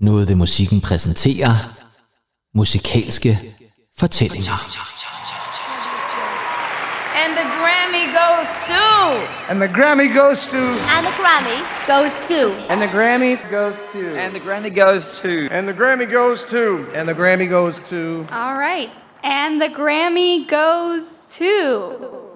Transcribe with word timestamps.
Noget 0.00 0.28
ved 0.28 0.34
musikken 0.34 0.80
præsenterer 0.80 1.54
musikalske 2.54 3.38
fortællinger. 3.98 4.52
And 7.24 7.32
the 7.36 7.48
Grammy 7.60 8.04
goes 8.20 8.48
to. 8.70 8.82
And 9.50 9.60
the 9.60 9.68
Grammy 9.68 10.08
goes 10.20 10.48
to. 10.48 10.62
And 10.96 11.06
the 11.06 11.14
Grammy 11.22 11.66
goes 11.88 12.12
to. 12.28 12.40
And 12.70 12.80
the 12.80 12.88
Grammy 12.88 13.36
goes 13.50 13.76
to. 13.92 14.02
And 14.22 14.32
the 14.34 14.40
Grammy 14.40 14.70
goes 14.84 15.20
to. 15.20 15.48
And 15.50 15.68
the 15.68 15.74
Grammy 15.74 16.06
goes 16.10 16.44
to. 16.44 16.86
And 16.94 17.08
the 17.08 17.14
Grammy 17.14 17.48
goes 17.48 17.80
to. 17.90 18.26
All 18.32 18.56
right. 18.56 18.90
And 19.22 19.60
the 19.60 19.68
Grammy 19.68 20.48
goes 20.48 21.04
to. 21.38 22.29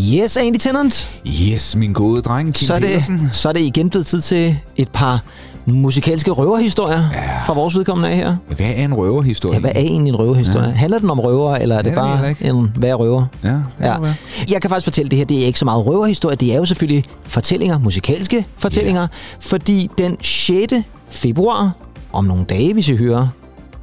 Yes, 0.00 0.36
Andy 0.36 0.56
Tennant. 0.56 1.08
Yes, 1.26 1.76
min 1.76 1.92
gode 1.92 2.22
dreng, 2.22 2.54
Kim 2.54 2.66
Så 2.66 2.74
er, 2.74 2.78
det, 2.78 2.88
Petersen. 2.88 3.28
så 3.32 3.48
er 3.48 3.52
det 3.52 3.60
igen 3.60 3.90
blevet 3.90 4.06
tid 4.06 4.20
til 4.20 4.58
et 4.76 4.88
par 4.88 5.22
musikalske 5.66 6.30
røverhistorier 6.30 7.04
ja. 7.12 7.42
fra 7.46 7.52
vores 7.54 7.76
vedkommende 7.76 8.08
af 8.10 8.16
her. 8.16 8.36
Hvad 8.48 8.66
er 8.76 8.84
en 8.84 8.94
røverhistorie? 8.94 9.54
Ja, 9.54 9.60
hvad 9.60 9.70
er 9.74 9.80
egentlig 9.80 10.10
en 10.12 10.16
røverhistorie? 10.18 10.68
Ja. 10.68 10.72
Handler 10.74 10.98
den 10.98 11.10
om 11.10 11.20
røver, 11.20 11.56
eller 11.56 11.76
er 11.76 11.82
det 11.82 11.90
Ja, 11.90 11.94
det 11.94 12.00
bare 12.02 12.18
jeg 12.18 12.28
ikke. 12.30 12.44
en 12.48 12.70
hvad 12.76 12.90
er 12.90 12.94
røver? 12.94 13.26
Ja, 13.44 13.48
det 13.48 13.64
Ja. 13.80 13.98
være. 14.00 14.14
Jeg 14.50 14.60
kan 14.60 14.70
faktisk 14.70 14.84
fortælle 14.86 15.08
det 15.08 15.18
her, 15.18 15.24
det 15.24 15.42
er 15.42 15.46
ikke 15.46 15.58
så 15.58 15.64
meget 15.64 15.86
røverhistorie, 15.86 16.36
det 16.36 16.52
er 16.52 16.56
jo 16.56 16.64
selvfølgelig 16.64 17.04
fortællinger, 17.24 17.78
musikalske 17.78 18.46
fortællinger, 18.58 19.06
fordi 19.40 19.90
den 19.98 20.16
6. 20.22 20.72
februar, 21.10 21.72
om 22.12 22.24
nogle 22.24 22.44
dage, 22.44 22.72
hvis 22.72 22.88
I 22.88 22.96
hører 22.96 23.28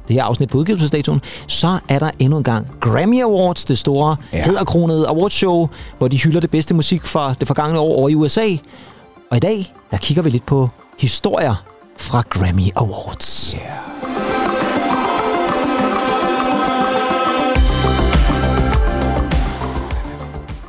det 0.08 0.16
her 0.16 0.24
afsnit 0.24 0.48
på 0.48 0.58
udgivelsesdatoen, 0.58 1.20
så 1.46 1.78
er 1.88 1.98
der 1.98 2.10
endnu 2.18 2.38
en 2.38 2.44
gang 2.44 2.66
Grammy 2.80 3.22
Awards, 3.22 3.64
det 3.64 3.78
store 3.78 4.16
ja. 4.32 4.44
Hedderkronede 4.44 5.06
awardshow, 5.08 5.68
hvor 5.98 6.08
de 6.08 6.18
hylder 6.18 6.40
det 6.40 6.50
bedste 6.50 6.74
musik 6.74 7.04
fra 7.04 7.34
det 7.40 7.48
forgangne 7.48 7.78
år 7.78 7.96
over 7.96 8.08
i 8.08 8.14
USA. 8.14 8.46
Og 9.30 9.36
i 9.36 9.40
dag, 9.40 9.74
der 9.90 9.96
kigger 9.96 10.22
vi 10.22 10.30
lidt 10.30 10.46
på 10.46 10.68
historier 11.00 11.64
fra 11.96 12.22
Grammy 12.30 12.68
Awards. 12.76 13.54
Ja. 13.54 13.58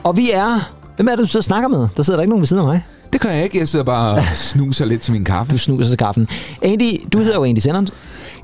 Og 0.03 0.17
vi 0.17 0.31
er... 0.31 0.71
Hvem 0.95 1.07
er 1.07 1.11
det, 1.11 1.19
du 1.19 1.25
sidder 1.25 1.39
og 1.39 1.43
snakker 1.43 1.67
med? 1.67 1.87
Der 1.97 2.03
sidder 2.03 2.17
der 2.17 2.21
ikke 2.21 2.29
nogen 2.29 2.41
ved 2.41 2.47
siden 2.47 2.61
af 2.61 2.67
mig. 2.67 2.85
Det 3.13 3.21
kan 3.21 3.31
jeg 3.31 3.43
ikke. 3.43 3.59
Jeg 3.59 3.67
sidder 3.67 3.85
bare 3.85 4.15
og 4.15 4.23
snuser 4.33 4.85
lidt 4.85 5.01
til 5.01 5.13
min 5.13 5.23
kaffe. 5.23 5.51
Du 5.51 5.57
snuser 5.57 5.89
til 5.89 5.97
kaffen. 5.97 6.27
Andy, 6.61 6.91
du 7.13 7.17
hedder 7.17 7.35
jo 7.35 7.43
Andy 7.43 7.59
Tennant, 7.59 7.93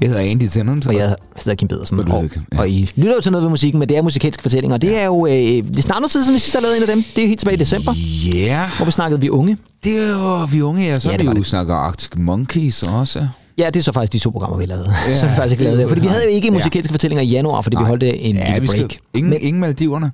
Jeg 0.01 0.09
hedder 0.09 0.21
Andy 0.31 0.47
Tennant. 0.49 0.87
og 0.87 0.95
jeg 0.95 1.15
hedder 1.35 1.55
Kim 1.55 1.67
Pedersen. 1.67 1.99
Og 1.99 2.05
Og, 2.17 2.29
ja. 2.53 2.59
og 2.59 2.69
I 2.69 2.91
lytter 2.95 3.15
jo 3.15 3.21
til 3.21 3.31
noget 3.31 3.43
ved 3.43 3.49
musikken, 3.49 3.79
men 3.79 3.89
det 3.89 3.97
er 3.97 4.01
musikalske 4.01 4.41
fortællinger. 4.41 4.75
Og 4.75 4.81
det 4.81 5.01
er 5.01 5.05
jo... 5.05 5.25
Øh, 5.27 5.33
det 5.33 5.77
er 5.77 5.81
snart 5.81 5.99
noget 5.99 6.11
tid 6.11 6.23
siden, 6.23 6.33
vi 6.33 6.39
sidst 6.39 6.55
har 6.55 6.61
lavet 6.61 6.77
en 6.77 6.81
af 6.83 6.87
dem. 6.87 7.03
Det 7.15 7.23
er 7.23 7.27
helt 7.27 7.39
tilbage 7.39 7.55
i 7.55 7.59
december, 7.59 7.93
Ja, 8.25 8.69
hvor 8.77 8.85
vi 8.85 8.91
snakkede 8.91 9.21
Vi 9.21 9.29
Unge. 9.29 9.57
det 9.83 9.97
er 9.97 10.09
jo 10.11 10.45
vi 10.51 10.61
unge, 10.61 10.83
ja. 10.85 10.99
Så 10.99 11.07
Ja, 11.09 11.11
ja, 11.13 11.17
det 11.17 11.23
vi 11.23 11.27
var 11.27 11.33
jo 11.33 11.39
det. 11.39 11.45
snakker 11.47 11.75
Arctic 11.75 12.09
Monkeys 12.17 12.83
også. 12.83 13.27
Ja, 13.57 13.65
det 13.67 13.75
er 13.75 13.83
så 13.83 13.91
faktisk 13.91 14.13
de 14.13 14.19
to 14.19 14.29
programmer, 14.29 14.57
vi 14.57 14.65
lavede. 14.65 14.85
Ja, 15.05 15.09
Ja, 15.09 15.15
så 15.15 15.25
vi 15.27 15.31
faktisk 15.35 15.51
ikke 15.51 15.63
lavet 15.63 15.79
det. 15.79 15.87
Fordi 15.87 16.01
vi 16.01 16.07
havde 16.07 16.23
jo 16.23 16.29
ikke 16.29 16.47
Ja. 16.47 16.53
musikalske 16.53 16.93
fortællinger 16.93 17.23
i 17.23 17.27
januar, 17.27 17.61
fordi 17.61 17.75
vi 17.77 17.81
Nej. 17.81 17.89
holdt 17.89 18.03
en 18.03 18.35
Ja, 18.35 18.47
lille 18.53 18.61
vi 18.61 18.67
break. 18.67 18.77
skal, 18.91 18.99
ingen, 19.13 19.29
Men 19.29 19.39
ingen 19.41 19.59
Maldiverne. 19.59 20.11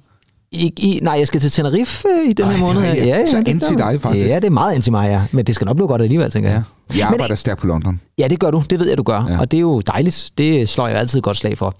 Ikke, 0.51 0.81
i, 0.81 0.99
nej, 1.01 1.15
jeg 1.19 1.27
skal 1.27 1.39
til 1.39 1.51
Tenerife 1.51 2.07
øh, 2.07 2.29
i 2.29 2.33
den 2.33 2.45
Ej, 2.45 2.51
her 2.51 2.63
er 2.65 2.73
måned. 2.73 2.81
Ja, 2.81 3.05
ja, 3.05 3.25
Så 3.25 3.37
anti 3.37 3.75
dig, 3.77 4.01
faktisk. 4.01 4.25
Ja, 4.27 4.35
det 4.35 4.45
er 4.45 4.49
meget 4.49 4.73
anti 4.75 4.91
mig, 4.91 5.09
ja. 5.09 5.21
Men 5.31 5.45
det 5.45 5.55
skal 5.55 5.65
nok 5.65 5.75
blive 5.75 5.87
godt 5.87 6.01
alligevel, 6.01 6.31
tænker 6.31 6.49
Ja. 6.49 6.55
jeg. 6.55 6.63
Jeg 6.89 6.97
Men- 6.97 7.13
arbejder 7.13 7.35
stærkt 7.35 7.59
på 7.61 7.67
London. 7.67 8.01
Ja, 8.17 8.27
det 8.27 8.39
gør 8.39 8.51
du. 8.51 8.63
Det 8.69 8.79
ved 8.79 8.87
jeg, 8.87 8.97
du 8.97 9.03
gør. 9.03 9.25
Ja. 9.27 9.33
Ja. 9.33 9.39
Og 9.39 9.51
det 9.51 9.57
er 9.57 9.61
jo 9.61 9.79
dejligt. 9.81 10.31
Det 10.37 10.69
slår 10.69 10.87
jeg 10.87 10.97
altid 10.97 11.21
godt 11.21 11.37
slag 11.37 11.57
for. 11.57 11.73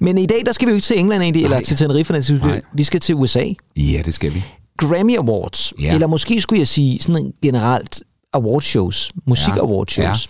Men 0.00 0.18
i 0.18 0.26
dag, 0.26 0.36
der 0.46 0.52
skal 0.52 0.66
vi 0.66 0.70
jo 0.70 0.74
ikke 0.74 0.84
til 0.84 0.98
England 0.98 1.22
egentlig, 1.22 1.44
eller 1.44 1.60
til 1.60 1.76
Tenerife. 1.76 2.14
Vi 2.14 2.22
skal, 2.22 2.38
Nej. 2.38 2.60
vi 2.74 2.82
skal 2.84 3.00
til 3.00 3.14
USA. 3.14 3.44
Ja, 3.76 4.02
det 4.04 4.14
skal 4.14 4.34
vi. 4.34 4.44
Grammy 4.78 5.18
Awards. 5.18 5.72
Ja. 5.80 5.94
Eller 5.94 6.06
måske 6.06 6.40
skulle 6.40 6.58
jeg 6.58 6.68
sige 6.68 6.98
sådan 7.00 7.24
en 7.24 7.32
generelt 7.42 8.02
awardshows. 8.32 9.12
Musik 9.26 9.56
Ja. 9.56 9.60
awardshows. 9.62 10.28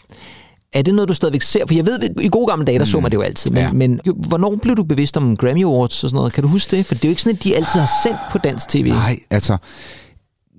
Er 0.72 0.83
det 0.83 0.94
noget, 0.94 1.09
du 1.09 1.15
stadigvæk 1.15 1.43
ser? 1.43 1.66
For 1.66 1.75
jeg 1.75 1.87
ved, 1.87 1.99
i 2.21 2.28
gode 2.28 2.47
gamle 2.47 2.65
dage, 2.65 2.78
der 2.78 2.84
så 2.84 3.00
man 3.00 3.10
det 3.10 3.16
jo 3.16 3.22
altid. 3.22 3.50
Men, 3.50 3.62
Ja. 3.62 3.72
men 3.72 4.00
jo, 4.06 4.12
hvornår 4.28 4.56
blev 4.62 4.77
du 4.77 4.84
bevidst 4.84 5.16
om 5.16 5.37
Grammy 5.37 5.65
Awards 5.65 6.05
og 6.05 6.10
sådan 6.10 6.16
noget? 6.16 6.33
Kan 6.33 6.43
du 6.43 6.49
huske 6.49 6.77
det? 6.77 6.87
For 6.87 6.94
det 6.94 7.05
er 7.05 7.09
jo 7.09 7.10
ikke 7.10 7.22
sådan, 7.22 7.37
at 7.37 7.44
de 7.44 7.56
altid 7.56 7.81
har 7.81 7.91
sendt 8.05 8.19
på 8.33 8.38
dansk 8.38 8.69
tv. 8.69 8.88
Nej, 8.88 9.19
altså... 9.31 9.56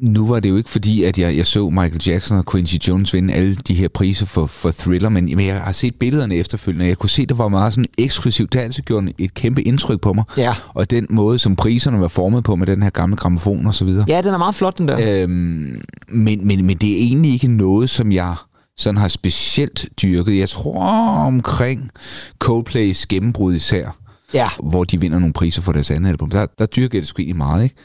Nu 0.02 0.28
var 0.28 0.40
det 0.40 0.50
jo 0.50 0.58
ikke 0.58 0.70
fordi, 0.70 1.04
at 1.04 1.18
jeg, 1.20 1.38
jeg 1.38 1.46
så 1.48 1.70
Michael 1.70 2.02
Jackson 2.06 2.38
og 2.38 2.46
Quincy 2.52 2.76
Jones 2.88 3.14
vinde 3.14 3.34
alle 3.34 3.56
de 3.56 3.74
her 3.74 3.88
priser 3.88 4.26
for, 4.26 4.46
for 4.46 4.72
Thriller, 4.80 5.10
men, 5.10 5.26
men 5.26 5.46
jeg 5.46 5.56
har 5.62 5.72
set 5.72 5.96
billederne 5.96 6.36
efterfølgende, 6.36 6.84
og 6.84 6.88
jeg 6.90 6.98
kunne 6.98 7.10
se, 7.10 7.22
at 7.22 7.30
det 7.30 7.38
var 7.38 7.48
meget 7.48 7.74
sådan 7.74 7.86
eksklusivt. 7.98 8.54
Det 8.54 8.60
har 8.60 8.66
altid 8.66 8.84
gjort 8.84 9.04
et 9.18 9.34
kæmpe 9.34 9.62
indtryk 9.62 10.02
på 10.02 10.14
mig. 10.14 10.24
Ja. 10.38 10.56
Og 10.74 10.92
den 10.92 11.08
måde, 11.10 11.40
som 11.40 11.56
priserne 11.56 12.02
var 12.02 12.08
formet 12.08 12.44
på 12.44 12.56
med 12.56 12.68
den 12.68 12.84
her 12.84 12.90
gamle 12.90 13.16
gramofon 13.16 13.68
og 13.68 13.76
så 13.76 13.86
videre. 13.86 14.06
Ja, 14.08 14.22
den 14.22 14.34
er 14.34 14.38
meget 14.38 14.56
flot, 14.56 14.78
den 14.78 14.88
der. 14.88 15.22
Øhm, 15.24 15.82
men, 16.10 16.48
men, 16.48 16.66
men 16.66 16.78
det 16.78 16.92
er 16.92 16.98
egentlig 16.98 17.34
ikke 17.34 17.48
noget, 17.48 17.90
som 17.90 18.12
jeg 18.12 18.36
sådan 18.78 18.98
har 18.98 19.08
specielt 19.08 19.86
dyrket. 20.02 20.38
Jeg 20.38 20.50
tror 20.50 20.84
omkring 21.26 21.92
Coldplays 22.40 23.06
gennembrud 23.06 23.56
især, 23.56 23.98
Ja. 24.34 24.48
hvor 24.64 24.84
de 24.84 25.00
vinder 25.02 25.20
nogle 25.20 25.34
priser 25.34 25.62
for 25.62 25.72
deres 25.72 25.92
andet 25.92 26.10
album. 26.10 26.30
Der, 26.30 26.46
der 26.60 26.66
dyrker 26.66 27.00
det 27.00 27.08
sgu 27.08 27.22
egentlig 27.22 27.38
meget, 27.38 27.64
ikke? 27.64 27.76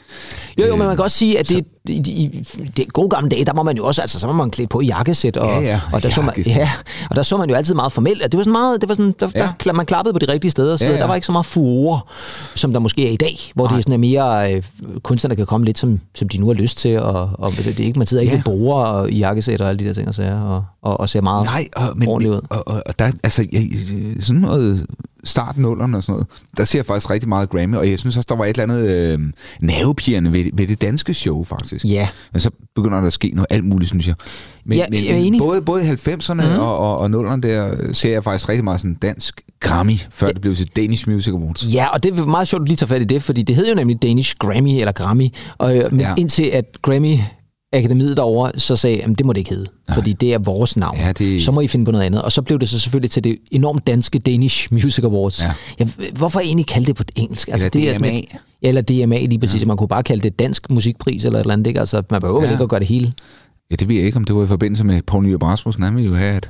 Jo, 0.59 0.65
jo, 0.65 0.75
men 0.75 0.87
man 0.87 0.95
kan 0.95 1.03
også 1.03 1.17
sige, 1.17 1.39
at 1.39 1.49
det, 1.49 1.65
i, 1.85 1.93
i, 1.93 2.45
det 2.77 2.93
gode 2.93 3.09
gamle 3.09 3.29
dage, 3.29 3.45
der 3.45 3.53
må 3.53 3.63
man 3.63 3.77
jo 3.77 3.85
også, 3.85 4.01
altså 4.01 4.19
så 4.19 4.27
må 4.27 4.33
man 4.33 4.51
klæde 4.51 4.67
på 4.67 4.79
i 4.81 4.85
jakkesæt, 4.85 5.37
og, 5.37 5.47
Ja, 5.49 5.59
ja, 5.59 5.81
og, 5.93 6.03
der 6.03 6.09
så 6.09 6.21
man, 6.21 6.33
ja, 6.45 6.69
og 7.09 7.15
der 7.15 7.23
så 7.23 7.37
man 7.37 7.49
jo 7.49 7.55
altid 7.55 7.73
meget 7.75 7.91
formelt, 7.91 8.21
at 8.21 8.31
det 8.31 8.37
var 8.37 8.43
sådan 8.43 8.51
meget, 8.51 8.81
det 8.81 8.89
var 8.89 8.95
sådan, 8.95 9.15
der, 9.19 9.29
ja. 9.35 9.49
der, 9.63 9.73
man 9.73 9.85
klappede 9.85 10.13
på 10.13 10.19
de 10.19 10.25
rigtige 10.31 10.51
steder, 10.51 10.77
så 10.77 10.85
Ja, 10.85 10.91
ja, 10.91 10.97
der 10.97 11.05
var 11.05 11.15
ikke 11.15 11.25
så 11.25 11.31
meget 11.31 11.45
furore, 11.45 11.99
som 12.55 12.73
der 12.73 12.79
måske 12.79 13.07
er 13.07 13.11
i 13.11 13.15
dag, 13.15 13.37
hvor 13.55 13.67
Nej. 13.67 13.75
det 13.75 13.83
sådan 13.83 13.93
er 13.93 13.97
mere, 13.97 14.53
øh, 14.53 14.63
kunstnerne 15.03 15.35
kan 15.35 15.45
komme 15.45 15.65
lidt, 15.65 15.77
som, 15.79 15.99
som 16.15 16.29
de 16.29 16.37
nu 16.37 16.47
har 16.47 16.53
lyst 16.53 16.77
til, 16.77 16.99
og, 16.99 17.29
og 17.33 17.51
det, 17.51 17.79
er 17.79 17.83
ikke, 17.83 17.99
man 17.99 18.07
sidder 18.07 18.23
ikke 18.23 18.35
Ja. 18.35 18.41
borer 18.45 18.85
og 18.85 19.11
i 19.11 19.17
jakkesæt 19.17 19.61
og 19.61 19.69
alle 19.69 19.79
de 19.79 19.85
der 19.87 19.93
ting 19.93 20.07
og 20.07 20.13
sager, 20.13 20.41
og, 20.41 20.63
og, 20.81 20.99
og 20.99 21.09
ser 21.09 21.21
meget 21.21 21.45
Nej, 21.45 21.67
og, 21.75 21.97
men, 21.97 22.07
ordentligt 22.07 22.35
ud. 22.35 22.41
og, 22.49 22.67
og, 22.67 22.83
og 22.85 22.99
der, 22.99 23.11
altså, 23.23 23.45
jeg, 23.51 23.61
sådan 24.19 24.41
noget 24.41 24.85
start 25.23 25.57
nullerne 25.57 25.97
og 25.97 26.03
sådan 26.03 26.13
noget, 26.13 26.27
der 26.57 26.65
ser 26.65 26.79
jeg 26.79 26.85
faktisk 26.85 27.09
rigtig 27.09 27.29
meget 27.29 27.49
Grammy, 27.49 27.75
og 27.75 27.89
jeg 27.89 27.99
synes 27.99 28.17
også, 28.17 28.27
der 28.29 28.35
var 28.35 28.45
et 28.45 28.49
eller 28.59 28.63
andet 28.63 28.89
øh, 28.89 29.19
nervepirrende 29.61 30.33
ved, 30.33 30.45
ved 30.53 30.67
det 30.67 30.81
danske 30.81 31.13
show, 31.13 31.43
faktisk. 31.43 31.85
Ja, 31.85 32.07
Men 32.33 32.39
så 32.39 32.49
begynder 32.75 32.99
der 32.99 33.07
at 33.07 33.13
ske 33.13 33.31
noget 33.33 33.47
alt 33.49 33.63
muligt, 33.65 33.89
synes 33.89 34.07
jeg. 34.07 34.15
Men, 34.65 34.77
Ja, 34.77 34.85
men, 34.89 35.05
jeg 35.05 35.21
men 35.31 35.39
både, 35.39 35.61
både 35.61 35.85
i 35.85 35.89
90'erne 35.89 36.33
Mhm. 36.33 36.43
mm. 36.53 36.59
og, 36.59 36.77
og, 36.77 36.97
og 36.97 37.05
0'erne 37.33 37.39
der, 37.39 37.75
ser 37.93 38.11
jeg 38.11 38.23
faktisk 38.23 38.49
rigtig 38.49 38.63
meget 38.63 38.79
sådan 38.79 38.95
dansk 38.95 39.41
Grammy, 39.59 39.97
før 40.09 40.27
det 40.31 40.41
blev 40.41 40.55
til 40.55 40.67
Danish 40.75 41.09
Music 41.09 41.33
Awards. 41.33 41.65
Ja, 41.73 41.87
og 41.87 42.03
det 42.03 42.19
er 42.19 42.25
meget 42.25 42.47
sjovt, 42.47 42.61
at 42.61 42.67
lige 42.67 42.75
tager 42.77 42.87
fat 42.87 43.01
i 43.01 43.05
det, 43.05 43.23
fordi 43.23 43.41
det 43.41 43.55
hed 43.55 43.69
jo 43.69 43.75
nemlig 43.75 44.01
Danish 44.01 44.35
Grammy, 44.39 44.69
eller 44.79 44.91
Grammy, 44.91 45.27
og, 45.57 45.77
øh, 45.77 45.83
men 45.91 45.99
ja. 45.99 46.07
Ja. 46.09 46.15
indtil 46.17 46.43
at 46.43 46.65
Grammy 46.81 47.15
Akademiet 47.73 48.17
derovre 48.17 48.51
så 48.59 48.75
sagde, 48.75 49.01
at 49.03 49.09
det 49.17 49.25
må 49.25 49.33
det 49.33 49.37
ikke 49.39 49.49
hedde, 49.49 49.65
fordi 49.93 50.13
det 50.13 50.33
er 50.33 50.37
vores 50.37 50.77
navn. 50.77 50.97
Ja, 50.97 51.11
det- 51.11 51.41
Så 51.41 51.51
må 51.51 51.61
I 51.61 51.67
finde 51.67 51.85
på 51.85 51.91
noget 51.91 52.05
andet. 52.05 52.21
Og 52.21 52.31
så 52.31 52.41
blev 52.41 52.59
det 52.59 52.69
så 52.69 52.79
selvfølgelig 52.79 53.11
til 53.11 53.23
det 53.23 53.37
enormt 53.51 53.87
danske 53.87 54.19
Danish 54.19 54.67
Music 54.73 55.03
Awards. 55.03 55.41
Ja. 55.43 55.51
Ja, 55.79 55.87
hvorfor 56.13 56.39
egentlig 56.39 56.65
kalde 56.67 56.87
det 56.87 56.95
på 56.95 57.03
engelsk? 57.15 57.47
Altså, 57.47 57.65
Eller 57.67 57.69
det 57.85 57.89
er 57.89 57.93
sådan 57.93 58.09
DMA. 58.11 58.21
Ja, 58.61 58.67
eller 58.69 58.81
DMA 58.81 59.19
lige 59.25 59.39
præcis. 59.39 59.61
Ja. 59.61 59.67
Man 59.67 59.77
kunne 59.77 59.87
bare 59.87 60.03
kalde 60.03 60.23
det 60.23 60.39
dansk 60.39 60.69
musikpris 60.69 61.25
eller 61.25 61.39
et 61.39 61.43
eller 61.43 61.53
andet. 61.53 61.67
Ikke? 61.67 61.79
Altså, 61.79 62.03
man 62.11 62.21
behøver 62.21 62.43
Ja. 62.43 62.51
ikke 62.51 62.63
at 62.63 62.69
gøre 62.69 62.79
det 62.79 62.87
hele. 62.87 63.13
Ja, 63.71 63.75
det 63.75 63.87
ved 63.87 63.95
jeg 63.95 64.05
ikke, 64.05 64.17
om 64.17 64.23
det 64.23 64.35
var 64.35 64.43
i 64.43 64.47
forbindelse 64.47 64.83
med 64.83 65.01
Poul 65.01 65.23
Nyrup 65.25 65.43
Rasmussen. 65.43 65.83
Han 65.83 65.95
ville 65.95 66.09
jo 66.09 66.15
have, 66.15 66.35
at, 66.35 66.49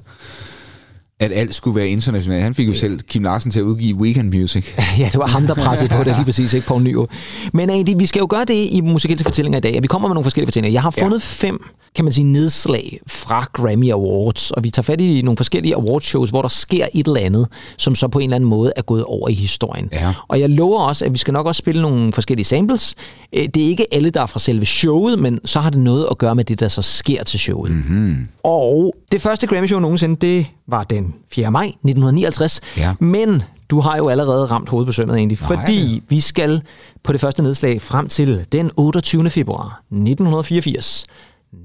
at 1.20 1.32
alt 1.34 1.56
skulle 1.56 1.76
være 1.76 1.88
internationalt. 1.88 2.44
Han 2.44 2.54
fik 2.54 2.68
jo 2.68 2.74
selv 2.74 3.00
Kim 3.00 3.24
Larsen 3.24 3.52
til 3.52 3.60
at 3.60 3.64
udgive 3.64 3.96
Weekend 3.98 4.34
Music. 4.34 4.66
Ja, 5.00 5.06
det 5.06 5.20
var 5.20 5.28
ham, 5.28 5.48
der 5.48 5.54
pressede 5.56 5.90
på 5.90 6.04
det 6.04 6.16
lige 6.16 6.26
præcis, 6.26 6.54
ikke 6.54 6.68
Poul 6.68 6.82
Nyrup. 6.84 7.10
Men 7.54 7.70
egentlig, 7.70 8.00
vi 8.00 8.06
skal 8.06 8.20
jo 8.20 8.28
gøre 8.30 8.46
det 8.46 8.68
i 8.72 8.82
musikalske 8.82 9.24
fortællinger 9.24 9.58
i 9.58 9.62
dag, 9.62 9.76
og 9.78 9.84
vi 9.84 9.88
kommer 9.88 10.08
med 10.08 10.14
nogle 10.14 10.26
forskellige 10.26 10.48
fortællinger. 10.48 10.74
Jeg 10.74 10.82
har 10.82 10.92
fundet 10.92 11.42
ja. 11.42 11.48
fem, 11.48 11.64
kan 11.96 12.06
man 12.06 12.14
sige, 12.14 12.26
nedslag 12.26 13.00
fra 13.08 13.46
Grammy 13.54 13.92
Awards, 13.92 14.52
og 14.52 14.64
vi 14.64 14.70
tager 14.70 14.84
fat 14.84 15.02
i 15.02 15.22
nogle 15.22 15.38
forskellige 15.38 15.76
awardshows, 15.76 16.30
hvor 16.30 16.42
der 16.42 16.50
sker 16.50 16.88
et 16.94 17.08
eller 17.08 17.20
andet, 17.20 17.48
som 17.78 17.96
så 17.96 18.08
på 18.08 18.20
en 18.20 18.24
eller 18.24 18.36
anden 18.36 18.50
måde 18.50 18.72
er 18.76 18.82
gået 18.82 19.04
over 19.04 19.30
i 19.30 19.34
historien. 19.34 19.90
Ja. 19.92 20.14
Og 20.28 20.40
jeg 20.40 20.50
lover 20.50 20.80
også, 20.80 21.06
at 21.06 21.14
vi 21.14 21.18
skal 21.18 21.32
nok 21.32 21.46
også 21.48 21.60
spille 21.60 21.82
nogle 21.82 22.14
forskellige 22.14 22.46
samples. 22.46 22.96
Øh, 23.36 23.48
Det 23.54 23.64
er 23.64 23.68
ikke 23.68 23.86
alle, 23.94 24.10
der 24.10 24.22
er 24.22 24.26
fra 24.26 24.40
selve 24.40 24.66
showet, 24.66 25.20
men 25.20 25.40
så 25.46 25.60
har 25.60 25.70
det 25.70 25.80
noget 25.80 26.08
at 26.12 26.18
gøre 26.18 26.36
med 26.36 26.44
det, 26.44 26.60
der 26.60 26.68
så 26.68 26.82
sker 26.82 27.24
til 27.24 27.40
showet. 27.40 27.72
Mm-hmm. 27.72 28.28
Og 28.44 28.96
det 29.12 29.22
første 29.22 29.48
Grammy-show 29.48 29.80
nogensinde, 29.80 30.16
det 30.16 30.46
var 30.68 30.84
den 30.84 31.09
4. 31.32 31.52
maj 31.52 31.66
1959. 31.66 32.62
Ja. 32.78 32.94
Men 33.00 33.44
du 33.70 33.80
har 33.80 33.98
jo 33.98 34.08
allerede 34.10 34.46
ramt 34.46 34.70
hovedet 34.70 34.86
på 34.86 34.92
sømmet 34.92 35.18
egentlig, 35.18 35.38
Nej. 35.42 35.48
fordi 35.58 36.04
vi 36.10 36.20
skal 36.20 36.62
på 37.04 37.14
det 37.14 37.22
første 37.22 37.44
nedslag 37.44 37.82
frem 37.82 38.08
til 38.08 38.46
den 38.52 38.72
28. 38.78 39.30
februar 39.30 39.82
1984. 39.92 41.06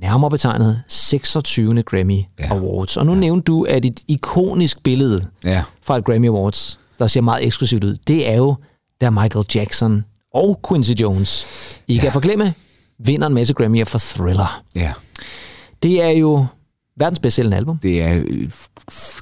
Nærmere 0.01 0.31
betegnet 0.31 0.83
26. 0.89 1.83
Grammy 1.83 2.21
Ja. 2.39 2.51
Awards. 2.55 2.97
Og 2.97 3.07
nu 3.07 3.13
ja. 3.13 3.19
nævnte 3.19 3.45
du, 3.45 3.63
at 3.63 3.85
et 3.85 4.01
ikonisk 4.09 4.83
billede 4.83 5.27
Ja. 5.45 5.63
fra 5.83 5.97
et 5.99 6.05
Grammy 6.05 6.29
Awards, 6.29 6.79
der 6.99 7.07
ser 7.07 7.21
meget 7.21 7.47
eksklusivt 7.47 7.85
ud, 7.85 7.97
det 8.07 8.31
er 8.31 8.37
jo, 8.37 8.55
da 9.01 9.11
Michael 9.11 9.45
Jackson 9.55 10.05
og 10.35 10.61
Quincy 10.69 10.91
Jones, 11.01 11.47
I 11.89 11.95
ja. 11.95 12.01
kan 12.01 12.13
forglemme, 12.13 12.55
vinder 12.99 13.27
en 13.27 13.35
masse 13.35 13.55
Grammy'er 13.61 13.83
for 13.85 13.99
Thriller. 13.99 14.63
Ja. 14.75 14.93
Det 15.83 16.03
er 16.03 16.11
jo 16.11 16.47
verdens 16.99 17.19
bedst 17.19 17.35
sælgende 17.37 17.57
album. 17.57 17.79
Det 17.83 18.03
er... 18.03 18.23
øh, 18.29 18.51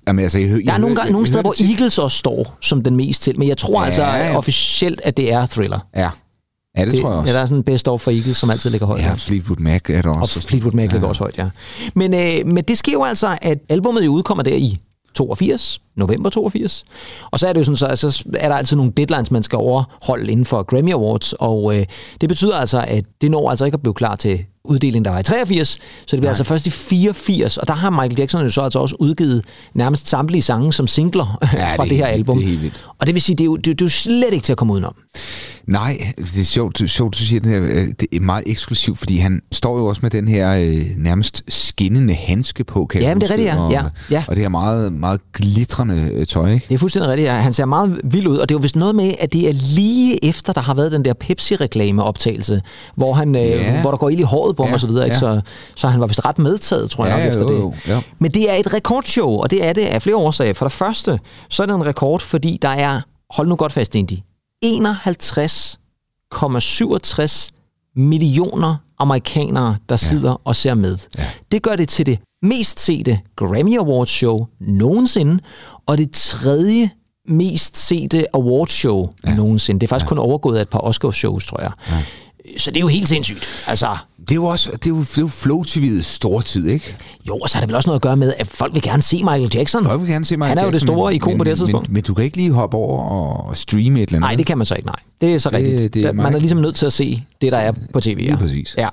Jamen, 0.08 0.22
altså, 0.22 0.38
jeg, 0.38 0.48
hø- 0.48 0.54
Der 0.56 0.62
jeg 0.64 0.74
er 0.74 0.78
nogle, 0.78 0.96
gange, 0.96 1.12
nogle 1.12 1.24
jeg 1.24 1.28
steder, 1.28 1.42
hørte 1.48 1.62
hvor 1.62 1.70
Eagles 1.72 1.98
også 1.98 2.16
står 2.18 2.56
som 2.60 2.82
den 2.82 2.96
mest 2.96 3.22
til, 3.22 3.38
men 3.38 3.48
jeg 3.48 3.56
tror 3.56 3.80
Ja, 3.80 3.86
altså 3.86 4.02
ja. 4.02 4.36
officielt, 4.36 5.00
at 5.04 5.16
det 5.16 5.32
er 5.32 5.46
Thriller. 5.46 5.78
Ja. 5.96 6.10
ja, 6.78 6.84
det, 6.84 7.00
tror 7.00 7.10
jeg 7.10 7.18
også. 7.18 7.30
Ja, 7.32 7.36
der 7.36 7.42
er 7.42 7.46
sådan 7.46 7.58
en 7.58 7.64
best 7.64 7.88
of 7.88 8.00
for 8.00 8.10
Eagles, 8.10 8.36
som 8.36 8.50
altid 8.50 8.70
ligger 8.70 8.86
højt. 8.86 9.02
Ja, 9.02 9.14
Fleetwood 9.14 9.56
Mac 9.58 9.80
er 9.88 10.02
der 10.02 10.10
Og 10.10 10.20
også. 10.20 10.46
Fleetwood 10.46 10.72
Mac 10.72 10.92
ligger 10.92 11.08
også 11.08 11.22
højt, 11.22 11.38
ja. 11.38 11.48
Men, 11.94 12.14
øh, 12.14 12.46
men 12.46 12.64
det 12.64 12.78
sker 12.78 12.92
jo 12.92 13.04
altså, 13.04 13.38
at 13.42 13.58
albumet 13.68 14.04
jo 14.04 14.12
udkommer 14.12 14.42
der 14.44 14.54
i 14.56 14.78
82, 15.14 15.80
november 15.96 16.30
82. 16.30 16.84
Og 17.30 17.40
så 17.40 17.48
er 17.48 17.52
det 17.52 17.58
jo 17.60 17.64
sådan, 17.64 17.76
så 17.76 17.86
altså, 17.86 18.24
er 18.36 18.48
der 18.48 18.56
altid 18.56 18.76
nogle 18.76 18.92
deadlines, 18.96 19.30
man 19.30 19.42
skal 19.42 19.56
overholde 19.56 20.32
inden 20.32 20.46
for 20.46 20.62
Grammy 20.62 20.92
Awards, 20.92 21.32
og 21.32 21.78
øh, 21.78 21.86
det 22.20 22.28
betyder 22.28 22.56
altså, 22.56 22.84
at 22.88 23.04
det 23.20 23.30
når 23.30 23.50
altså 23.50 23.64
ikke 23.64 23.74
at 23.74 23.82
blive 23.82 23.94
klar 23.94 24.16
til 24.16 24.44
uddelingen, 24.64 25.04
der 25.04 25.10
var 25.10 25.18
i 25.18 25.22
83, 25.22 25.68
så 25.68 25.78
det 26.10 26.18
bliver 26.20 26.30
altså 26.30 26.44
først 26.44 26.66
i 26.66 26.70
84, 26.70 27.56
og 27.56 27.68
der 27.68 27.74
har 27.74 27.90
Michael 27.90 28.14
Jackson 28.18 28.42
jo 28.42 28.50
så 28.50 28.60
altså 28.62 28.78
også 28.78 28.96
udgivet 28.98 29.44
nærmest 29.74 30.08
samtlige 30.08 30.42
sange 30.42 30.72
som 30.72 30.86
singler 30.86 31.38
Ja, 31.52 31.74
fra 31.76 31.82
det 31.84 31.90
det, 31.90 31.98
er 32.00 32.04
her 32.06 32.12
helt- 32.12 32.18
album. 32.18 32.38
det. 32.38 32.72
Og 33.00 33.06
det 33.06 33.14
vil 33.14 33.22
sige, 33.22 33.36
det 33.36 33.40
er 33.40 33.46
jo, 33.46 33.56
det, 33.56 33.66
det 33.66 33.80
er 33.82 33.84
jo 33.84 33.88
slet 33.88 34.32
ikke 34.34 34.44
til 34.44 34.52
at 34.52 34.58
komme 34.58 34.72
udenom. 34.72 34.94
Nej, 35.66 36.12
det 36.16 36.40
er 36.40 36.44
sjovt, 36.44 36.90
sjovt 36.90 37.14
du 37.18 37.24
siger 37.24 37.40
det 37.40 37.50
her. 37.50 37.62
øh, 37.62 37.68
Det 38.00 38.06
er 38.12 38.20
meget 38.20 38.44
eksklusivt, 38.46 38.98
fordi 38.98 39.16
han 39.18 39.40
står 39.52 39.78
jo 39.78 39.86
også 39.86 39.98
med 40.02 40.10
den 40.10 40.28
her 40.28 40.54
øh, 40.54 40.86
nærmest 40.96 41.42
skinnende 41.48 42.14
handske 42.14 42.64
på, 42.64 42.86
kan 42.86 43.00
Ja, 43.00 43.14
men 43.14 43.20
det 43.20 43.26
er 43.26 43.30
rigtigt, 43.30 43.48
ja. 43.54 43.60
Og, 43.60 43.72
Ja, 43.72 43.82
ja. 44.10 44.24
og 44.28 44.34
det 44.36 44.42
her 44.42 44.48
meget, 44.48 44.92
meget 44.92 45.20
glitrende 45.32 46.10
øh, 46.14 46.26
tøj, 46.26 46.50
ikke? 46.52 46.66
Det 46.68 46.74
er 46.74 46.78
fuldstændig 46.78 47.10
rigtigt. 47.10 47.26
Ja. 47.28 47.34
Han 47.34 47.52
ser 47.52 47.64
meget 47.64 48.00
vild 48.04 48.26
ud, 48.26 48.36
og 48.36 48.48
det 48.48 48.54
er 48.54 48.58
jo 48.58 48.62
vist 48.62 48.76
noget 48.76 48.94
med, 48.94 49.14
at 49.20 49.32
det 49.32 49.48
er 49.48 49.52
lige 49.52 50.24
efter, 50.24 50.52
der 50.52 50.60
har 50.60 50.74
været 50.74 50.92
den 50.92 51.04
der 51.04 51.12
Pepsi-reklame-optagelse, 51.14 52.62
hvor, 52.96 53.14
han, 53.14 53.34
Ja. 53.34 53.74
øh, 53.74 53.80
hvor 53.80 53.90
der 53.90 53.98
går 53.98 54.08
ild 54.08 54.18
i 54.20 54.22
håret 54.22 54.56
på 54.56 54.62
ham 54.62 54.68
Ja, 54.70 54.74
og 54.74 54.80
så 54.80 54.86
videre. 54.86 55.04
Ikke? 55.04 55.14
ja. 55.14 55.18
Så, 55.20 55.40
så 55.74 55.88
han 55.88 56.00
var 56.00 56.06
vist 56.06 56.24
ret 56.24 56.38
medtaget, 56.38 56.90
tror 56.90 57.06
jeg 57.06 57.18
Ja, 57.18 57.24
nok, 57.24 57.28
efter 57.28 57.42
jo, 57.54 57.60
jo, 57.60 57.70
det. 57.84 57.88
ja. 57.92 58.00
Men 58.18 58.30
det 58.30 58.50
er 58.50 58.54
et 58.54 58.74
rekordshow, 58.74 59.30
og 59.30 59.50
det 59.50 59.64
er 59.64 59.72
det 59.72 59.82
af 59.82 60.02
flere 60.02 60.16
årsager. 60.16 60.54
For 60.54 60.64
det 60.64 60.72
første, 60.72 61.20
så 61.48 61.62
er 61.62 61.66
det 61.66 61.74
en 61.74 61.86
rekord, 61.86 62.20
fordi 62.20 62.58
der 62.62 62.68
er, 62.68 63.00
hold 63.30 63.48
nu 63.48 63.56
godt 63.56 63.72
fast, 63.72 63.94
Indy, 63.94 64.12
51,67 64.64 67.50
millioner 67.96 68.76
amerikanere, 68.98 69.76
der 69.88 69.96
sidder 69.96 70.40
og 70.44 70.56
ser 70.56 70.74
med. 70.74 70.98
Ja. 71.18 71.26
Det 71.52 71.62
gør 71.62 71.76
det 71.76 71.88
til 71.88 72.06
det 72.06 72.18
mest 72.42 72.80
sete 72.80 73.20
Grammy 73.36 73.78
Awards 73.78 74.10
show 74.10 74.46
nogensinde, 74.60 75.38
og 75.86 75.98
det 75.98 76.10
tredje 76.12 76.90
mest 77.28 77.78
sete 77.78 78.26
awards 78.34 78.72
show 78.72 79.10
ja. 79.26 79.34
nogensinde. 79.34 79.80
Det 79.80 79.86
er 79.86 79.88
faktisk 79.88 80.04
ja. 80.04 80.08
kun 80.08 80.18
overgået 80.18 80.56
af 80.56 80.62
et 80.62 80.68
par 80.68 80.78
Oscar 80.78 81.10
shows, 81.10 81.46
tror 81.46 81.60
jeg. 81.60 81.72
Ja. 81.90 82.02
Så 82.56 82.70
det 82.70 82.76
er 82.76 82.80
jo 82.80 82.88
helt 82.88 83.08
sindssygt. 83.08 83.64
Altså, 83.66 83.96
Det 84.20 84.30
er 84.30 84.34
jo 84.34 84.44
også 84.44 84.70
det 84.70 84.86
er 84.86 84.90
jo, 84.90 84.98
det 85.00 85.18
er 85.18 85.22
jo 85.22 85.28
Flow 85.28 85.62
TV'ets 85.62 86.02
store 86.02 86.42
tid, 86.42 86.68
ikke? 86.68 86.96
jo, 87.28 87.36
og 87.36 87.48
så 87.48 87.56
har 87.56 87.60
det 87.60 87.68
vel 87.68 87.76
også 87.76 87.88
noget 87.88 87.98
at 87.98 88.02
gøre 88.02 88.16
med, 88.16 88.32
at 88.38 88.46
folk 88.46 88.74
vil 88.74 88.82
gerne 88.82 89.02
se 89.02 89.16
Michael 89.16 89.50
Jackson. 89.54 89.84
Folk 89.84 90.00
vil 90.00 90.08
gerne 90.10 90.24
se 90.24 90.36
Michael 90.36 90.48
Han 90.48 90.58
er 90.58 90.62
jo 90.62 90.68
det 90.68 90.74
Jackson, 90.74 90.86
store 90.88 91.14
ikon 91.14 91.38
på 91.38 91.44
det 91.44 91.50
her 91.50 91.56
tidspunkt. 91.56 91.88
Men, 91.88 91.94
men, 91.94 92.02
du 92.02 92.14
kan 92.14 92.24
ikke 92.24 92.36
lige 92.36 92.52
hoppe 92.52 92.76
over 92.76 93.02
og 93.48 93.56
streame 93.56 94.00
et 94.02 94.08
eller 94.08 94.18
andet. 94.18 94.20
Nej, 94.20 94.34
det 94.34 94.46
kan 94.46 94.58
man 94.58 94.66
så 94.66 94.74
ikke, 94.74 94.86
nej. 94.86 94.96
Det 95.20 95.34
er 95.34 95.38
så 95.38 95.48
Det- 95.50 95.56
rigtigt. 95.58 95.94
det 95.94 96.02
er 96.02 96.06
Det, 96.06 96.16
man 96.16 96.34
er 96.34 96.38
ligesom 96.38 96.58
nødt 96.58 96.74
til 96.74 96.86
at 96.86 96.92
se 96.92 97.22
det, 97.40 97.52
der 97.52 97.58
er 97.58 97.72
på 97.92 98.00
tv. 98.00 98.08
Ja. 98.08 98.14
Lige 98.14 98.36
præcis. 98.36 98.74
Ja. 98.78 98.88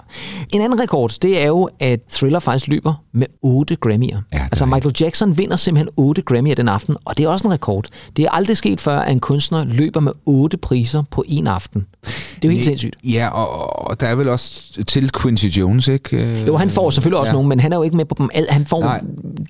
En 0.54 0.62
anden 0.62 0.82
rekord, 0.82 1.12
det 1.22 1.42
er 1.42 1.48
jo, 1.48 1.70
at 1.80 2.00
Thriller 2.12 2.40
faktisk 2.40 2.68
løber 2.68 2.94
med 3.14 3.28
8 3.42 3.78
Grammy'er. 3.86 3.96
det 3.98 4.24
er 4.32 4.44
altså 4.44 4.66
Michael 4.66 4.96
Jackson 5.02 5.38
vinder 5.38 5.56
simpelthen 5.56 5.90
8 5.98 6.24
Grammy'er 6.32 6.54
den 6.54 6.68
aften, 6.68 6.96
og 7.06 7.18
det 7.18 7.24
er 7.24 7.28
også 7.30 7.48
en 7.48 7.54
rekord. 7.54 7.86
Det 8.16 8.26
er 8.26 8.30
aldrig 8.32 8.58
sket 8.58 8.82
før, 8.82 9.00
at 9.00 9.12
en 9.12 9.20
kunstner 9.20 9.64
løber 9.66 10.00
med 10.00 10.12
8 10.26 10.58
priser 10.58 11.04
på 11.12 11.24
en 11.28 11.48
aften. 11.48 11.86
Det 12.06 12.12
er 12.44 12.48
jo 12.48 12.50
helt 12.50 12.66
sindssygt. 12.66 12.96
Ja, 13.04 13.30
og, 13.46 13.88
og 13.90 14.00
der 14.02 14.08
er 14.08 14.16
vel 14.16 14.30
også 14.30 14.84
til 14.88 15.12
Quincy 15.22 15.46
Jones, 15.46 15.88
ikke? 15.88 16.18
Øh, 16.18 16.48
Jo, 16.48 16.58
han 16.58 16.70
får 16.70 16.90
selvfølgelig 16.90 17.20
også 17.20 17.30
ja. 17.30 17.34
nogen, 17.34 17.50
men 17.50 17.60
han 17.60 17.74
er 17.74 17.78
jo 17.78 17.84
ikke 17.84 17.98
med 17.98 18.06
på 18.06 18.16
dem. 18.18 18.30
Han 18.50 18.66
får, 18.66 18.80
Nej. 18.82 19.02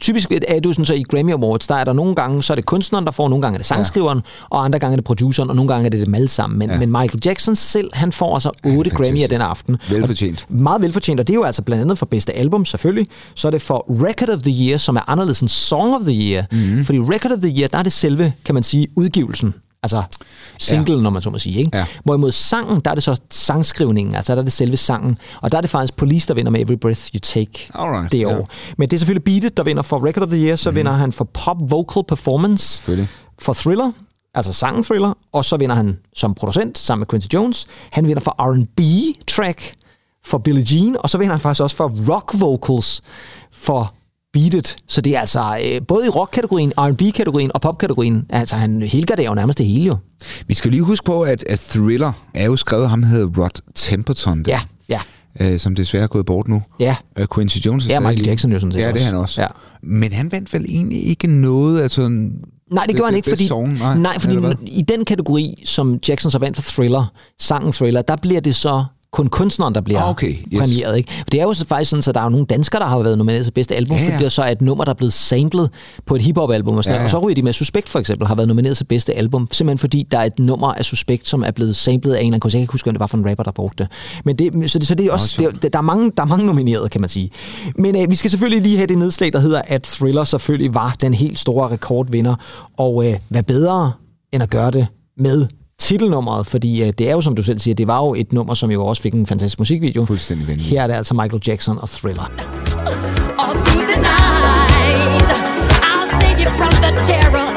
typisk 0.02 0.32
er 0.48 0.60
det 0.60 0.76
sådan, 0.76 0.86
så 0.86 0.94
i 0.94 1.04
Grammy 1.12 1.34
Awards, 1.34 1.68
der 1.68 1.76
er 1.76 1.84
der 1.84 1.94
nogle 1.94 2.16
gange, 2.16 2.44
så 2.44 2.54
er 2.54 2.56
det 2.56 2.66
kunstneren, 2.66 3.06
der 3.06 3.12
får, 3.12 3.30
nogle 3.30 3.42
gange 3.42 3.56
er 3.56 3.58
det 3.58 3.66
sangskriveren, 3.66 4.18
ja. 4.18 4.46
og 4.50 4.66
andre 4.66 4.80
gange 4.80 4.94
er 4.94 4.98
det 4.98 5.06
produceren, 5.06 5.50
og 5.50 5.56
nogle 5.56 5.74
gange 5.74 5.86
er 5.86 5.90
det 5.90 6.06
dem 6.06 6.16
alle 6.16 6.28
sammen. 6.28 6.60
Men, 6.60 6.70
ja. 6.70 6.80
Men 6.80 6.92
Michael 6.92 7.22
Jackson 7.26 7.56
selv, 7.56 7.90
han 7.94 8.12
får 8.12 8.34
altså 8.34 8.50
8 8.50 8.90
fantastisk. 8.90 8.96
Grammy'er 9.00 9.28
den 9.28 9.42
aften. 9.42 9.78
Velfortjent. 9.90 10.46
Og 10.50 10.56
meget 10.56 10.82
velfortjent, 10.82 11.20
og 11.20 11.28
det 11.28 11.34
er 11.34 11.36
jo 11.38 11.44
altså 11.44 11.62
blandt 11.62 11.82
andet 11.82 11.98
for 11.98 12.06
bedste 12.06 12.34
album, 12.34 12.66
selvfølgelig. 12.66 13.08
Så 13.36 13.48
er 13.48 13.52
det 13.52 13.62
for 13.62 13.86
Record 14.08 14.30
of 14.30 14.42
the 14.42 14.68
Year, 14.68 14.78
som 14.78 14.96
er 14.96 15.10
anderledes 15.10 15.40
end 15.42 15.50
Song 15.50 15.96
of 15.96 16.02
the 16.02 16.14
Year. 16.32 16.46
Mhm. 16.52 16.62
Mm-hmm. 16.62 16.86
Fordi 16.86 17.00
Record 17.00 17.32
of 17.32 17.40
the 17.40 17.58
Year, 17.58 17.68
der 17.68 17.78
er 17.78 17.84
det 17.84 17.92
selve, 17.92 18.34
kan 18.46 18.54
man 18.56 18.64
sige, 18.64 18.88
udgivelsen. 18.96 19.54
Altså 19.84 20.04
single, 20.58 20.96
ja. 20.96 21.02
når 21.02 21.10
man 21.10 21.22
så 21.22 21.30
må 21.30 21.40
sige. 21.40 21.60
Ikke? 21.60 21.78
Ja. 21.78 21.86
Hvorimod 22.04 22.32
sangen, 22.32 22.80
der 22.80 22.92
er 22.92 22.96
det 22.96 23.04
så 23.04 23.20
sangskrivningen, 23.30 24.16
altså 24.16 24.36
der 24.36 24.40
er 24.40 24.44
det 24.44 24.54
selve 24.54 24.78
sangen. 24.78 25.18
Og 25.42 25.52
der 25.52 25.58
er 25.58 25.62
det 25.62 25.70
faktisk 25.70 25.96
Police, 25.96 26.28
der 26.28 26.34
vinder 26.34 26.52
med 26.52 26.62
Every 26.62 26.78
Breath 26.82 27.02
You 27.14 27.20
Take 27.20 27.70
Alright, 27.74 28.12
det 28.12 28.20
ja. 28.20 28.40
år. 28.40 28.50
Men 28.78 28.90
det 28.90 28.98
er 28.98 29.00
selvfølgelig 29.00 29.24
Beat 29.24 29.44
It, 29.44 29.58
der 29.58 29.64
vinder 29.64 29.84
for 29.84 30.08
Record 30.08 30.24
of 30.24 30.30
the 30.30 30.46
Year, 30.46 30.56
så 30.56 30.72
mm. 30.72 30.76
vinder 30.76 30.92
han 30.92 31.12
for 31.12 31.24
Pop 31.24 31.58
Vocal 31.62 32.04
Performance, 32.08 32.84
for 33.40 33.54
Thriller, 33.54 33.92
altså 34.34 34.54
sangen 34.54 34.84
Thriller, 34.84 35.14
og 35.32 35.46
så 35.46 35.58
vinder 35.58 35.76
han 35.76 35.98
som 36.16 36.34
producent 36.34 36.78
sammen 36.78 37.02
med 37.02 37.08
Quincy 37.08 37.28
Jones. 37.34 37.68
Han 37.92 38.08
vinder 38.08 38.22
for 38.22 38.36
R&B 38.40 38.82
track 39.28 39.76
for 40.26 40.38
Billie 40.38 40.66
Jean, 40.72 40.98
og 41.00 41.10
så 41.10 41.18
vinder 41.18 41.34
han 41.34 41.42
faktisk 41.42 41.64
også 41.64 41.76
for 41.76 42.14
rock 42.14 42.34
vocals 42.40 43.02
for 43.52 43.94
Beat 44.34 44.54
It. 44.54 44.76
Så 44.88 45.02
det 45.02 45.16
er 45.16 45.20
altså 45.20 45.60
øh, 45.66 45.82
både 45.88 46.06
i 46.06 46.10
rock-kategorien, 46.10 46.74
R&B-kategorien 46.78 47.52
og 47.54 47.62
pop-kategorien. 47.62 48.26
Altså 48.30 48.56
han 48.56 48.82
helgarderer 48.82 49.28
jo 49.28 49.34
nærmest 49.36 49.58
det 49.58 49.66
hele 49.66 49.86
jo. 49.86 49.98
Vi 50.48 50.54
skal 50.54 50.72
lige 50.72 50.84
huske 50.84 51.06
på, 51.06 51.22
at, 51.22 51.44
at 51.44 51.60
Thriller 51.60 52.12
er 52.34 52.46
jo 52.46 52.56
skrevet 52.56 52.84
af 52.84 52.90
ham, 52.90 53.02
der 53.02 53.08
hedder 53.08 53.42
Rod 53.44 53.62
Temperton, 53.76 54.44
Ja, 54.48 54.62
ja, 54.90 55.00
øh, 55.40 55.60
som 55.60 55.76
desværre 55.76 56.04
er 56.04 56.08
gået 56.08 56.26
bort 56.26 56.48
nu. 56.48 56.62
ja. 56.80 56.96
Øh, 57.20 57.28
Quincy 57.36 57.58
Jones 57.58 57.88
Ja, 57.88 58.00
Michael 58.00 58.26
Jackson 58.28 58.52
jo 58.52 58.60
sådan 58.60 58.72
set 58.72 58.80
Ja, 58.80 58.92
det 58.92 59.02
er 59.02 59.06
han 59.06 59.16
også. 59.16 59.42
Ja. 59.42 59.48
Men 59.84 60.14
han 60.14 60.32
vandt 60.32 60.54
vel 60.54 60.66
egentlig 60.70 61.06
ikke 61.08 61.28
noget, 61.28 61.82
altså... 61.82 62.10
Nej, 62.72 62.86
det 62.86 62.96
gjorde 62.96 63.06
han 63.12 63.16
ikke, 63.16 63.30
fordi, 63.30 63.48
song? 63.48 63.74
Nej, 63.74 63.98
nej, 63.98 64.20
fordi 64.20 64.36
i 64.68 64.82
den 64.82 65.06
kategori, 65.06 65.64
som 65.66 66.00
Jackson 66.10 66.32
så 66.32 66.40
vandt 66.40 66.58
for 66.58 66.64
Thriller, 66.72 67.12
sangen 67.40 67.72
Thriller, 67.72 68.02
der 68.02 68.16
bliver 68.16 68.40
det 68.40 68.56
så 68.56 68.86
kun 69.14 69.28
kunstneren, 69.28 69.76
der 69.76 69.82
bliver 69.82 70.02
Ah, 70.02 70.10
okay, 70.10 70.30
yes. 70.54 70.60
præmieret. 70.60 70.98
Ikke? 70.98 71.24
Det 71.32 71.40
er 71.40 71.44
jo 71.44 71.54
så 71.54 71.66
faktisk 71.68 71.90
sådan, 71.90 72.04
at 72.10 72.16
der 72.16 72.22
er 72.22 72.30
nogle 72.30 72.46
danskere, 72.46 72.82
der 72.82 72.88
har 72.88 73.00
været 73.00 73.18
nomineret 73.18 73.46
til 73.46 73.52
bedste 73.52 73.76
album, 73.76 73.98
Ja, 73.98 74.04
ja, 74.04 74.12
fordi 74.12 74.24
det 74.24 74.32
så 74.32 74.42
er 74.42 74.48
et 74.52 74.62
nummer, 74.62 74.84
der 74.84 74.92
er 74.92 74.96
blevet 74.96 75.14
samlet 75.14 75.70
på 76.06 76.16
et 76.16 76.22
hiphop-album. 76.22 76.78
Og, 76.78 76.84
sådan 76.84 76.96
Ja, 76.96 77.00
ja, 77.00 77.04
og 77.04 77.10
så 77.10 77.20
ryger 77.20 77.36
de 77.36 77.42
med 77.42 77.54
Suspekt 77.54 77.90
for 77.90 78.00
eksempel, 78.00 78.28
har 78.28 78.36
været 78.36 78.48
nomineret 78.48 78.78
til 78.78 78.84
bedste 78.84 79.14
album, 79.14 79.48
simpelthen 79.52 79.78
fordi 79.78 80.08
der 80.12 80.18
er 80.20 80.24
et 80.24 80.40
nummer 80.40 80.74
af 80.74 80.86
Suspekt, 80.86 81.28
som 81.28 81.44
er 81.44 81.52
blevet 81.52 81.76
samlet 81.76 82.02
af 82.02 82.08
en 82.08 82.12
eller 82.14 82.20
anden 82.28 82.40
kunstner. 82.40 82.58
Jeg 82.60 82.62
kan 82.62 82.64
ikke 82.64 82.72
huske, 82.72 82.86
hvem 82.86 82.94
det 82.94 83.00
var 83.00 83.08
for 83.08 83.18
en 83.18 83.30
rapper, 83.30 83.44
der 83.44 83.52
brugte 83.52 83.84
det. 83.84 83.92
Men 84.26 84.36
det, 84.36 84.72
så, 84.72 84.80
det, 84.80 84.88
så 84.88 84.96
det 84.96 85.06
er 85.06 85.12
også, 85.12 85.52
det, 85.62 85.74
der, 85.74 85.80
er 85.80 85.84
mange, 85.84 86.12
der 86.18 86.24
er 86.24 86.28
mange 86.28 86.46
nomineret, 86.46 86.92
kan 86.92 87.02
man 87.02 87.10
sige. 87.10 87.30
Men 87.76 88.02
øh, 88.02 88.10
vi 88.10 88.16
skal 88.16 88.30
selvfølgelig 88.32 88.64
lige 88.64 88.78
have 88.78 88.88
det 88.88 88.98
nedslag, 88.98 89.34
der 89.34 89.40
hedder, 89.40 89.62
at 89.68 89.84
Thriller 89.84 90.24
selvfølgelig 90.24 90.74
var 90.74 90.96
den 91.02 91.14
helt 91.14 91.40
store 91.40 91.70
rekordvinder. 91.72 92.36
Og 92.78 93.08
øh, 93.08 93.20
hvad 93.30 93.44
bedre 93.44 93.92
end 94.34 94.44
at 94.44 94.50
gøre 94.50 94.72
det 94.72 94.88
med 95.18 95.48
titelnummeret, 95.80 96.48
fordi 96.48 96.82
øh, 96.84 96.94
det 96.98 97.10
er 97.10 97.12
jo, 97.12 97.22
som 97.22 97.36
du 97.36 97.44
selv 97.44 97.60
siger, 97.60 97.76
det 97.76 97.88
var 97.88 97.98
jo 97.98 98.14
et 98.14 98.34
nummer, 98.34 98.54
som 98.54 98.72
jo 98.72 98.86
også 98.86 99.02
fik 99.02 99.14
en 99.14 99.28
fantastisk 99.28 99.60
musikvideo. 99.60 100.06
Fuldstændig 100.06 100.48
vanvittigt. 100.48 100.70
Her 100.76 100.84
er 100.84 100.88
det 100.88 100.94
altså 100.94 101.14
Michael 101.14 101.42
Jackson 101.48 101.78
og 101.82 101.90
Thriller. 101.90 102.32
all 103.40 103.54
through 103.66 103.88
the 103.88 104.02
night. 104.02 105.28
I'll 105.90 106.10
save 106.20 106.38
you 106.44 106.50
from 106.58 106.72
the 106.84 106.92
terror 107.08 107.49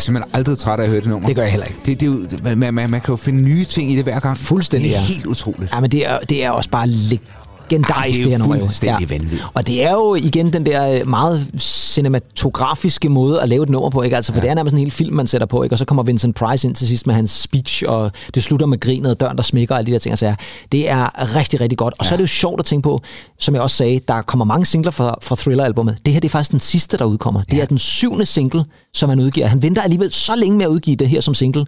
bliver 0.00 0.20
simpelthen 0.20 0.34
aldrig 0.38 0.58
træt 0.58 0.78
af 0.80 0.84
at 0.84 0.90
høre 0.90 1.00
det 1.00 1.08
nummer. 1.08 1.26
Det 1.26 1.36
gør 1.36 1.42
jeg 1.42 1.50
heller 1.50 1.66
ikke. 1.66 1.78
Det, 1.86 2.00
det 2.00 2.06
er 2.06 2.10
jo, 2.10 2.56
man, 2.56 2.74
man, 2.74 2.90
man 2.90 3.00
kan 3.00 3.12
jo 3.12 3.16
finde 3.16 3.42
nye 3.42 3.64
ting 3.64 3.92
i 3.92 3.96
det 3.96 4.02
hver 4.04 4.20
gang. 4.20 4.36
Fuldstændig, 4.38 4.88
Det 4.90 4.96
er 4.96 5.00
ja. 5.00 5.06
helt 5.06 5.26
utroligt. 5.26 5.72
Ja, 5.74 5.80
men 5.80 5.90
det 5.90 6.06
er, 6.06 6.18
det 6.18 6.44
er 6.44 6.50
også 6.50 6.70
bare 6.70 6.86
leg- 6.86 7.39
legendarisk, 7.70 8.18
det, 8.18 8.24
det 8.26 8.32
er 8.32 8.38
her 8.38 8.44
nummer. 8.46 8.58
fuldstændig 8.58 9.10
vanvittigt. 9.10 9.42
Og 9.54 9.66
det 9.66 9.84
er 9.84 9.92
jo 9.92 10.14
igen 10.14 10.52
den 10.52 10.66
der 10.66 11.00
øh, 11.00 11.08
meget 11.08 11.50
cinematografiske 11.58 13.08
måde 13.08 13.42
at 13.42 13.48
lave 13.48 13.62
et 13.62 13.68
nummer 13.68 13.90
på, 13.90 14.02
ikke? 14.02 14.16
Altså, 14.16 14.32
for 14.32 14.38
ja. 14.38 14.42
det 14.42 14.50
er 14.50 14.54
nærmest 14.54 14.72
en 14.72 14.78
hel 14.78 14.90
film, 14.90 15.16
man 15.16 15.26
sætter 15.26 15.46
på, 15.46 15.62
ikke? 15.62 15.74
Og 15.74 15.78
så 15.78 15.84
kommer 15.84 16.02
Vincent 16.02 16.36
Price 16.36 16.68
ind 16.68 16.74
til 16.74 16.88
sidst 16.88 17.06
med 17.06 17.14
hans 17.14 17.30
speech, 17.30 17.84
og 17.88 18.12
det 18.34 18.42
slutter 18.42 18.66
med 18.66 18.80
grinet, 18.80 19.10
og 19.10 19.20
døren, 19.20 19.36
der 19.36 19.42
smækker, 19.42 19.74
og 19.74 19.78
alle 19.78 19.86
de 19.86 19.92
der 19.92 19.98
ting. 19.98 20.12
Altså, 20.12 20.34
det 20.72 20.90
er 20.90 21.36
rigtig, 21.36 21.60
rigtig 21.60 21.78
godt. 21.78 21.94
Og 21.98 22.04
ja. 22.04 22.08
så 22.08 22.14
er 22.14 22.16
det 22.16 22.22
jo 22.22 22.28
sjovt 22.28 22.60
at 22.60 22.64
tænke 22.64 22.82
på, 22.82 23.00
som 23.38 23.54
jeg 23.54 23.62
også 23.62 23.76
sagde, 23.76 24.00
der 24.08 24.22
kommer 24.22 24.44
mange 24.44 24.66
singler 24.66 24.90
fra, 24.90 25.14
fra 25.22 25.36
Thriller-albummet. 25.38 25.98
Det 26.04 26.12
her 26.12 26.20
det 26.20 26.28
er 26.28 26.30
faktisk 26.30 26.50
den 26.50 26.60
sidste, 26.60 26.98
der 26.98 27.04
udkommer. 27.04 27.42
Ja. 27.50 27.54
Det 27.54 27.62
er 27.62 27.66
den 27.66 27.78
syvende 27.78 28.26
single, 28.26 28.64
som 28.94 29.08
han 29.08 29.20
udgiver. 29.20 29.46
Han 29.46 29.62
venter 29.62 29.82
alligevel 29.82 30.12
så 30.12 30.36
længe 30.36 30.56
med 30.56 30.64
at 30.64 30.70
udgive 30.70 30.96
det 30.96 31.08
her 31.08 31.20
som 31.20 31.34
single. 31.34 31.66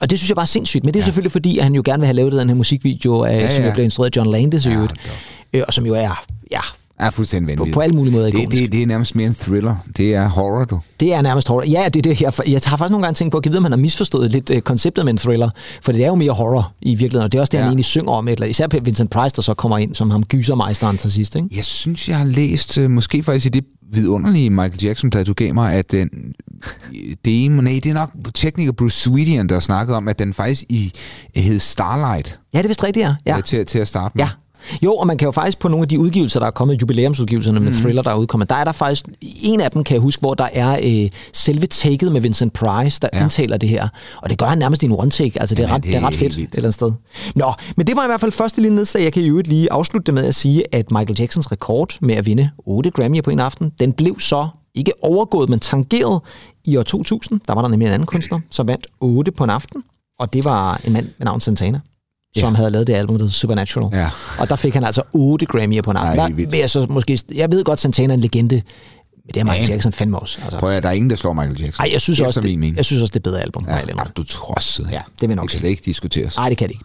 Og 0.00 0.10
det 0.10 0.18
synes 0.18 0.30
jeg 0.30 0.36
bare 0.36 0.44
er 0.44 0.46
sindssygt. 0.46 0.84
Men 0.84 0.94
det 0.94 1.00
er 1.00 1.02
ja. 1.02 1.04
selvfølgelig 1.04 1.32
fordi, 1.32 1.58
at 1.58 1.64
han 1.64 1.74
jo 1.74 1.82
gerne 1.84 2.00
vil 2.00 2.06
have 2.06 2.16
lavet 2.16 2.32
den 2.32 2.48
her 2.48 2.54
musikvideo, 2.54 3.22
af, 3.22 3.32
ja, 3.32 3.40
ja. 3.40 3.50
som 3.50 3.64
jo 3.64 3.72
blev 3.72 3.84
instrueret 3.84 4.10
af 4.10 4.16
John 4.16 4.30
Landis 4.30 4.66
i 4.66 4.72
øvrigt. 4.72 4.94
Øh, 5.52 5.62
og 5.66 5.74
som 5.74 5.86
jo 5.86 5.94
er, 5.94 6.24
ja, 6.50 6.60
er 6.98 7.10
fuldstændig 7.10 7.48
vanvittigt. 7.48 7.74
på 7.74 7.80
alle 7.80 7.96
mulige 7.96 8.12
måder 8.12 8.30
det, 8.30 8.50
det, 8.50 8.72
det 8.72 8.82
er 8.82 8.86
nærmest 8.86 9.14
mere 9.14 9.26
en 9.26 9.34
thriller. 9.34 9.76
Det 9.96 10.14
er 10.14 10.28
horror, 10.28 10.64
du. 10.64 10.80
Det 11.00 11.14
er 11.14 11.22
nærmest 11.22 11.48
horror. 11.48 11.64
Ja, 11.64 11.84
det 11.84 11.96
er 11.96 12.02
det 12.02 12.16
her. 12.16 12.42
Jeg 12.46 12.60
har 12.64 12.76
faktisk 12.76 12.90
nogle 12.90 13.06
gange 13.06 13.14
tænkt 13.14 13.32
på, 13.32 13.38
at 13.38 13.46
jeg 13.46 13.52
ved, 13.52 13.58
om 13.58 13.64
han 13.64 13.72
har 13.72 13.78
misforstået 13.78 14.32
lidt 14.32 14.50
øh, 14.50 14.60
konceptet 14.60 15.04
med 15.04 15.12
en 15.12 15.16
thriller. 15.16 15.50
For 15.82 15.92
det 15.92 16.04
er 16.04 16.06
jo 16.06 16.14
mere 16.14 16.32
horror 16.32 16.72
i 16.82 16.90
virkeligheden, 16.94 17.24
og 17.24 17.32
det 17.32 17.38
er 17.38 17.40
også 17.40 17.50
det, 17.50 17.58
ja. 17.58 17.62
han 17.62 17.68
egentlig 17.70 17.84
synger 17.84 18.12
om. 18.12 18.28
Eller, 18.28 18.46
især 18.46 18.66
Vincent 18.82 19.10
Price, 19.10 19.36
der 19.36 19.42
så 19.42 19.54
kommer 19.54 19.78
ind 19.78 19.94
som 19.94 20.10
ham 20.10 20.22
gysermeisteren 20.22 20.98
til 20.98 21.12
sidst. 21.12 21.36
Ikke? 21.36 21.48
Jeg 21.56 21.64
synes, 21.64 22.08
jeg 22.08 22.18
har 22.18 22.24
læst, 22.24 22.78
øh, 22.78 22.90
måske 22.90 23.22
faktisk 23.22 23.46
i 23.46 23.48
det 23.48 23.64
vidunderlige 23.92 24.50
Michael 24.50 24.82
Jackson, 24.82 25.10
der 25.10 25.24
du 25.24 25.32
gav 25.32 25.54
mig, 25.54 25.74
at 25.74 25.90
den, 25.92 26.08
det 27.24 27.44
er, 27.44 27.50
nej, 27.50 27.80
det 27.84 27.90
er 27.90 27.94
nok 27.94 28.10
tekniker 28.34 28.72
Bruce 28.72 29.00
Sweetian, 29.00 29.48
der 29.48 29.60
snakkede 29.60 29.96
om, 29.96 30.08
at 30.08 30.18
den 30.18 30.34
faktisk 30.34 30.64
i, 30.68 30.92
hed 31.34 31.58
Starlight 31.58 32.38
Ja, 32.54 32.58
det 32.58 32.64
er 32.64 32.68
vist 32.68 32.84
rigtigt, 32.84 33.04
ja. 33.04 33.14
ja. 33.26 33.36
ja. 33.36 33.40
til, 33.40 33.66
til 33.66 33.78
at 33.78 33.88
starte 33.88 34.12
med. 34.18 34.24
Ja. 34.24 34.30
Jo, 34.82 34.94
og 34.94 35.06
man 35.06 35.18
kan 35.18 35.26
jo 35.26 35.32
faktisk 35.32 35.58
på 35.58 35.68
nogle 35.68 35.82
af 35.82 35.88
de 35.88 35.98
udgivelser, 35.98 36.40
der 36.40 36.46
er 36.46 36.50
kommet, 36.50 36.82
jubilæumsudgivelserne 36.82 37.60
med 37.60 37.72
mm. 37.72 37.78
Thriller, 37.78 38.02
der 38.02 38.10
er 38.10 38.14
udkommet, 38.14 38.50
der 38.50 38.56
er 38.56 38.64
der 38.64 38.72
faktisk, 38.72 39.08
en 39.20 39.60
af 39.60 39.70
dem 39.70 39.84
kan 39.84 39.94
jeg 39.94 40.00
huske, 40.00 40.20
hvor 40.20 40.34
der 40.34 40.48
er 40.52 40.78
øh, 40.84 41.10
selve 41.32 41.66
taket 41.66 42.12
med 42.12 42.20
Vincent 42.20 42.52
Price, 42.52 43.00
der 43.02 43.08
ja. 43.14 43.22
Indtaler 43.22 43.56
det 43.56 43.68
her. 43.68 43.88
Og 44.22 44.30
det 44.30 44.38
gør 44.38 44.46
han 44.46 44.58
nærmest 44.58 44.82
i 44.82 44.86
en 44.86 44.92
one-take, 44.92 45.40
altså 45.40 45.54
det 45.54 45.62
er, 45.62 45.68
Jamen, 45.68 45.74
ret, 45.74 45.84
det 45.84 45.92
det 45.92 45.96
er 45.96 46.00
er 46.00 46.06
ret 46.06 46.14
fedt 46.14 46.38
et 46.38 46.38
eller 46.38 46.58
andet 46.58 46.74
sted. 46.74 46.92
Nå, 47.34 47.52
men 47.76 47.86
det 47.86 47.96
var 47.96 48.04
i 48.04 48.06
hvert 48.06 48.20
fald 48.20 48.32
første 48.32 48.60
lille 48.60 48.76
nedslag. 48.76 49.02
Jeg 49.02 49.12
kan 49.12 49.22
i 49.22 49.28
øvrigt 49.28 49.48
lige 49.48 49.72
afslutte 49.72 50.06
det 50.06 50.14
med 50.14 50.24
at 50.24 50.34
sige, 50.34 50.74
at 50.74 50.90
Michael 50.90 51.16
Jacksons 51.18 51.52
rekord 51.52 51.98
med 52.00 52.14
at 52.14 52.26
vinde 52.26 52.50
8 52.66 52.90
Grammy'er 52.98 53.20
på 53.20 53.30
en 53.30 53.40
aften, 53.40 53.72
den 53.80 53.92
blev 53.92 54.20
så 54.20 54.48
ikke 54.74 54.92
overgået, 55.02 55.48
men 55.48 55.60
tangeret 55.60 56.20
i 56.64 56.76
år 56.76 56.82
2000. 56.82 57.40
Der 57.48 57.54
var 57.54 57.62
der 57.62 57.68
nemlig 57.68 57.86
en 57.86 57.92
anden 57.92 58.06
kunstner, 58.06 58.40
som 58.50 58.68
vandt 58.68 58.86
8 59.00 59.32
på 59.32 59.44
en 59.44 59.50
aften. 59.50 59.82
Og 60.18 60.32
det 60.32 60.44
var 60.44 60.80
en 60.84 60.92
mand 60.92 61.04
med 61.18 61.24
navn 61.24 61.40
Santana 61.40 61.80
som 62.40 62.54
havde 62.54 62.70
lavet 62.70 62.86
det 62.86 62.92
album, 62.92 63.16
der 63.16 63.22
hedder 63.24 63.32
Supernatural. 63.32 63.88
Ja. 63.98 64.10
Og 64.38 64.48
der 64.48 64.56
fik 64.56 64.74
han 64.74 64.84
altså 64.84 65.02
8 65.12 65.46
Grammy'er 65.54 65.80
på 65.80 65.90
en 65.90 65.96
aften. 65.96 66.18
Ej, 66.40 66.46
Der 66.50 66.58
jeg, 66.58 66.70
så 66.70 66.86
måske, 66.90 67.18
jeg 67.34 67.52
ved 67.52 67.64
godt, 67.64 67.80
Santana 67.80 68.12
er 68.12 68.14
en 68.14 68.20
legende, 68.20 68.54
men 68.54 69.34
det 69.34 69.40
er 69.40 69.44
Michael 69.44 69.68
Ja. 69.68 69.72
Jackson 69.72 69.92
fandme 69.92 70.18
også. 70.18 70.38
Altså. 70.42 70.58
Prøv 70.58 70.70
at, 70.70 70.82
der 70.82 70.88
er 70.88 70.92
ingen, 70.92 71.10
der 71.10 71.16
slår 71.16 71.32
Michael 71.32 71.60
Jackson. 71.60 71.84
Ej, 71.86 71.92
jeg 71.92 72.00
synes, 72.00 72.18
Efter 72.20 72.26
også, 72.26 72.40
det, 72.40 72.50
mening. 72.58 72.76
jeg 72.76 72.84
synes 72.84 73.02
også, 73.02 73.12
det 73.12 73.20
er 73.20 73.30
bedre 73.30 73.40
album. 73.42 73.64
Ja, 73.68 73.76
Ja, 73.76 73.82
du 74.16 74.22
tosset. 74.24 74.88
Ja, 74.92 75.00
det 75.20 75.28
vil 75.28 75.36
nok 75.36 75.42
det 75.42 75.50
kan 75.50 75.60
slet 75.60 75.70
ikke 75.70 75.82
diskuteres. 75.84 76.36
Nej, 76.36 76.48
det 76.48 76.58
kan 76.58 76.68
det 76.68 76.74
ikke. 76.74 76.84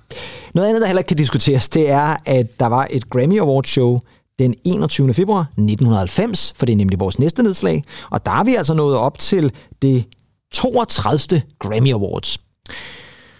Noget 0.53 0.67
andet, 0.67 0.81
der 0.81 0.87
heller 0.87 0.99
ikke 0.99 1.07
kan 1.07 1.17
diskuteres, 1.17 1.69
det 1.69 1.89
er, 1.89 2.15
at 2.25 2.59
der 2.59 2.67
var 2.67 2.87
et 2.89 3.09
Grammy 3.09 3.39
Award 3.39 3.63
show 3.63 3.99
den 4.39 4.53
21. 4.65 5.13
februar 5.13 5.41
1990, 5.41 6.53
for 6.55 6.65
det 6.65 6.73
er 6.73 6.77
nemlig 6.77 6.99
vores 6.99 7.19
næste 7.19 7.43
nedslag. 7.43 7.83
Og 8.09 8.25
der 8.25 8.31
er 8.31 8.43
vi 8.43 8.55
altså 8.55 8.73
nået 8.73 8.97
op 8.97 9.19
til 9.19 9.51
det 9.81 10.03
32. 10.53 11.41
Grammy 11.59 11.93
Awards. 11.93 12.37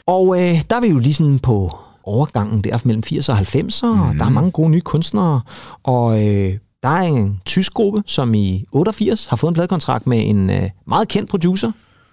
Og 0.08 0.42
øh, 0.42 0.62
der 0.70 0.76
er 0.76 0.82
vi 0.82 0.88
jo 0.90 0.98
lige 0.98 1.14
sådan 1.14 1.40
på 1.40 1.78
overgangen 2.04 2.62
der 2.62 2.78
mellem 2.84 3.04
80 3.04 3.30
og 3.30 3.38
90'er, 3.38 3.86
mm. 3.86 4.02
og 4.02 4.16
der 4.18 4.26
er 4.26 4.30
mange 4.30 4.52
gode 4.52 4.70
nye 4.70 4.82
kunstnere, 4.82 5.42
og 5.84 6.28
øh, 6.28 6.54
der 6.84 6.90
er 6.90 7.02
en 7.02 7.40
tysk 7.46 7.74
gruppe, 7.74 8.04
som 8.06 8.34
i 8.34 8.66
88 8.72 9.26
har 9.26 9.36
fået 9.36 9.52
en 9.52 9.54
pladekontrakt 9.54 10.08
med 10.08 10.30
en 10.30 10.50
øh, 10.50 10.70
meget 10.88 11.08
kendt 11.08 11.30
producer, 11.30 11.72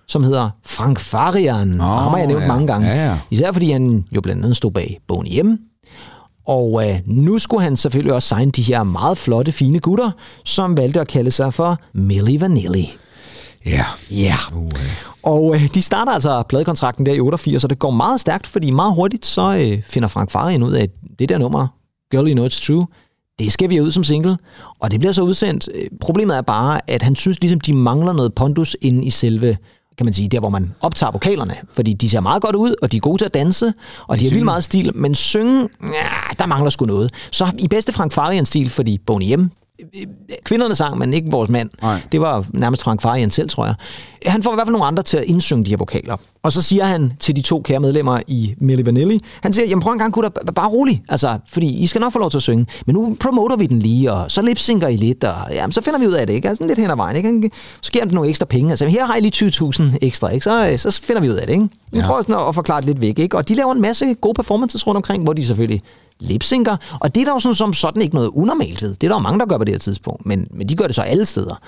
som 0.09 0.23
hedder 0.23 0.50
Frank 0.66 0.99
Farian. 0.99 1.80
Oh, 1.80 1.87
ham 1.87 2.11
har 2.11 2.18
jeg 2.18 2.26
nævnt 2.26 2.42
ja. 2.42 2.49
mange 2.49 2.66
gange. 2.66 2.88
Ja, 2.88 3.07
ja. 3.07 3.18
Især 3.30 3.52
fordi 3.52 3.71
han 3.71 4.04
jo 4.12 4.21
blandt 4.21 4.45
andet 4.45 4.57
stod 4.57 4.71
bag 4.71 5.00
Boney 5.09 5.40
M. 5.40 5.57
Og 6.47 6.88
øh, 6.88 7.00
nu 7.07 7.38
skulle 7.38 7.62
han 7.62 7.76
selvfølgelig 7.76 8.14
også 8.14 8.37
signe 8.37 8.50
de 8.50 8.62
her 8.62 8.83
meget 8.83 9.18
flotte, 9.18 9.52
fine 9.52 9.80
gutter, 9.80 10.11
som 10.45 10.76
valgte 10.76 11.00
at 11.00 11.09
kalde 11.09 11.30
sig 11.30 11.54
for 11.54 11.78
Milli 11.95 12.40
Vanilli. 12.40 12.90
Ja. 13.66 13.85
Ja. 14.11 14.37
Uh, 14.52 14.68
Og 15.28 15.54
øh, 15.54 15.68
de 15.75 15.82
starter 15.82 16.12
altså 16.12 16.42
pladekontrakten 16.49 17.06
der 17.06 17.12
i 17.12 17.20
88, 17.20 17.64
og 17.64 17.70
det 17.70 17.78
går 17.78 17.90
meget 17.90 18.20
stærkt, 18.20 18.47
fordi 18.47 18.70
meget 18.70 18.94
hurtigt 18.94 19.26
så 19.26 19.56
øh, 19.56 19.82
finder 19.82 20.08
Frank 20.08 20.30
Farian 20.30 20.62
ud 20.62 20.73
af, 20.73 20.82
at 20.82 20.90
det 21.18 21.28
der 21.28 21.38
nummer, 21.38 21.66
Girl 22.11 22.26
You 22.26 22.35
Know 22.35 22.47
It's 22.47 22.66
True, 22.66 22.87
det 23.38 23.52
skal 23.52 23.70
vi 23.70 23.80
ud 23.80 23.90
som 23.90 24.04
single, 24.04 24.37
og 24.80 24.90
det 24.90 25.00
bliver 25.00 25.12
så 25.12 25.23
udsendt. 25.23 25.68
Øh, 25.75 25.85
Problemet 26.00 26.37
er 26.37 26.42
bare, 26.42 26.80
at 26.87 27.02
han 27.02 27.16
synes 27.16 27.40
ligesom, 27.40 27.61
de 27.61 27.75
mangler 27.75 28.12
noget 28.12 28.35
pondus 28.35 28.76
inde 28.80 29.04
i 29.04 29.11
selve 29.11 29.56
kan 29.99 30.04
man 30.04 30.14
sige, 30.14 30.28
der 30.28 30.40
hvor 30.40 30.49
man 30.49 30.75
optager 30.80 31.12
vokalerne. 31.12 31.54
Fordi 31.73 31.92
de 31.92 32.11
ser 32.11 32.20
meget 32.20 32.42
godt 32.42 32.56
ud, 32.56 32.75
og 32.82 32.92
de 32.92 32.97
er 32.97 33.00
gode 33.00 33.18
til 33.18 33.25
at 33.25 33.35
danse, 33.35 33.73
og 34.08 34.18
de 34.18 34.25
har 34.25 34.30
vildt 34.30 34.44
meget 34.44 34.64
stil, 34.64 34.92
men 34.94 35.14
synge, 35.14 35.68
ja, 35.82 36.35
der 36.38 36.47
mangler 36.47 36.70
sgu 36.70 36.87
noget. 36.87 37.14
Så 37.30 37.50
i 37.58 37.68
bedste 37.68 37.92
Frank 37.92 38.12
Farian-stil, 38.12 38.70
fordi 38.70 38.99
Boney 39.06 39.35
M, 39.35 39.50
kvinderne 40.44 40.75
sang, 40.75 40.99
men 40.99 41.14
ikke 41.14 41.30
vores 41.30 41.50
mand. 41.50 41.70
Nej. 41.82 42.00
Det 42.12 42.20
var 42.20 42.44
nærmest 42.52 42.82
Frank 42.82 43.02
Farian 43.02 43.30
selv, 43.30 43.49
tror 43.49 43.66
jeg. 43.66 43.75
Han 44.26 44.42
får 44.42 44.52
i 44.52 44.54
hvert 44.54 44.66
fald 44.66 44.73
nogle 44.73 44.87
andre 44.87 45.02
til 45.02 45.16
at 45.16 45.25
indsynge 45.25 45.64
de 45.64 45.70
her 45.70 45.76
vokaler. 45.76 46.16
Og 46.42 46.52
så 46.52 46.62
siger 46.62 46.85
han 46.85 47.12
til 47.20 47.37
de 47.37 47.42
to 47.42 47.61
kære 47.62 47.80
medlemmer 47.80 48.20
i 48.26 48.54
Milli 48.61 48.87
Vanilli, 48.87 49.20
han 49.42 49.52
siger, 49.52 49.66
jamen 49.68 49.82
prøv 49.82 49.92
en 49.92 49.99
gang, 49.99 50.12
gutter, 50.12 50.28
b- 50.30 50.54
bare 50.54 50.68
rolig. 50.68 51.02
Altså, 51.08 51.38
fordi 51.49 51.82
I 51.82 51.87
skal 51.87 52.00
nok 52.00 52.12
få 52.12 52.18
lov 52.18 52.30
til 52.30 52.38
at 52.38 52.42
synge. 52.42 52.66
Men 52.87 52.94
nu 52.94 53.16
promoter 53.20 53.56
vi 53.56 53.66
den 53.66 53.78
lige, 53.78 54.12
og 54.12 54.30
så 54.30 54.42
lipsynker 54.42 54.88
I 54.88 54.97
lidt, 54.97 55.25
og 55.25 55.35
jamen, 55.52 55.73
så 55.73 55.80
finder 55.80 55.99
vi 55.99 56.06
ud 56.06 56.12
af 56.12 56.26
det, 56.26 56.35
ikke? 56.35 56.49
Altså, 56.49 56.66
lidt 56.66 56.78
hen 56.78 56.90
ad 56.90 56.97
vejen, 56.97 57.16
ikke? 57.16 57.50
Så 57.80 57.92
giver 57.92 58.04
han 58.04 58.14
nogle 58.14 58.30
ekstra 58.30 58.47
penge. 58.47 58.70
Altså, 58.70 58.87
her 58.88 59.06
har 59.06 59.16
I 59.16 59.20
lige 59.20 59.50
20.000 59.80 59.82
ekstra, 60.02 60.28
ikke? 60.28 60.44
Så, 60.44 60.68
øh, 60.70 60.78
så 60.78 61.00
finder 61.02 61.23
vi 61.23 61.28
ud 61.28 61.35
af 61.35 61.47
det, 61.47 61.52
ikke? 61.52 61.64
Nu 61.64 61.70
Ja. 62.00 62.06
prøver 62.06 62.23
sådan 62.23 62.35
at, 62.35 62.49
at 62.49 62.54
forklare 62.54 62.80
det 62.80 62.87
lidt 62.87 63.00
væk, 63.00 63.18
ikke? 63.18 63.37
Og 63.37 63.49
de 63.49 63.54
laver 63.54 63.73
en 63.75 63.80
masse 63.80 64.14
gode 64.14 64.35
performances 64.35 64.87
rundt 64.87 64.97
omkring, 64.97 65.25
hvor 65.25 65.32
de 65.32 65.47
selvfølgelig 65.47 65.80
lipsynker, 66.20 66.76
og 67.00 67.14
det 67.14 67.20
er 67.20 67.25
der 67.25 67.32
jo 67.32 67.38
sådan, 67.38 67.54
som 67.54 67.72
sådan 67.72 68.02
ikke 68.02 68.14
noget 68.14 68.30
unormalt 68.34 68.82
ved. 68.82 68.90
Det 68.90 69.04
er 69.04 69.08
der 69.08 69.16
jo 69.16 69.20
mange, 69.22 69.38
der 69.38 69.46
gør 69.46 69.58
på 69.58 69.64
det 69.64 69.75
her 69.75 69.78
tidspunkt, 69.78 70.26
men, 70.26 70.46
men 70.50 70.68
de 70.68 70.75
gør 70.75 70.87
det 70.87 70.94
så 70.94 71.02
alle 71.02 71.25
steder. 71.25 71.60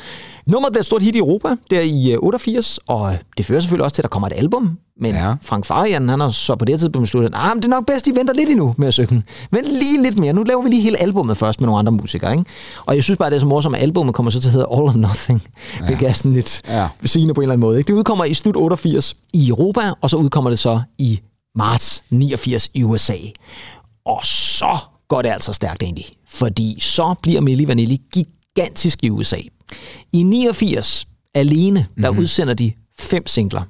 Nummeret 0.47 0.73
bliver 0.73 0.81
et 0.83 0.87
stort 0.87 1.03
hit 1.03 1.15
i 1.15 1.19
Europa, 1.19 1.49
der 1.71 1.81
i 1.81 2.13
øh, 2.13 2.19
88, 2.19 2.79
og 2.87 3.17
det 3.37 3.47
fører 3.47 3.61
selvfølgelig 3.61 3.85
også 3.85 3.95
til, 3.95 4.03
at 4.03 4.05
der 4.05 4.09
kommer 4.09 4.29
et 4.29 4.33
album, 4.37 4.79
men 5.01 5.15
Ja. 5.15 5.35
Frank 5.43 5.65
Farian, 5.67 6.09
han 6.09 6.21
har 6.21 6.29
så 6.31 6.57
på 6.57 6.65
det 6.65 6.73
her 6.73 6.79
tidspunkt 6.79 7.07
besluttet, 7.07 7.33
ah, 7.35 7.49
men 7.49 7.63
det 7.63 7.65
er 7.65 7.69
nok 7.69 7.87
bedst, 7.87 8.07
I 8.07 8.15
venter 8.15 8.35
lidt 8.35 8.51
endnu 8.51 8.75
med 8.79 8.89
at 8.89 8.95
synge. 8.95 9.23
Vent 9.51 9.67
lige 9.67 10.03
lidt 10.03 10.19
mere. 10.19 10.33
Nu 10.33 10.43
laver 10.43 10.63
vi 10.63 10.69
lige 10.69 10.83
hele 10.83 11.01
albumet 11.03 11.37
først 11.37 11.61
med 11.61 11.67
nogle 11.67 11.79
andre 11.79 11.93
musikere, 11.93 12.33
ikke? 12.33 12.45
Og 12.87 12.95
jeg 12.95 13.05
synes 13.05 13.19
bare, 13.19 13.31
det 13.31 13.37
er 13.37 13.41
så 13.41 13.47
morsomt, 13.47 13.77
at 13.77 13.83
albumet 13.83 14.15
kommer 14.15 14.31
så 14.31 14.41
til 14.41 14.49
at 14.49 14.53
hedde 14.53 14.67
All 14.73 14.83
or 14.83 14.93
Nothing, 14.93 15.43
ja. 15.81 15.87
hvilket 15.87 16.09
er 16.09 16.13
sådan 16.13 16.33
lidt 16.33 16.63
ja. 16.69 16.89
sigende 17.05 17.35
på 17.35 17.41
en 17.41 17.43
eller 17.43 17.53
anden 17.53 17.61
måde. 17.61 17.79
Ikke? 17.79 17.89
Det 17.89 17.95
udkommer 17.99 18.25
i 18.25 18.35
slut 18.35 18.57
88 18.57 19.17
i 19.33 19.49
Europa, 19.49 19.93
og 20.01 20.11
så 20.11 20.17
udkommer 20.17 20.51
det 20.51 20.59
så 20.59 20.81
i 20.99 21.21
marts 21.57 22.03
89 22.11 22.71
i 22.75 22.85
USA. 22.85 23.15
Og 24.07 24.21
så 24.25 24.79
går 25.09 25.23
det 25.23 25.29
altså 25.29 25.53
stærkt 25.53 25.83
egentlig, 25.83 26.07
fordi 26.29 26.77
så 26.81 27.15
bliver 27.23 27.41
Milli 27.41 27.69
Vanilli 27.69 27.99
gigantisk 28.13 28.99
i 29.03 29.11
USA. 29.11 29.37
I 30.13 30.23
89 30.23 31.07
alene, 31.35 31.87
der 32.03 32.11
mm-hmm. 32.11 32.23
udsender 32.23 32.55
de 32.55 32.73
fem 32.99 33.27
singler. 33.27 33.63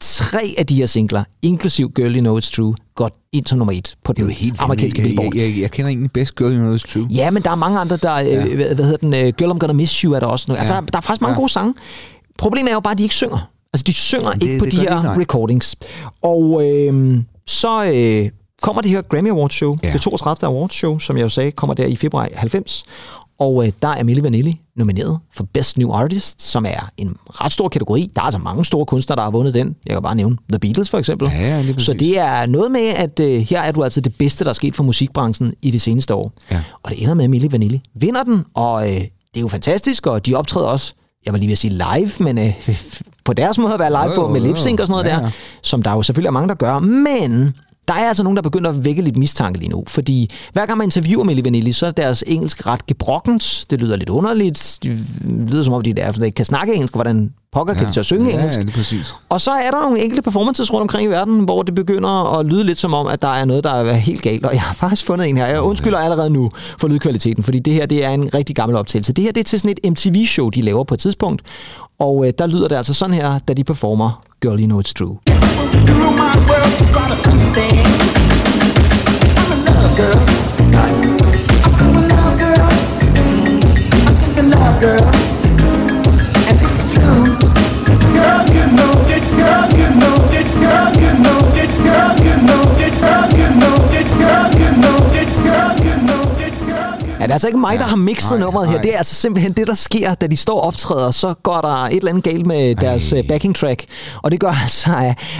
Tre 0.00 0.54
af 0.58 0.66
de 0.66 0.74
her 0.74 0.86
singler, 0.86 1.24
inklusiv 1.42 1.92
Girl 1.92 2.14
You 2.14 2.20
Know 2.20 2.38
It's 2.38 2.50
True, 2.54 2.74
går 2.94 3.10
ind 3.32 3.46
som 3.46 3.58
nummer 3.58 3.72
et 3.72 3.94
på 4.04 4.12
den 4.12 4.30
helt 4.30 4.56
amerikanske 4.60 5.02
billboard. 5.02 5.34
jeg, 5.34 5.50
jeg, 5.50 5.60
jeg, 5.60 5.70
kender 5.70 5.88
egentlig 5.88 6.12
bedst 6.12 6.36
Girl 6.36 6.52
You 6.52 6.58
Know 6.58 6.76
It's 6.76 6.92
True. 6.92 7.06
Ja, 7.10 7.30
men 7.30 7.42
der 7.42 7.50
er 7.50 7.54
mange 7.54 7.78
andre, 7.78 7.96
der... 7.96 8.18
Ja. 8.18 8.46
Øh, 8.46 8.54
hvad, 8.56 8.84
hedder 8.84 8.96
den? 8.96 9.14
Øh, 9.14 9.32
Girl 9.38 9.50
I'm 9.50 9.58
Gonna 9.58 9.72
Miss 9.72 10.00
You 10.00 10.12
er 10.12 10.20
der 10.20 10.26
også. 10.26 10.44
Noget. 10.48 10.60
Altså, 10.60 10.74
Ja. 10.74 10.80
der, 10.80 10.86
der 10.86 10.96
er 10.98 11.02
faktisk 11.02 11.20
mange 11.20 11.32
Ja. 11.34 11.40
gode 11.40 11.48
sange. 11.52 11.74
Problemet 12.38 12.70
er 12.70 12.74
jo 12.74 12.80
bare, 12.80 12.92
at 12.92 12.98
de 12.98 13.02
ikke 13.02 13.14
synger. 13.14 13.50
Altså, 13.72 13.84
de 13.86 13.92
synger 13.92 14.30
Det- 14.32 14.42
ikke 14.42 14.58
på 14.58 14.64
det 14.64 14.72
de 14.72 14.76
de 14.76 14.82
her 14.82 15.02
nej. 15.02 15.16
recordings. 15.20 15.76
Og 16.22 16.62
øh, 16.66 17.18
så 17.46 17.84
øh, 17.84 18.30
kommer 18.62 18.82
det 18.82 18.90
her 18.90 19.02
Grammy 19.02 19.30
Awards 19.30 19.54
show, 19.54 19.76
Ja. 19.82 19.92
det 19.92 20.00
32. 20.00 20.46
Awards 20.54 20.74
show, 20.74 20.98
som 20.98 21.16
jeg 21.16 21.22
jo 21.24 21.28
sagde, 21.28 21.50
kommer 21.50 21.74
der 21.74 21.86
i 21.86 21.96
februar 21.96 22.28
90. 22.34 22.84
Og 23.40 23.66
øh, 23.66 23.72
der 23.82 23.88
er 23.88 24.02
Milli 24.04 24.22
Vanilli 24.22 24.60
nomineret 24.76 25.18
for 25.34 25.44
Best 25.54 25.78
New 25.78 25.92
Artist, 25.92 26.42
som 26.42 26.64
er 26.66 26.90
en 26.96 27.16
ret 27.28 27.52
stor 27.52 27.68
kategori. 27.68 28.10
Der 28.16 28.20
er 28.22 28.24
altså 28.24 28.38
mange 28.38 28.64
store 28.64 28.86
kunstnere, 28.86 29.16
der 29.16 29.22
har 29.22 29.30
vundet 29.30 29.54
den. 29.54 29.76
Jeg 29.86 29.92
kan 29.94 30.02
bare 30.02 30.14
nævne 30.14 30.36
The 30.52 30.58
Beatles 30.58 30.90
for 30.90 30.98
eksempel. 30.98 31.28
Ja, 31.28 31.60
ja, 31.60 31.78
så 31.78 31.92
det 31.92 32.18
er 32.18 32.46
noget 32.46 32.70
med, 32.70 32.86
at 32.96 33.20
øh, 33.20 33.40
her 33.40 33.60
er 33.60 33.72
du 33.72 33.84
altså 33.84 34.00
det 34.00 34.14
bedste, 34.14 34.44
der 34.44 34.50
er 34.50 34.54
sket 34.54 34.76
for 34.76 34.82
musikbranchen 34.84 35.54
i 35.62 35.70
det 35.70 35.80
seneste 35.80 36.14
år. 36.14 36.32
Ja. 36.50 36.62
Og 36.82 36.90
det 36.90 37.02
ender 37.02 37.14
med, 37.14 37.24
at 37.24 37.30
Milli 37.30 37.52
Vanilli 37.52 37.82
vinder 37.94 38.22
den, 38.22 38.44
og 38.54 38.88
øh, 38.88 38.96
det 39.00 39.06
er 39.36 39.40
jo 39.40 39.48
fantastisk, 39.48 40.06
og 40.06 40.26
de 40.26 40.34
optræder 40.34 40.66
også, 40.66 40.92
jeg 41.26 41.32
var 41.32 41.38
lige 41.38 41.48
ved 41.48 41.52
at 41.52 41.58
sige 41.58 41.72
live, 41.72 42.10
men 42.20 42.38
øh, 42.38 42.68
på 43.24 43.32
deres 43.32 43.58
måde 43.58 43.72
at 43.74 43.80
være 43.80 43.90
live 43.90 44.14
Jo, 44.14 44.14
på 44.14 44.28
med 44.32 44.40
jo. 44.40 44.46
lip 44.46 44.56
sync 44.56 44.80
og 44.80 44.86
sådan 44.86 45.04
noget 45.04 45.16
Ja, 45.20 45.24
der, 45.26 45.30
som 45.62 45.82
der 45.82 45.92
jo 45.92 46.02
selvfølgelig 46.02 46.28
er 46.28 46.32
mange, 46.32 46.48
der 46.48 46.54
gør, 46.54 46.78
men 46.78 47.54
der 47.88 47.94
er 47.94 48.08
altså 48.08 48.22
nogen, 48.22 48.36
der 48.36 48.42
begynder 48.42 48.70
at 48.70 48.84
vække 48.84 49.02
lidt 49.02 49.16
mistanke 49.16 49.58
lige 49.58 49.70
nu. 49.70 49.84
Fordi 49.86 50.30
hver 50.52 50.66
gang 50.66 50.78
man 50.78 50.86
interviewer 50.86 51.24
Milli 51.24 51.44
Vanilli, 51.44 51.72
så 51.72 51.86
er 51.86 51.90
deres 51.90 52.24
engelsk 52.26 52.66
ret 52.66 52.86
gebrokkent. 52.86 53.66
Det 53.70 53.80
lyder 53.80 53.96
lidt 53.96 54.08
underligt. 54.08 54.78
Det 54.82 54.98
lyder 55.48 55.62
som 55.62 55.74
om, 55.74 55.82
de 55.82 55.92
der, 55.92 56.22
ikke 56.24 56.36
kan 56.36 56.44
snakke 56.44 56.74
engelsk. 56.74 56.94
Hvordan 56.94 57.32
pokker 57.52 57.74
kan 57.74 57.86
de 57.86 57.92
så 57.92 58.02
synge 58.02 58.30
ja, 58.30 58.36
engelsk? 58.36 58.58
Ja, 58.58 58.62
det 58.62 58.70
er 58.70 58.74
præcis. 58.74 59.14
Og 59.28 59.40
så 59.40 59.50
er 59.50 59.70
der 59.70 59.80
nogle 59.80 60.02
enkelte 60.02 60.22
performances 60.22 60.72
rundt 60.72 60.82
omkring 60.82 61.08
i 61.08 61.10
verden, 61.10 61.40
hvor 61.40 61.62
det 61.62 61.74
begynder 61.74 62.38
at 62.38 62.46
lyde 62.46 62.64
lidt 62.64 62.78
som 62.78 62.94
om, 62.94 63.06
at 63.06 63.22
der 63.22 63.28
er 63.28 63.44
noget, 63.44 63.64
der 63.64 63.70
er 63.70 63.92
helt 63.92 64.22
galt. 64.22 64.44
Og 64.44 64.52
jeg 64.52 64.62
har 64.62 64.74
faktisk 64.74 65.06
fundet 65.06 65.28
en 65.28 65.36
her. 65.36 65.46
Jeg 65.46 65.60
undskylder 65.60 65.98
allerede 65.98 66.30
nu 66.30 66.50
for 66.78 66.88
lydkvaliteten, 66.88 67.42
fordi 67.42 67.58
det 67.58 67.72
her 67.72 67.86
det 67.86 68.04
er 68.04 68.10
en 68.10 68.34
rigtig 68.34 68.56
gammel 68.56 68.76
optagelse. 68.76 69.12
Det 69.12 69.24
her 69.24 69.32
det 69.32 69.40
er 69.40 69.44
til 69.44 69.60
sådan 69.60 69.76
et 69.84 69.90
MTV-show, 69.90 70.48
de 70.50 70.60
laver 70.60 70.84
på 70.84 70.94
et 70.94 71.00
tidspunkt. 71.00 71.42
Og 71.98 72.26
øh, 72.26 72.32
der 72.38 72.46
lyder 72.46 72.68
det 72.68 72.76
altså 72.76 72.94
sådan 72.94 73.14
her, 73.14 73.38
da 73.38 73.52
de 73.52 73.64
performer 73.64 74.22
Girl, 74.42 74.60
You 74.60 74.66
Know 74.66 74.80
It's 74.80 74.92
True. 74.92 75.37
Girl, 84.80 85.27
det 97.28 97.32
er 97.32 97.34
altså 97.34 97.46
ikke 97.46 97.58
mig, 97.58 97.78
der 97.78 97.84
har 97.84 97.96
mixet 97.96 98.30
nej, 98.30 98.40
nummeret 98.46 98.66
her. 98.68 98.74
nej. 98.74 98.82
Det 98.82 98.94
er 98.94 98.98
altså 98.98 99.14
simpelthen 99.14 99.52
det, 99.52 99.66
der 99.66 99.74
sker, 99.74 100.14
da 100.14 100.26
de 100.26 100.36
står 100.36 100.60
og 100.60 100.66
optræder. 100.66 101.10
Så 101.10 101.34
går 101.42 101.60
der 101.60 101.68
et 101.84 101.96
eller 101.96 102.08
andet 102.10 102.24
galt 102.24 102.46
med 102.46 102.74
deres 102.74 103.12
Ej. 103.12 103.18
øh, 103.18 103.28
backing 103.28 103.56
track. 103.56 103.84
Og 104.22 104.30
det 104.30 104.40
gør 104.40 104.52
altså, 104.64 104.90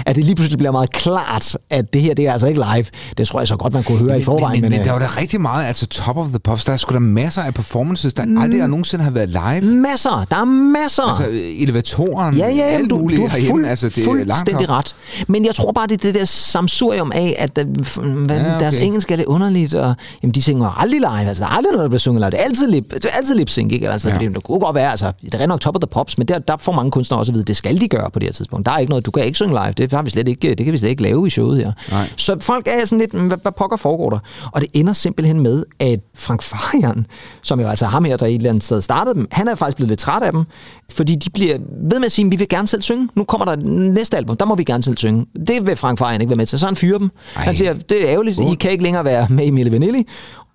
at- 0.07 0.17
det 0.17 0.25
lige 0.25 0.35
pludselig 0.35 0.59
bliver 0.59 0.73
meget 0.73 0.91
klart, 0.93 1.57
at 1.71 1.93
det 1.93 2.03
her 2.03 2.15
det 2.15 2.27
er 2.27 2.33
altså 2.33 2.47
ikke 2.47 2.61
live. 2.75 2.85
Det 3.19 3.29
tror 3.29 3.41
jeg 3.41 3.49
så 3.49 3.57
godt, 3.57 3.73
man 3.73 3.83
kunne 3.83 3.99
høre 3.99 4.21
i 4.21 4.25
forvejen. 4.25 4.61
men, 4.61 4.71
men, 4.71 4.73
øh, 4.73 4.79
men 4.79 4.87
der 4.87 4.93
var 4.93 4.99
da 4.99 5.07
rigtig 5.21 5.41
meget, 5.41 5.67
altså 5.67 5.87
Top 5.87 6.17
of 6.17 6.27
the 6.27 6.39
Pops, 6.39 6.65
der 6.65 6.73
er 6.73 6.77
sgu 6.77 6.95
da 6.95 6.99
masser 6.99 7.43
af 7.43 7.55
performances, 7.55 8.15
der 8.15 8.25
mm. 8.25 8.39
aldrig 8.39 8.69
nogensinde 8.69 9.05
har 9.05 9.11
været 9.11 9.29
live. 9.29 9.75
Masser. 9.75 10.27
Der 10.31 10.37
er 10.37 10.45
masser. 10.45 11.03
Altså 11.03 11.25
elevatoren, 11.59 12.35
Ja, 12.37 12.49
ja, 12.49 12.55
ja, 12.57 12.63
alt 12.63 12.91
du, 12.91 12.97
muligt 12.99 13.19
du 13.21 13.25
er 13.25 13.29
herhjemme, 13.31 13.51
fuld, 13.53 13.67
altså 13.67 13.89
det 13.89 13.99
er 14.07 14.13
langt 14.15 14.29
fuldstændig 14.39 14.69
ret. 14.71 14.95
Men 15.29 15.45
jeg 15.47 15.55
tror 15.55 15.73
bare, 15.73 15.87
det 15.87 15.93
er 15.93 15.97
det 16.13 16.15
der 16.15 16.25
samsurium 16.25 17.13
af, 17.15 17.35
at 17.39 17.59
øh, 17.59 17.67
hvad, 17.67 18.37
Ja, 18.37 18.45
ja, 18.45 18.51
okay. 18.55 18.61
deres 18.61 18.75
engelsk 18.77 19.11
er 19.11 19.17
lidt 19.17 19.27
underligt, 19.27 19.75
og 19.75 19.95
jamen, 20.23 20.35
de 20.35 20.43
synger 20.43 20.81
aldrig 20.81 21.01
live. 21.01 21.29
Altså, 21.29 21.43
der 21.43 21.49
er 21.49 21.53
aldrig 21.53 21.78
noget, 21.79 21.87
der 21.87 21.91
bliver 21.91 21.99
sunget 22.01 22.21
live. 22.21 22.31
Det 22.31 22.41
er 22.41 22.45
altid 22.45 22.69
lip, 22.71 22.91
det 22.95 23.05
er 23.05 23.17
altid 23.17 23.35
lip 23.35 23.49
sync, 23.49 23.73
ikke? 23.73 23.91
Altså, 23.91 24.09
Ja. 24.09 24.15
fordi 24.15 24.29
det 24.29 24.43
kunne 24.43 24.61
godt 24.61 24.75
være, 24.75 24.91
altså, 24.91 25.13
det 25.25 25.35
er 25.35 25.47
nok 25.47 25.61
top 25.61 25.77
of 25.77 25.81
the 25.81 25.87
pops, 25.87 26.19
men 26.19 26.29
der, 26.29 26.39
der 26.39 26.57
får 26.57 26.73
mange 26.73 26.91
kunstnere 26.91 27.21
også 27.21 27.33
at 27.33 27.35
vide, 27.35 27.45
det 27.45 27.57
skal 27.57 27.81
de 27.81 27.89
gøre 27.89 28.11
på 28.11 28.19
det 28.19 28.27
her 28.29 28.33
tidspunkt. 28.33 28.67
Der 28.67 28.73
er 28.73 28.79
ikke 28.79 28.91
noget, 28.91 29.07
du 29.07 29.11
kan 29.11 29.25
ikke 29.25 29.37
synge 29.37 29.51
live. 29.51 29.73
Det, 29.73 29.93
har 29.93 30.03
vi 30.03 30.11
slet 30.11 30.29
ikke, 30.29 30.49
det 30.55 30.65
kan 30.65 30.73
vi 30.73 30.79
slet 30.79 30.89
ikke 30.91 31.03
lave 31.03 31.27
i 31.27 31.31
showet 31.31 31.57
her. 31.57 31.73
Nej. 31.91 32.09
Så 32.17 32.37
folk 32.41 32.69
er 32.69 32.87
sådan 32.87 32.99
lidt, 32.99 33.15
"Mm, 33.15 33.27
hvad, 33.27 33.39
hvad 33.43 33.53
pokker 33.53 33.77
foregår 33.77 34.11
der? 34.11 34.19
Og 34.53 34.61
det 34.61 34.69
ender 34.73 34.93
simpelthen 34.93 35.41
med, 35.41 35.65
at 35.81 36.01
Frank 36.17 36.43
Farian, 36.43 37.07
som 37.43 37.61
jo 37.61 37.69
altså 37.69 37.87
ham 37.87 38.05
her, 38.05 38.17
der 38.17 38.27
et 38.27 38.35
eller 38.35 38.51
andet 38.51 38.65
sted 38.65 38.83
startede 38.83 39.15
dem, 39.15 39.27
han 39.33 39.49
er 39.49 39.55
faktisk 39.55 39.77
blevet 39.77 39.89
lidt 39.89 40.01
træt 40.01 40.23
af 40.23 40.33
dem, 40.33 40.45
fordi 40.93 41.15
de 41.15 41.31
bliver 41.31 41.59
ved 41.91 41.99
med 41.99 42.07
at 42.07 42.13
sige, 42.13 42.31
vi 42.31 42.37
vil 42.37 42.49
gerne 42.49 42.69
selv 42.69 42.83
synge. 42.83 43.09
Nu 43.15 43.25
kommer 43.25 43.45
der 43.45 43.57
næste 43.93 44.17
album, 44.17 44.37
der 44.37 44.45
må 44.45 44.55
vi 44.55 44.65
gerne 44.65 44.83
selv 44.83 44.97
synge. 44.97 45.27
Det 45.47 45.67
vil 45.67 45.77
Frank 45.77 45.99
Farian 45.99 46.21
ikke 46.21 46.31
være 46.31 46.37
med 46.37 46.47
til, 46.47 46.59
så 46.59 46.67
han 46.67 46.77
fyrer 46.77 46.99
dem. 46.99 47.11
Ej. 47.37 47.43
Han 47.45 47.57
siger, 47.57 47.73
det 47.73 48.05
er 48.05 48.11
ærgerligt, 48.13 48.39
I 48.53 48.55
kan 48.55 48.71
ikke 48.71 48.85
længere 48.85 49.05
være 49.05 49.27
med 49.31 49.45
i 49.45 49.51
Mille 49.51 49.73
Vanilli. 49.73 50.07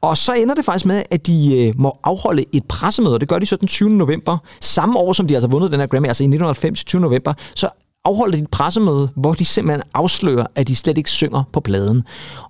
Og 0.04 0.18
så 0.18 0.34
ender 0.34 0.56
det 0.56 0.66
faktisk 0.66 0.86
med, 0.86 1.04
at 1.12 1.28
de 1.28 1.68
øh, 1.68 1.74
må 1.80 1.98
afholde 2.04 2.46
et 2.54 2.64
pressemøde, 2.66 3.14
og 3.14 3.22
det 3.22 3.30
gør 3.30 3.40
de 3.40 3.46
så 3.46 3.56
den 3.56 3.68
20. 3.68 3.90
november, 3.90 4.38
samme 4.62 5.00
år 5.00 5.14
som 5.14 5.28
de 5.28 5.34
altså 5.34 5.48
vundet 5.48 5.72
den 5.72 5.80
her 5.80 5.88
Grammy, 5.88 6.08
altså 6.08 6.24
i 6.24 6.26
1990, 6.26 6.84
20. 6.84 7.02
november, 7.02 7.34
så 7.56 7.70
afholder 8.06 8.38
de 8.38 8.44
et 8.44 8.50
pressemøde, 8.50 9.10
hvor 9.16 9.34
de 9.34 9.46
simpelthen 9.46 9.84
afslører, 9.94 10.46
at 10.56 10.68
de 10.68 10.76
slet 10.76 10.98
ikke 10.98 11.10
synger 11.10 11.44
på 11.54 11.60
pladen. 11.60 12.04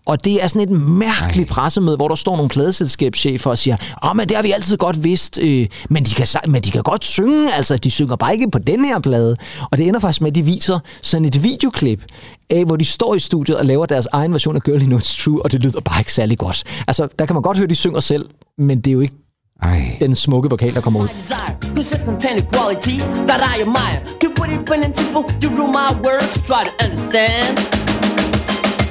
Og 0.05 0.25
det 0.25 0.43
er 0.43 0.47
sådan 0.47 0.61
et 0.61 0.81
mærkeligt 0.81 1.49
Ej. 1.49 1.53
pressemøde, 1.53 1.95
hvor 1.95 2.07
der 2.07 2.15
står 2.15 2.35
nogle 2.35 2.49
pladeselskabschefer 2.49 3.49
og 3.49 3.57
siger, 3.57 3.77
åh, 4.05 4.17
men 4.17 4.29
det 4.29 4.35
har 4.37 4.43
vi 4.43 4.51
altid 4.51 4.77
godt 4.77 5.03
vidst, 5.03 5.39
øh, 5.41 5.67
men, 5.89 6.03
de 6.03 6.15
kan, 6.15 6.27
men 6.47 6.61
de 6.61 6.71
kan 6.71 6.83
godt 6.83 7.05
synge, 7.05 7.53
altså 7.53 7.77
de 7.77 7.91
synger 7.91 8.15
bare 8.15 8.33
ikke 8.33 8.51
på 8.51 8.59
den 8.59 8.85
her 8.85 8.99
plade. 8.99 9.37
Og 9.71 9.77
det 9.77 9.87
ender 9.87 9.99
faktisk 9.99 10.21
med, 10.21 10.31
at 10.31 10.35
de 10.35 10.45
viser 10.45 10.79
sådan 11.01 11.25
et 11.25 11.43
videoklip 11.43 12.03
af, 12.49 12.65
hvor 12.65 12.75
de 12.75 12.85
står 12.85 13.15
i 13.15 13.19
studiet 13.19 13.57
og 13.57 13.65
laver 13.65 13.85
deres 13.85 14.07
egen 14.11 14.31
version 14.31 14.55
af 14.55 14.61
Girl 14.61 14.81
You 14.81 14.85
Know 14.85 14.99
It's 14.99 15.23
True, 15.23 15.41
og 15.43 15.51
det 15.51 15.63
lyder 15.63 15.79
bare 15.79 16.01
ikke 16.01 16.13
særlig 16.13 16.37
godt. 16.37 16.63
Altså, 16.87 17.07
der 17.19 17.25
kan 17.25 17.33
man 17.33 17.43
godt 17.43 17.57
høre, 17.57 17.63
at 17.63 17.69
de 17.69 17.75
synger 17.75 17.99
selv, 17.99 18.29
men 18.57 18.77
det 18.77 18.87
er 18.87 18.93
jo 18.93 18.99
ikke 18.99 19.22
Ej. 19.61 19.97
den 19.99 20.15
smukke 20.15 20.49
vokal, 20.49 20.73
der 20.73 20.81
kommer 20.81 20.99
ud. 20.99 21.07
desire, 21.07 21.55
who's 21.75 21.93
a 21.95 22.05
content 22.05 22.51
quality 22.53 22.97
that 23.27 23.41
I 23.55 23.61
admire. 23.61 23.99
To 24.21 24.29
put 24.29 24.49
it 24.49 24.65
plain 24.65 24.83
and 24.83 24.95
simple, 24.97 25.23
you 25.41 25.49
rule 25.49 25.67
my 25.67 25.91
words, 26.03 26.41
try 26.49 26.63
to 26.63 26.85
understand. 26.85 27.59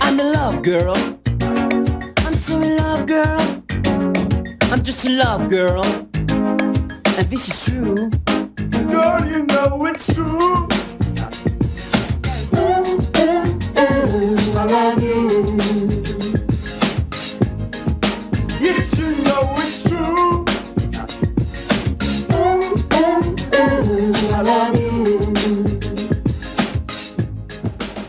I'm 0.00 0.20
in 0.20 0.32
love, 0.32 0.62
girl. 0.62 0.96
I'm 2.26 2.36
so 2.36 2.54
in 2.60 2.76
love, 2.76 3.06
girl. 3.06 3.40
I'm 4.72 4.82
just 4.82 5.04
in 5.06 5.18
love, 5.18 5.50
girl. 5.50 5.84
And 7.18 7.26
this 7.30 7.48
is 7.48 7.56
true. 7.66 8.10
Girl, 8.92 9.20
you 9.32 9.40
know 9.52 9.86
it's 9.86 10.06
true. 10.14 10.68
Yes, 18.60 18.98
you 18.98 19.10
know 19.24 19.54
it's 19.58 19.82
true. 19.82 20.44
la 24.42 24.71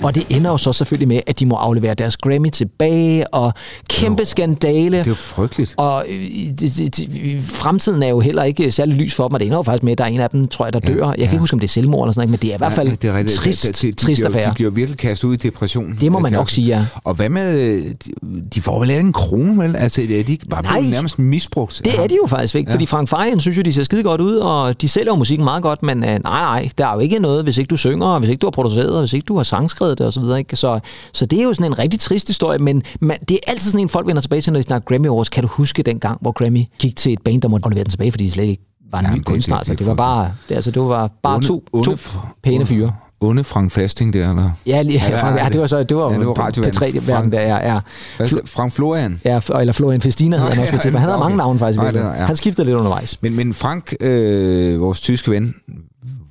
Og 0.04 0.16
det 0.16 0.26
ender 0.30 0.52
jo 0.52 0.58
så 0.58 0.74
selvfølgelig 0.74 1.08
med, 1.08 1.20
at 1.28 1.40
de 1.40 1.46
må 1.46 1.56
aflevere 1.56 1.94
deres 1.94 2.18
Grammy 2.18 2.50
tilbage, 2.50 3.34
og 3.34 3.54
kæmpe 3.90 4.22
Jo, 4.22 4.26
skandale. 4.26 4.98
Det 4.98 5.04
er 5.06 5.10
jo 5.12 5.16
frygteligt. 5.16 5.74
Og 5.78 6.06
øh, 6.10 6.20
det, 6.60 6.74
det, 6.78 6.96
det, 6.98 7.44
fremtiden 7.44 8.04
er 8.04 8.08
jo 8.08 8.20
heller 8.20 8.44
ikke 8.44 8.72
særlig 8.72 8.96
lys 8.96 9.14
for 9.14 9.28
dem, 9.28 9.34
og 9.34 9.40
det 9.40 9.46
ender 9.46 9.58
jo 9.58 9.64
faktisk 9.64 9.84
med, 9.84 9.92
at 9.92 9.98
der 9.98 10.04
er 10.04 10.08
en 10.08 10.20
af 10.20 10.30
dem, 10.30 10.48
tror 10.48 10.66
jeg, 10.66 10.74
der 10.74 10.80
dør. 10.80 10.94
Jeg 11.08 11.16
kan 11.16 11.18
ja. 11.18 11.24
ikke 11.24 11.38
huske, 11.38 11.54
om 11.54 11.60
det 11.60 11.68
er 11.68 11.72
selvmord 11.72 12.06
eller 12.06 12.14
sådan 12.14 12.28
noget, 12.30 12.30
men 12.30 12.40
det 12.42 12.50
er 12.50 12.56
i 12.56 12.58
hvert 12.58 12.74
fald 12.74 12.88
Ja, 12.90 12.96
det 13.02 13.10
er 13.10 13.18
rigtigt. 13.18 13.38
trist, 13.38 13.64
De- 13.82 13.88
de, 13.88 13.92
de, 13.92 13.96
trist 13.98 14.20
bliver, 14.20 14.28
affære. 14.28 14.50
De 14.50 14.56
bliver 14.56 14.72
virkelig 14.72 14.98
kastet 15.00 15.28
ud 15.28 15.34
i 15.34 15.38
depression. 15.38 15.98
Det 16.02 16.12
må 16.12 16.20
man 16.20 16.32
Ja, 16.32 16.38
nok 16.38 16.50
sige, 16.50 16.68
ja. 16.68 16.86
Og 17.04 17.14
hvad 17.14 17.30
med, 17.30 17.60
øh, 17.60 17.86
de, 17.86 18.12
de 18.56 18.62
får 18.62 18.80
vel 18.80 18.90
en 18.92 19.14
krone, 19.14 19.64
vel? 19.64 19.76
Altså, 19.76 20.02
er 20.02 20.06
de 20.06 20.14
ikke 20.32 20.48
bare 20.50 20.62
Nej. 20.64 20.82
nærmest 20.90 21.20
misbrugt? 21.20 21.82
Det 21.86 21.94
er 22.00 22.08
de 22.08 22.16
jo 22.24 22.28
faktisk 22.28 22.56
ikke, 22.56 22.70
ja. 22.70 22.76
fordi 22.76 22.86
Frank 22.86 23.10
Farian 23.10 23.40
synes 23.40 23.58
jo, 23.58 23.62
de 23.62 23.74
ser 23.74 23.84
skide 23.84 24.04
godt 24.04 24.22
ud, 24.22 24.36
og 24.36 24.82
de 24.82 24.90
sælger 24.90 25.12
jo 25.12 25.16
musikken 25.16 25.44
meget 25.44 25.64
godt, 25.64 25.84
men 25.84 25.98
øh, 26.04 26.10
nej, 26.10 26.20
nej, 26.24 26.70
der 26.78 26.88
er 26.88 26.94
jo 26.94 27.00
ikke 27.00 27.20
noget, 27.20 27.44
hvis 27.44 27.58
ikke 27.58 27.70
du 27.70 27.78
synger, 27.78 28.08
og 28.08 28.20
hvis 28.20 28.30
ikke 28.30 28.40
du 28.42 28.46
har 28.48 28.52
produceret, 28.52 28.94
og 28.94 29.00
hvis 29.00 29.14
ikke 29.14 29.26
du 29.26 29.38
har 29.38 29.44
sangskrevet 29.44 29.93
det 29.96 30.08
osv. 30.08 30.24
Ikke? 30.38 30.56
Så, 30.56 30.80
så 31.14 31.26
det 31.26 31.40
er 31.40 31.44
jo 31.44 31.54
sådan 31.54 31.72
en 31.72 31.80
rigtig 31.80 32.00
trist 32.00 32.28
historie, 32.28 32.60
men 32.60 32.84
man, 33.02 33.18
det 33.30 33.36
er 33.36 33.52
altid 33.52 33.72
sådan 33.72 33.82
en, 33.86 33.90
folk 33.90 34.08
vender 34.08 34.22
tilbage 34.22 34.42
til, 34.42 34.54
når 34.54 34.60
de 34.60 34.64
snakker 34.64 34.86
Grammy 34.94 35.08
Awards. 35.08 35.30
Kan 35.30 35.44
du 35.44 35.50
huske 35.52 35.84
den 35.84 36.00
gang, 36.00 36.18
hvor 36.22 36.32
Grammy 36.32 36.64
gik 36.80 36.96
til 36.96 37.14
et 37.14 37.20
band, 37.26 37.42
der 37.42 37.48
måtte 37.48 37.70
levere 37.70 37.84
den 37.84 37.90
tilbage, 37.92 38.12
fordi 38.12 38.24
de 38.24 38.32
slet 38.32 38.44
ikke 38.46 38.64
var 38.92 39.00
en 39.00 39.06
Jamen, 39.06 39.16
ny 39.16 39.20
det- 39.20 39.26
kunstner? 39.26 39.58
Altså, 39.58 39.72
det- 39.74 39.80
det 39.80 39.88
var 39.88 39.94
bare, 39.96 40.32
det, 40.50 40.56
altså, 40.56 40.72
det 40.72 40.82
var 40.82 41.10
bare 41.24 41.36
Onde- 41.38 41.48
to, 41.48 41.64
onde 41.74 41.90
to 41.90 41.98
pæne 42.44 42.66
fyre. 42.66 42.92
Onde 43.22 43.44
Frank 43.44 43.72
Fasting 43.72 44.14
der, 44.14 44.30
eller? 44.30 44.52
Ja, 44.66 44.82
lige, 44.82 45.02
ja, 45.10 45.22
Frank, 45.22 45.40
ja, 45.40 45.50
det 45.50 45.62
var 45.62 45.68
så 45.68 45.84
det 45.84 45.98
var, 45.98 46.12
Ja, 46.12 46.20
det 46.20 46.28
var 46.28 46.34
radioværten. 46.34 46.84
P3-verden, 46.84 47.32
der 47.32 47.40
er. 47.40 47.74
Ja. 47.74 47.80
Hvad 48.18 48.28
siger- 48.28 48.42
Frank 48.46 48.72
Florian? 48.74 49.22
Ja, 49.26 49.40
eller 49.60 49.74
Florian 49.74 50.02
Festina 50.02 50.38
hedder 50.38 50.52
han 50.54 50.62
også 50.62 50.72
på 50.74 50.80
ja, 50.84 50.90
han 50.92 51.00
havde 51.00 51.16
okay. 51.16 51.24
mange 51.24 51.38
navne 51.38 51.60
faktisk. 51.60 51.80
Nej, 51.80 51.92
det 51.92 52.00
ja. 52.00 52.06
Han 52.10 52.36
skiftede 52.36 52.66
lidt 52.66 52.78
undervejs. 52.78 53.18
Men, 53.22 53.36
men 53.36 53.54
Frank, 53.54 53.94
øh, 54.02 54.82
vores 54.82 55.02
tyske 55.02 55.32
ven, 55.32 55.56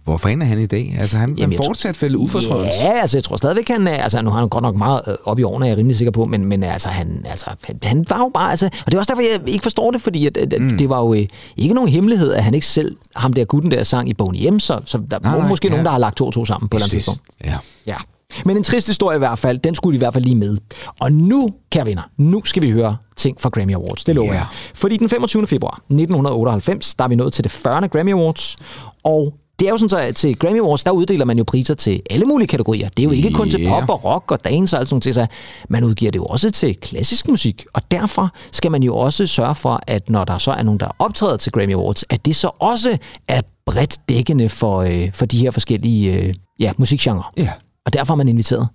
hvor 0.04 0.16
fanden 0.16 0.42
er 0.42 0.46
han 0.46 0.58
i 0.60 0.66
dag? 0.66 0.96
Altså, 1.00 1.16
han, 1.16 1.34
Jamen, 1.34 1.56
han 1.56 1.64
fortsat 1.66 2.02
vel 2.02 2.16
ufortrødent? 2.16 2.70
Ja, 2.80 2.92
altså 3.00 3.16
jeg 3.18 3.24
tror 3.24 3.36
stadigvæk, 3.36 3.68
han 3.68 3.86
er, 3.88 3.96
altså 3.96 4.22
nu 4.22 4.30
har 4.30 4.38
han 4.40 4.48
godt 4.48 4.62
nok 4.62 4.76
meget 4.76 5.00
øh, 5.08 5.14
op 5.24 5.38
i 5.38 5.42
årene, 5.42 5.66
er 5.66 5.70
jeg 5.70 5.78
rimelig 5.78 5.96
sikker 5.96 6.12
på, 6.12 6.24
men, 6.26 6.44
men 6.44 6.62
altså, 6.62 6.88
han, 6.88 7.24
altså, 7.28 7.50
han, 7.64 7.78
han 7.82 8.04
var 8.08 8.18
jo 8.18 8.30
bare, 8.34 8.50
altså, 8.50 8.66
og 8.66 8.86
det 8.86 8.94
er 8.94 8.98
også 8.98 9.08
derfor, 9.14 9.22
jeg 9.22 9.48
ikke 9.48 9.62
forstår 9.62 9.90
det, 9.90 10.02
fordi 10.02 10.26
at, 10.26 10.36
at, 10.36 10.54
mm. 10.62 10.78
det 10.78 10.88
var 10.88 10.98
jo 10.98 11.14
øh, 11.14 11.26
ikke 11.56 11.74
nogen 11.74 11.90
hemmelighed, 11.90 12.32
at 12.32 12.44
han 12.44 12.54
ikke 12.54 12.66
selv, 12.66 12.96
ham 13.16 13.32
der 13.32 13.44
gutten 13.44 13.70
der 13.70 13.84
sang 13.84 14.08
i 14.08 14.14
Boney 14.14 14.48
M, 14.48 14.58
så, 14.60 14.80
så 14.84 14.98
der 15.10 15.18
Nej, 15.18 15.36
var 15.36 15.48
måske 15.48 15.66
ja. 15.68 15.70
nogen, 15.70 15.84
der 15.84 15.92
har 15.92 15.98
lagt 15.98 16.16
to 16.16 16.26
og 16.26 16.32
to 16.32 16.44
sammen 16.44 16.68
på 16.68 16.76
et 16.76 16.80
eller 16.80 16.84
andet 16.84 17.04
tidspunkt. 17.04 17.20
Ja. 17.44 17.56
Ja. 17.86 17.96
Men 18.44 18.56
en 18.56 18.62
trist 18.62 18.86
historie 18.86 19.16
i 19.16 19.18
hvert 19.18 19.38
fald, 19.38 19.58
den 19.58 19.74
skulle 19.74 19.94
i 19.94 19.98
hvert 19.98 20.12
fald 20.12 20.24
lige 20.24 20.36
med. 20.36 20.58
Og 21.00 21.12
nu, 21.12 21.50
kære 21.70 21.86
venner, 21.86 22.02
nu 22.18 22.42
skal 22.44 22.62
vi 22.62 22.70
høre 22.70 22.96
ting 23.16 23.40
fra 23.40 23.48
Grammy 23.48 23.74
Awards. 23.74 24.04
Det 24.04 24.14
lover 24.14 24.28
Ja. 24.32 24.34
jeg. 24.34 24.46
Fordi 24.74 24.96
den 24.96 25.08
25. 25.08 25.46
februar 25.46 25.74
1998, 25.74 26.94
der 26.94 27.04
er 27.04 27.08
vi 27.08 27.14
nået 27.14 27.32
til 27.32 27.44
det 27.44 27.52
40. 27.52 27.88
Grammy 27.88 28.12
Awards. 28.12 28.56
Og 29.04 29.34
det 29.62 29.68
er 29.68 29.72
jo 29.72 29.78
sådan, 29.78 29.88
så 29.88 29.98
at 29.98 30.16
til 30.16 30.38
Grammy 30.38 30.60
Awards, 30.60 30.84
der 30.84 30.90
uddeler 30.90 31.24
man 31.24 31.38
jo 31.38 31.44
priser 31.44 31.74
til 31.74 32.02
alle 32.10 32.26
mulige 32.26 32.48
kategorier. 32.48 32.88
Det 32.88 33.02
er 33.02 33.04
jo 33.04 33.10
ikke 33.10 33.30
kun 33.30 33.50
til 33.50 33.68
pop 33.68 33.88
og 33.88 34.04
rock 34.04 34.30
og 34.30 34.44
dance 34.44 34.76
og 34.76 34.80
alt 34.80 34.88
sådan 34.88 35.02
noget. 35.04 35.14
Så 35.14 35.26
man 35.68 35.84
udgiver 35.84 36.10
det 36.10 36.18
jo 36.18 36.24
også 36.24 36.50
til 36.50 36.76
klassisk 36.76 37.28
musik. 37.28 37.64
Og 37.72 37.82
derfor 37.90 38.30
skal 38.52 38.70
man 38.70 38.82
jo 38.82 38.96
også 38.96 39.26
sørge 39.26 39.54
for, 39.54 39.80
at 39.86 40.10
når 40.10 40.24
der 40.24 40.38
så 40.38 40.50
er 40.52 40.62
nogen, 40.62 40.80
der 40.80 40.88
optræder 40.98 41.36
til 41.36 41.52
Grammy 41.52 41.74
Awards, 41.74 42.04
at 42.10 42.26
det 42.26 42.36
så 42.36 42.50
også 42.58 42.98
er 43.28 43.40
bredt 43.66 43.98
dækkende 44.08 44.48
for, 44.48 44.78
øh, 44.78 45.12
for 45.12 45.26
de 45.26 45.38
her 45.38 45.50
forskellige 45.50 46.18
øh, 46.18 46.34
ja, 46.60 46.72
musikgenre. 46.78 47.24
Ja. 47.36 47.50
Og 47.86 47.92
derfor 47.92 48.12
har 48.12 48.16
man 48.16 48.28
inviteret 48.28 48.68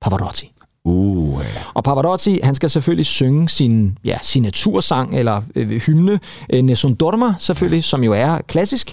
Pavarotti. 0.00 0.52
Uh. 0.84 1.40
Og 1.74 1.84
Pavarotti, 1.84 2.40
han 2.42 2.54
skal 2.54 2.70
selvfølgelig 2.70 3.06
synge 3.06 3.48
sin 3.48 3.98
ja, 4.04 4.18
signatursang, 4.22 5.18
eller 5.18 5.42
øh, 5.54 5.68
hymne, 5.68 6.20
øh, 6.52 6.62
Nessun 6.62 6.94
Dorma 6.94 7.34
selvfølgelig, 7.38 7.84
som 7.84 8.04
jo 8.04 8.12
er 8.12 8.38
klassisk. 8.46 8.92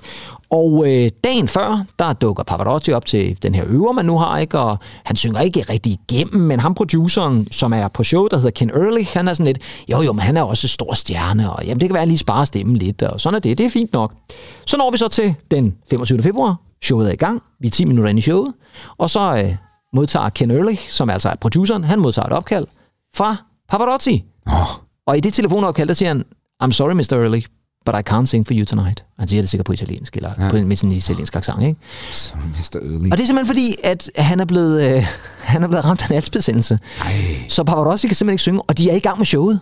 Og 0.49 0.83
øh, 0.87 1.11
dagen 1.23 1.47
før, 1.47 1.85
der 1.99 2.13
dukker 2.13 2.43
Pavarotti 2.43 2.91
op 2.91 3.05
til 3.05 3.43
den 3.43 3.55
her 3.55 3.63
øver, 3.67 3.91
man 3.91 4.05
nu 4.05 4.17
har, 4.17 4.37
ikke? 4.37 4.59
og 4.59 4.77
han 5.03 5.15
synger 5.15 5.41
ikke 5.41 5.65
rigtig 5.69 5.99
igennem, 6.09 6.41
men 6.41 6.59
ham 6.59 6.73
produceren, 6.73 7.47
som 7.51 7.73
er 7.73 7.87
på 7.87 8.03
show, 8.03 8.27
der 8.27 8.37
hedder 8.37 8.51
Ken 8.51 8.69
Ehrlich, 8.69 9.09
han 9.13 9.27
er 9.27 9.33
sådan 9.33 9.45
lidt, 9.45 9.59
jo 9.91 10.01
jo, 10.01 10.13
men 10.13 10.21
han 10.21 10.37
er 10.37 10.41
også 10.41 10.67
stor 10.67 10.93
stjerne, 10.93 11.53
og 11.53 11.65
jamen, 11.65 11.79
det 11.79 11.89
kan 11.89 11.93
være, 11.93 12.01
at 12.01 12.07
lige 12.07 12.17
sparer 12.17 12.45
stemmen 12.45 12.75
lidt, 12.75 13.01
og 13.01 13.21
sådan 13.21 13.35
er 13.35 13.39
det, 13.39 13.57
det 13.57 13.65
er 13.65 13.69
fint 13.69 13.93
nok. 13.93 14.13
Så 14.65 14.77
når 14.77 14.91
vi 14.91 14.97
så 14.97 15.07
til 15.07 15.35
den 15.51 15.75
25. 15.89 16.23
februar, 16.23 16.55
showet 16.83 17.07
er 17.07 17.13
i 17.13 17.15
gang, 17.15 17.41
vi 17.59 17.67
er 17.67 17.71
10 17.71 17.85
minutter 17.85 18.09
inde 18.09 18.19
i 18.19 18.21
showet, 18.21 18.53
og 18.97 19.09
så 19.09 19.37
øh, 19.37 19.55
modtager 19.93 20.29
Ken 20.29 20.51
Ehrlich, 20.51 20.91
som 20.91 21.09
altså 21.09 21.29
er 21.29 21.35
produceren, 21.35 21.83
han 21.83 21.99
modtager 21.99 22.25
et 22.25 22.33
opkald 22.33 22.67
fra 23.15 23.35
Pavarotti. 23.69 24.25
Oh, 24.47 24.53
Og 25.07 25.17
i 25.17 25.19
det 25.19 25.33
telefonopkald, 25.33 25.87
der 25.87 25.93
siger 25.93 26.09
han, 26.09 26.23
I'm 26.63 26.71
sorry, 26.71 26.93
Mr. 26.93 27.13
Ehrlich, 27.23 27.47
but 27.85 27.95
I 27.95 28.13
can't 28.13 28.25
sing 28.25 28.47
for 28.47 28.53
you 28.53 28.65
tonight. 28.65 29.05
Han 29.19 29.27
siger 29.27 29.41
det 29.41 29.49
sikkert 29.49 29.65
på 29.65 29.73
italiensk, 29.73 30.15
eller 30.15 30.31
ja. 30.39 30.49
på, 30.49 30.55
med 30.57 30.75
sådan 30.75 30.89
en 30.89 30.97
italiensk 30.97 31.35
accent, 31.35 31.61
ikke? 31.61 31.79
så 32.13 32.33
Mr. 32.35 32.75
Early. 32.75 33.11
Og 33.11 33.17
det 33.17 33.23
er 33.23 33.27
simpelthen 33.27 33.45
fordi, 33.45 33.75
at 33.83 34.11
han 34.15 34.39
er 34.39 34.45
blevet, 34.45 34.95
øh, 34.95 35.05
han 35.53 35.63
er 35.63 35.67
blevet 35.67 35.85
ramt 35.85 36.01
af 36.01 36.07
en 36.07 36.13
halsbetændelse. 36.13 36.79
Ej. 36.99 37.11
Så 37.47 37.63
Pavarotti 37.63 38.07
kan 38.07 38.15
simpelthen 38.15 38.33
ikke 38.33 38.41
synge, 38.41 38.61
og 38.61 38.77
de 38.77 38.89
er 38.89 38.95
i 38.95 38.99
gang 38.99 39.17
med 39.17 39.25
showet. 39.25 39.59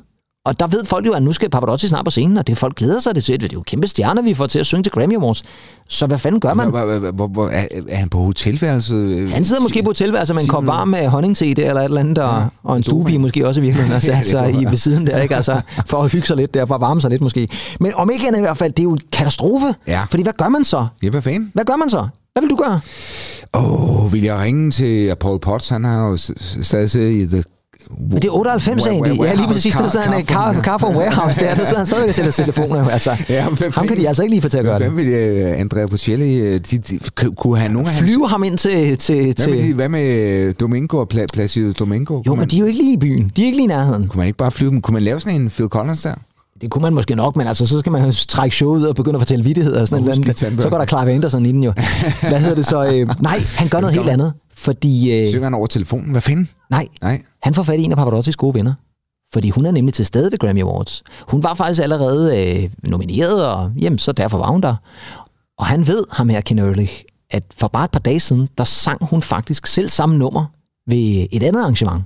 Og 0.48 0.60
der 0.60 0.68
ved 0.68 0.86
folk 0.86 1.06
jo, 1.06 1.12
at 1.12 1.24
nu 1.24 1.34
skal 1.34 1.50
Pavarotti 1.50 1.88
snart 1.88 2.06
på 2.06 2.12
scenen, 2.12 2.38
og 2.38 2.48
det 2.48 2.58
folk 2.58 2.76
glæder 2.76 3.00
sig 3.00 3.16
det 3.16 3.24
til. 3.24 3.42
Det 3.42 3.44
er 3.44 3.54
jo 3.54 3.62
kæmpe 3.62 3.88
stjerner, 3.88 4.22
vi 4.22 4.34
får 4.34 4.48
til 4.48 4.60
at 4.60 4.66
synge 4.66 4.84
til 4.84 4.92
Grammy 4.92 5.16
Awards. 5.16 5.44
Så 5.90 6.08
hvad 6.08 6.18
fanden 6.18 6.40
gør 6.40 6.54
man? 6.54 6.70
Hvor, 6.70 7.28
hvor, 7.28 7.48
er, 7.48 7.96
han 7.96 8.10
på 8.10 8.18
hotelværelset? 8.18 9.32
Han 9.32 9.46
sidder 9.46 9.62
måske 9.62 9.84
på 9.84 9.90
hotelværelset 9.90 10.36
med 10.36 10.44
en 10.44 10.50
kop 10.50 10.68
varm 10.68 10.88
med 10.88 11.08
honning 11.08 11.38
der, 11.40 11.48
eller 11.48 11.82
et 11.82 11.84
eller 11.84 12.00
andet, 12.00 12.20
og, 12.64 12.78
en 12.78 12.84
stuepige 12.84 13.20
måske 13.20 13.48
også 13.48 13.60
i 13.60 13.64
virkeligheden, 13.64 13.96
og 13.96 14.02
sat 14.08 14.18
det 14.20 14.28
sig 14.28 14.54
i 14.62 14.66
ved 14.66 14.78
siden 14.78 15.08
der, 15.08 15.22
ikke? 15.22 15.36
Altså, 15.36 15.62
for 15.86 16.04
at 16.04 16.12
hygge 16.12 16.28
sig 16.28 16.38
lidt 16.38 16.54
der, 16.54 16.66
for 16.66 16.76
at 16.76 16.82
varme 16.82 17.02
sig 17.02 17.10
lidt 17.10 17.22
måske. 17.22 17.48
Men 17.80 17.94
om 17.96 18.10
ikke 18.14 18.28
andet 18.28 18.40
i 18.40 18.42
hvert 18.42 18.58
fald, 18.58 18.72
det 18.72 18.80
er 18.80 18.84
jo 18.84 18.92
en 18.92 19.02
katastrofe. 19.12 19.76
Ja. 19.88 20.04
Fordi 20.10 20.24
hvad 20.24 20.34
gør 20.38 20.50
man 20.50 20.64
så? 20.64 20.88
Ja, 21.04 21.10
hvad 21.10 21.22
fanden? 21.22 21.52
Hvad 21.54 21.66
gør 21.66 21.76
man 21.76 21.90
så? 21.90 22.08
Hvad 22.34 22.42
vil 22.42 22.50
du 22.50 22.56
gøre? 22.56 22.80
Åh, 23.54 24.06
oh, 24.06 24.14
vil 24.14 24.24
jeg 24.24 24.40
ringe 24.40 24.72
til 24.72 25.16
Paul 25.20 25.40
Potts? 25.40 25.70
Han 25.70 25.84
har 25.84 26.08
jo 26.08 26.18
stadig 26.62 26.90
siddet 26.90 27.12
i 27.12 27.28
The... 27.28 27.44
Men 28.10 28.16
det 28.22 28.26
er 28.26 28.32
98 28.32 28.86
egentlig. 28.88 29.20
Ja, 29.22 29.34
lige 29.34 29.48
præcis. 29.48 29.74
Der 29.76 29.90
sidder 29.90 30.06
han 30.06 30.22
i 30.22 30.24
car, 30.26 30.54
car 30.54 30.78
from 30.78 30.96
warehouse 30.96 31.40
der. 31.40 31.56
Der 31.56 31.64
sidder 31.66 31.78
han 31.78 31.86
stadigvæk 31.86 32.10
og 32.10 32.16
sælger 32.16 32.32
telefoner. 32.32 32.90
Altså, 32.90 33.12
Ja, 33.30 33.50
hvem 33.50 33.72
ham 33.76 33.88
kan 33.88 33.98
de 33.98 34.08
altså 34.08 34.24
ikke 34.24 34.34
lige 34.36 34.42
få 34.42 34.50
til 34.50 34.58
at 34.58 34.64
gøre 34.66 34.78
Hvem 34.78 34.96
det. 34.96 35.06
vil 35.06 35.52
uh, 35.54 35.60
Andrea 35.60 35.86
Bocelli... 35.86 36.36
øh, 36.38 36.60
De, 36.72 36.78
de, 36.78 37.00
kunne 37.38 37.58
han 37.58 37.72
nogen 37.72 37.88
Flyve 37.88 38.28
ham 38.28 38.44
ind 38.44 38.58
til... 38.58 38.98
til, 38.98 39.16
Hvad 39.16 39.26
med, 39.26 39.34
til 39.34 39.64
de, 39.70 39.74
hvad 39.74 39.90
med 39.90 40.54
Domingo 40.54 40.98
og 40.98 41.10
Pla, 41.10 41.26
Placido 41.34 41.72
Domingo? 41.72 42.22
jo, 42.28 42.36
men 42.36 42.48
de 42.48 42.56
er 42.56 42.60
jo 42.60 42.66
ikke 42.66 42.80
lige 42.80 42.94
i 42.94 42.98
byen. 42.98 43.32
De 43.36 43.42
er 43.42 43.46
ikke 43.46 43.58
lige 43.58 43.66
i 43.66 43.68
nærheden. 43.68 44.08
kunne 44.08 44.18
man 44.18 44.28
ikke 44.28 44.38
bare 44.38 44.52
flyve 44.52 44.72
dem? 44.72 44.82
Kunne 44.82 44.94
man 44.94 45.04
lave 45.04 45.20
sådan 45.20 45.42
en 45.42 45.50
Phil 45.50 45.68
Collins 45.68 46.02
der? 46.02 46.14
Det 46.62 46.70
kunne 46.70 46.82
man 46.82 46.94
måske 46.94 47.16
nok, 47.16 47.36
men 47.36 47.48
altså, 47.48 47.66
så 47.66 47.80
skal 47.80 47.92
man 47.92 48.14
trække 48.28 48.56
showet 48.56 48.80
ud 48.80 48.86
og 48.86 48.96
begynde 48.96 49.16
at 49.16 49.22
fortælle 49.22 49.46
vittigheder 49.46 49.82
og 49.82 49.88
sådan 49.88 50.10
Og 50.10 50.16
noget. 50.18 50.62
Så 50.64 50.70
går 50.70 50.78
der 50.78 50.86
Clive 50.86 51.12
Anderson 51.12 51.46
inden 51.46 51.64
jo. 51.64 51.74
Hvad 52.30 52.40
hedder 52.40 52.56
det 52.56 52.66
så? 52.66 52.86
Øh, 52.86 53.08
nej, 53.22 53.40
han 53.56 53.68
gør 53.68 53.80
noget 53.82 53.96
helt 53.96 54.10
andet. 54.10 54.34
Fordi, 54.58 55.22
øh, 55.22 55.28
Synger 55.30 55.44
han 55.46 55.54
over 55.54 55.68
telefonen? 55.68 56.12
Hvad 56.12 56.22
fanden? 56.22 56.50
nej, 56.70 56.88
Nej. 57.02 57.22
han 57.44 57.54
får 57.54 57.64
fat 57.64 57.80
i 57.80 57.84
en 57.84 57.92
af 57.92 57.98
Pavarottis 57.98 58.36
gode 58.36 58.54
venner. 58.54 58.74
Fordi 59.34 59.50
hun 59.50 59.66
er 59.66 59.72
nemlig 59.72 59.94
til 59.94 60.06
stede 60.06 60.32
ved 60.32 60.40
Grammy 60.40 60.62
Awards. 60.62 61.04
Hun 61.30 61.44
var 61.44 61.54
faktisk 61.54 61.82
allerede 61.82 62.40
øh, 62.64 62.70
nomineret, 62.84 63.48
og 63.48 63.72
jamen, 63.82 64.00
så 64.00 64.12
derfor 64.12 64.38
var 64.38 64.50
hun 64.52 64.62
der. 64.62 64.76
Og 65.58 65.66
han 65.66 65.88
ved, 65.88 66.04
ham 66.12 66.30
her, 66.30 66.42
Ken 66.42 66.60
Ehrlich, 66.60 67.04
at 67.30 67.44
for 67.58 67.68
bare 67.68 67.86
et 67.86 67.92
par 67.92 68.00
dage 68.00 68.20
siden, 68.20 68.48
der 68.58 68.64
sang 68.64 69.06
hun 69.06 69.22
faktisk 69.22 69.68
selv 69.68 69.90
samme 69.90 70.18
nummer 70.18 70.46
ved 70.88 71.28
et 71.32 71.44
andet 71.44 71.62
arrangement. 71.62 72.04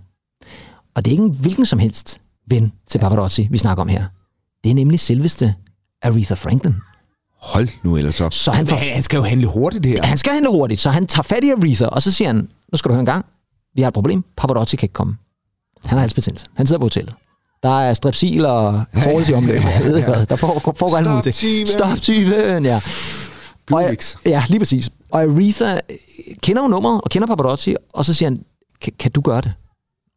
Og 0.96 1.06
det 1.06 1.12
er 1.12 1.14
ikke 1.14 1.24
en 1.24 1.36
hvilken 1.42 1.66
som 1.66 1.80
helst 1.80 2.22
ven 2.50 2.74
til 2.88 3.00
Pavarotti, 3.00 3.48
vi 3.52 3.58
snakker 3.58 3.82
om 3.82 3.88
her. 3.88 4.06
Det 4.64 4.70
er 4.70 4.76
nemlig 4.76 5.00
selveste 5.00 5.56
Aretha 6.02 6.34
Franklin. 6.34 6.76
Hold 7.42 7.68
nu 7.84 7.98
ellers 7.98 8.22
op. 8.22 8.34
Så 8.34 8.52
han 8.52 8.68
får- 8.68 8.94
han 8.94 9.04
skal 9.04 9.18
jo 9.18 9.24
handle 9.24 9.48
hurtigt 9.48 9.86
her. 9.86 9.98
Han 10.04 10.18
skal 10.18 10.34
handle 10.34 10.52
hurtigt, 10.52 10.82
så 10.82 10.90
han 10.90 11.08
tager 11.08 11.24
fat 11.24 11.44
i 11.44 11.50
Aretha, 11.50 11.86
og 11.86 12.02
så 12.02 12.12
siger 12.12 12.28
han, 12.30 12.36
nu 12.72 12.78
skal 12.78 12.90
du 12.90 12.94
høre 12.94 13.00
en 13.00 13.06
gang, 13.06 13.26
vi 13.76 13.82
har 13.82 13.88
et 13.88 13.94
problem, 13.94 14.24
Pavarotti 14.38 14.76
kan 14.76 14.86
ikke 14.86 14.94
komme. 14.94 15.16
Han 15.86 15.98
har 15.98 16.00
halsbetændelse. 16.00 16.46
Han 16.58 16.66
sidder 16.68 16.80
på 16.80 16.86
hotellet. 16.86 17.14
Der 17.64 17.80
er 17.82 17.94
strepsil 17.94 18.46
og 18.46 18.84
halls 18.94 19.30
i 19.30 19.34
omløb. 19.34 19.62
Jeg 19.62 19.82
ved 19.84 19.98
ikke 19.98 20.10
hvad. 20.10 20.26
Der 20.26 20.36
foregår, 20.36 20.74
foregår 20.78 20.98
alt 20.98 21.08
muligt. 21.10 21.26
Stop 21.70 22.02
tyven, 22.02 22.66
ja. 22.66 22.82
Og, 23.72 23.82
ja, 24.26 24.44
lige 24.50 24.60
præcis. 24.60 24.90
Og 25.12 25.22
Aretha 25.22 25.80
kender 26.44 26.62
jo 26.62 26.68
nummeret 26.68 27.02
og 27.04 27.10
kender 27.10 27.28
Pavarotti, 27.28 27.76
og 27.94 28.06
så 28.06 28.14
siger 28.14 28.30
han, 28.30 28.40
kan 29.00 29.12
du 29.12 29.22
gøre 29.22 29.42
det? 29.42 29.54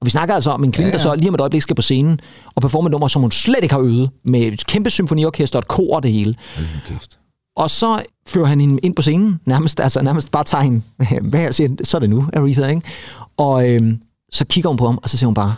Og 0.05 0.07
vi 0.07 0.11
snakker 0.11 0.35
altså 0.35 0.51
om 0.51 0.65
en 0.65 0.73
kvinde, 0.73 0.89
Ja, 0.89 0.93
ja, 0.93 0.99
der 0.99 1.03
så 1.03 1.15
lige 1.15 1.29
om 1.29 1.35
et 1.35 1.41
øjeblik 1.41 1.63
skal 1.63 1.77
på 1.77 1.83
scenen 1.83 2.21
og 2.55 2.63
performe 2.63 2.87
et 2.87 2.91
nummer, 2.91 3.09
som 3.09 3.23
hun 3.23 3.31
slet 3.31 3.59
ikke 3.63 3.75
har 3.75 3.83
øvet, 3.83 4.11
med 4.25 4.41
et 4.41 4.67
kæmpe 4.67 4.91
symfoniorkester 4.91 5.59
og 5.59 5.61
et 5.61 5.69
kor 5.69 5.97
og 5.97 6.03
det 6.03 6.13
hele. 6.13 6.35
Kæft. 6.89 7.19
Og 7.57 7.71
så 7.71 8.03
fører 8.27 8.47
han 8.47 8.61
hende 8.61 8.79
ind 8.83 8.97
på 8.97 9.03
scenen, 9.03 9.41
nærmest, 9.47 9.81
altså 9.81 10.03
nærmest 10.03 10.31
bare 10.31 10.45
tager 10.45 10.63
hende, 10.63 10.83
hvad 11.31 11.41
jeg 11.41 11.55
siger, 11.55 11.69
så 11.83 11.97
er 11.97 11.99
det 11.99 12.11
nu, 12.11 12.29
Aretha, 12.37 12.67
ikke? 12.67 12.83
Og 13.37 13.69
øhm, 13.69 13.99
så 14.33 14.45
kigger 14.45 14.71
hun 14.71 14.77
på 14.77 14.87
ham, 14.87 14.99
og 15.03 15.09
så 15.09 15.17
siger 15.17 15.27
hun 15.27 15.35
bare, 15.35 15.55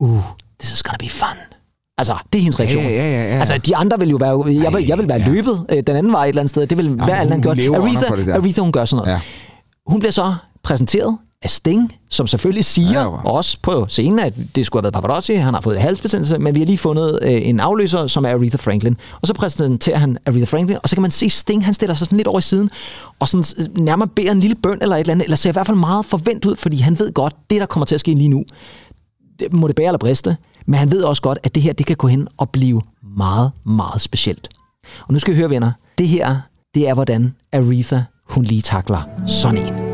uh, 0.00 0.20
this 0.60 0.72
is 0.72 0.82
gonna 0.82 0.98
be 1.00 1.08
fun. 1.08 1.56
Altså, 1.98 2.14
det 2.32 2.38
er 2.38 2.42
hendes 2.42 2.60
reaktion. 2.60 2.82
Ja, 2.82 2.90
ja, 2.90 2.96
ja, 2.96 3.34
ja. 3.34 3.38
Altså, 3.38 3.58
de 3.58 3.76
andre 3.76 3.98
vil 3.98 4.08
jo 4.08 4.16
være, 4.16 4.62
jeg 4.62 4.74
vil, 4.74 4.86
jeg 4.86 4.98
vil 4.98 5.08
være 5.08 5.20
ja. 5.20 5.28
løbet 5.28 5.66
øh, 5.68 5.82
den 5.86 5.96
anden 5.96 6.12
vej 6.12 6.24
et 6.24 6.28
eller 6.28 6.40
andet 6.40 6.50
sted. 6.50 6.66
Det 6.66 6.78
vil 6.78 6.98
være 6.98 7.18
alt 7.18 7.32
andet 7.32 7.46
godt. 7.46 7.58
Aretha. 7.60 8.32
Aretha, 8.32 8.60
hun 8.60 8.72
gør 8.72 8.84
sådan 8.84 9.04
noget. 9.04 9.12
Ja. 9.12 9.20
Hun 9.86 9.98
bliver 9.98 10.12
så 10.12 10.34
præsenteret 10.62 11.18
af 11.46 11.50
Sting, 11.50 11.94
som 12.10 12.26
selvfølgelig 12.26 12.64
siger, 12.64 12.90
Ja, 13.00 13.02
jo. 13.04 13.18
også 13.24 13.58
på 13.62 13.86
scenen, 13.88 14.18
at 14.18 14.34
det 14.54 14.66
skulle 14.66 14.80
have 14.80 14.92
været 14.94 15.04
Pavarotti, 15.04 15.34
han 15.34 15.54
har 15.54 15.60
fået 15.60 15.80
halsbetændelse, 15.80 16.38
men 16.38 16.54
vi 16.54 16.60
har 16.60 16.66
lige 16.66 16.78
fundet 16.78 17.18
øh, 17.22 17.48
en 17.48 17.60
afløser, 17.60 18.06
som 18.06 18.24
er 18.24 18.28
Aretha 18.28 18.56
Franklin. 18.56 18.96
Og 19.20 19.26
så 19.28 19.34
præsenterer 19.34 19.98
han 19.98 20.18
Aretha 20.26 20.44
Franklin, 20.44 20.78
og 20.82 20.88
så 20.88 20.96
kan 20.96 21.02
man 21.02 21.10
se 21.10 21.30
Sting, 21.30 21.64
han 21.64 21.74
stiller 21.74 21.94
sig 21.94 22.06
sådan 22.06 22.16
lidt 22.16 22.28
over 22.28 22.38
i 22.38 22.42
siden, 22.42 22.70
og 23.20 23.28
sådan 23.28 23.44
øh, 23.76 23.84
nærmere 23.84 24.08
beder 24.08 24.32
en 24.32 24.40
lille 24.40 24.56
bøn 24.62 24.78
eller 24.82 24.96
et 24.96 25.00
eller 25.00 25.12
andet, 25.12 25.24
eller 25.24 25.36
ser 25.36 25.50
i 25.50 25.52
hvert 25.52 25.66
fald 25.66 25.76
meget 25.76 26.04
forvent 26.06 26.44
ud, 26.44 26.56
fordi 26.56 26.76
han 26.76 26.98
ved 26.98 27.12
godt, 27.12 27.34
det 27.50 27.60
der 27.60 27.66
kommer 27.66 27.84
til 27.86 27.94
at 27.94 28.00
ske 28.00 28.14
lige 28.14 28.28
nu, 28.28 28.44
det 29.38 29.52
må 29.52 29.68
det 29.68 29.76
bære 29.76 29.86
eller 29.86 29.98
briste, 29.98 30.36
men 30.66 30.74
han 30.74 30.90
ved 30.90 31.02
også 31.02 31.22
godt, 31.22 31.38
at 31.44 31.54
det 31.54 31.62
her, 31.62 31.72
det 31.72 31.86
kan 31.86 31.96
gå 31.96 32.06
hen 32.08 32.28
og 32.36 32.50
blive 32.50 32.80
meget, 33.16 33.50
meget 33.66 34.00
specielt. 34.00 34.48
Og 35.08 35.12
nu 35.12 35.18
skal 35.18 35.34
vi 35.34 35.38
høre, 35.38 35.50
venner, 35.50 35.72
det 35.98 36.08
her, 36.08 36.36
det 36.74 36.88
er, 36.88 36.94
hvordan 36.94 37.34
Aretha, 37.52 38.00
hun 38.30 38.44
lige 38.44 38.62
takler 38.62 39.02
sådan 39.26 39.58
en. 39.58 39.85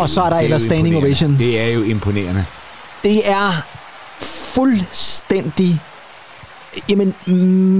Og 0.00 0.08
så 0.08 0.22
er 0.22 0.30
der 0.30 0.38
ellers 0.38 0.62
standing 0.62 0.96
ovation. 0.96 1.38
Det 1.38 1.60
er 1.60 1.66
jo 1.66 1.82
imponerende. 1.82 2.44
Det 3.02 3.30
er 3.30 3.52
fuldstændig 4.20 5.80
jamen, 6.88 7.14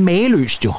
mageløst 0.04 0.64
jo. 0.64 0.72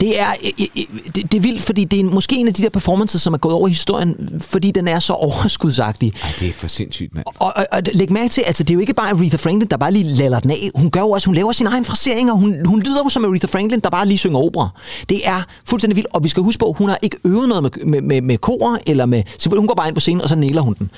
Det 0.00 0.20
er, 0.20 0.28
øh, 0.44 0.66
øh, 0.76 0.84
det, 1.14 1.32
det 1.32 1.34
er 1.34 1.40
vildt, 1.40 1.62
fordi 1.62 1.84
det 1.84 2.00
er 2.00 2.04
måske 2.04 2.36
en 2.36 2.46
af 2.48 2.54
de 2.54 2.62
der 2.62 2.68
performances, 2.68 3.22
som 3.22 3.34
er 3.34 3.38
gået 3.38 3.54
over 3.54 3.68
i 3.68 3.70
historien, 3.70 4.40
fordi 4.40 4.70
den 4.70 4.88
er 4.88 4.98
så 4.98 5.12
overskudsagtig. 5.28 6.12
Ej, 6.22 6.28
det 6.40 6.48
er 6.48 6.52
for 6.52 6.66
sindssygt, 6.66 7.14
mand. 7.14 7.26
Og, 7.26 7.52
og, 7.56 7.66
og 7.72 7.82
læg 7.92 8.12
mærke 8.12 8.28
til, 8.28 8.42
altså 8.46 8.62
det 8.62 8.70
er 8.70 8.74
jo 8.74 8.80
ikke 8.80 8.94
bare 8.94 9.10
Aretha 9.10 9.36
Franklin, 9.36 9.68
der 9.70 9.76
bare 9.76 9.92
lige 9.92 10.04
laller 10.04 10.40
den 10.40 10.50
af. 10.50 10.70
Hun 10.74 10.90
gør 10.90 11.00
jo 11.00 11.10
også, 11.10 11.26
hun 11.26 11.34
laver 11.34 11.52
sin 11.52 11.66
egen 11.66 11.84
frasering, 11.84 12.32
og 12.32 12.38
hun, 12.38 12.66
hun 12.66 12.82
lyder 12.82 12.98
jo 13.04 13.08
som 13.08 13.24
Aretha 13.24 13.46
Franklin, 13.46 13.80
der 13.80 13.90
bare 13.90 14.06
lige 14.06 14.18
synger 14.18 14.38
opera. 14.38 14.68
Det 15.08 15.20
er 15.24 15.42
fuldstændig 15.64 15.96
vildt, 15.96 16.08
og 16.12 16.24
vi 16.24 16.28
skal 16.28 16.42
huske 16.42 16.58
på, 16.58 16.74
hun 16.78 16.88
har 16.88 16.98
ikke 17.02 17.16
øvet 17.24 17.48
noget 17.48 17.62
med, 17.62 17.70
med, 17.84 18.00
med, 18.00 18.20
med 18.20 18.38
kor, 18.38 18.78
eller 18.86 19.06
med, 19.06 19.22
hun 19.56 19.66
går 19.66 19.74
bare 19.74 19.88
ind 19.88 19.94
på 19.94 20.00
scenen, 20.00 20.22
og 20.22 20.28
så 20.28 20.36
næler 20.36 20.60
hun 20.60 20.74
den. 20.78 20.90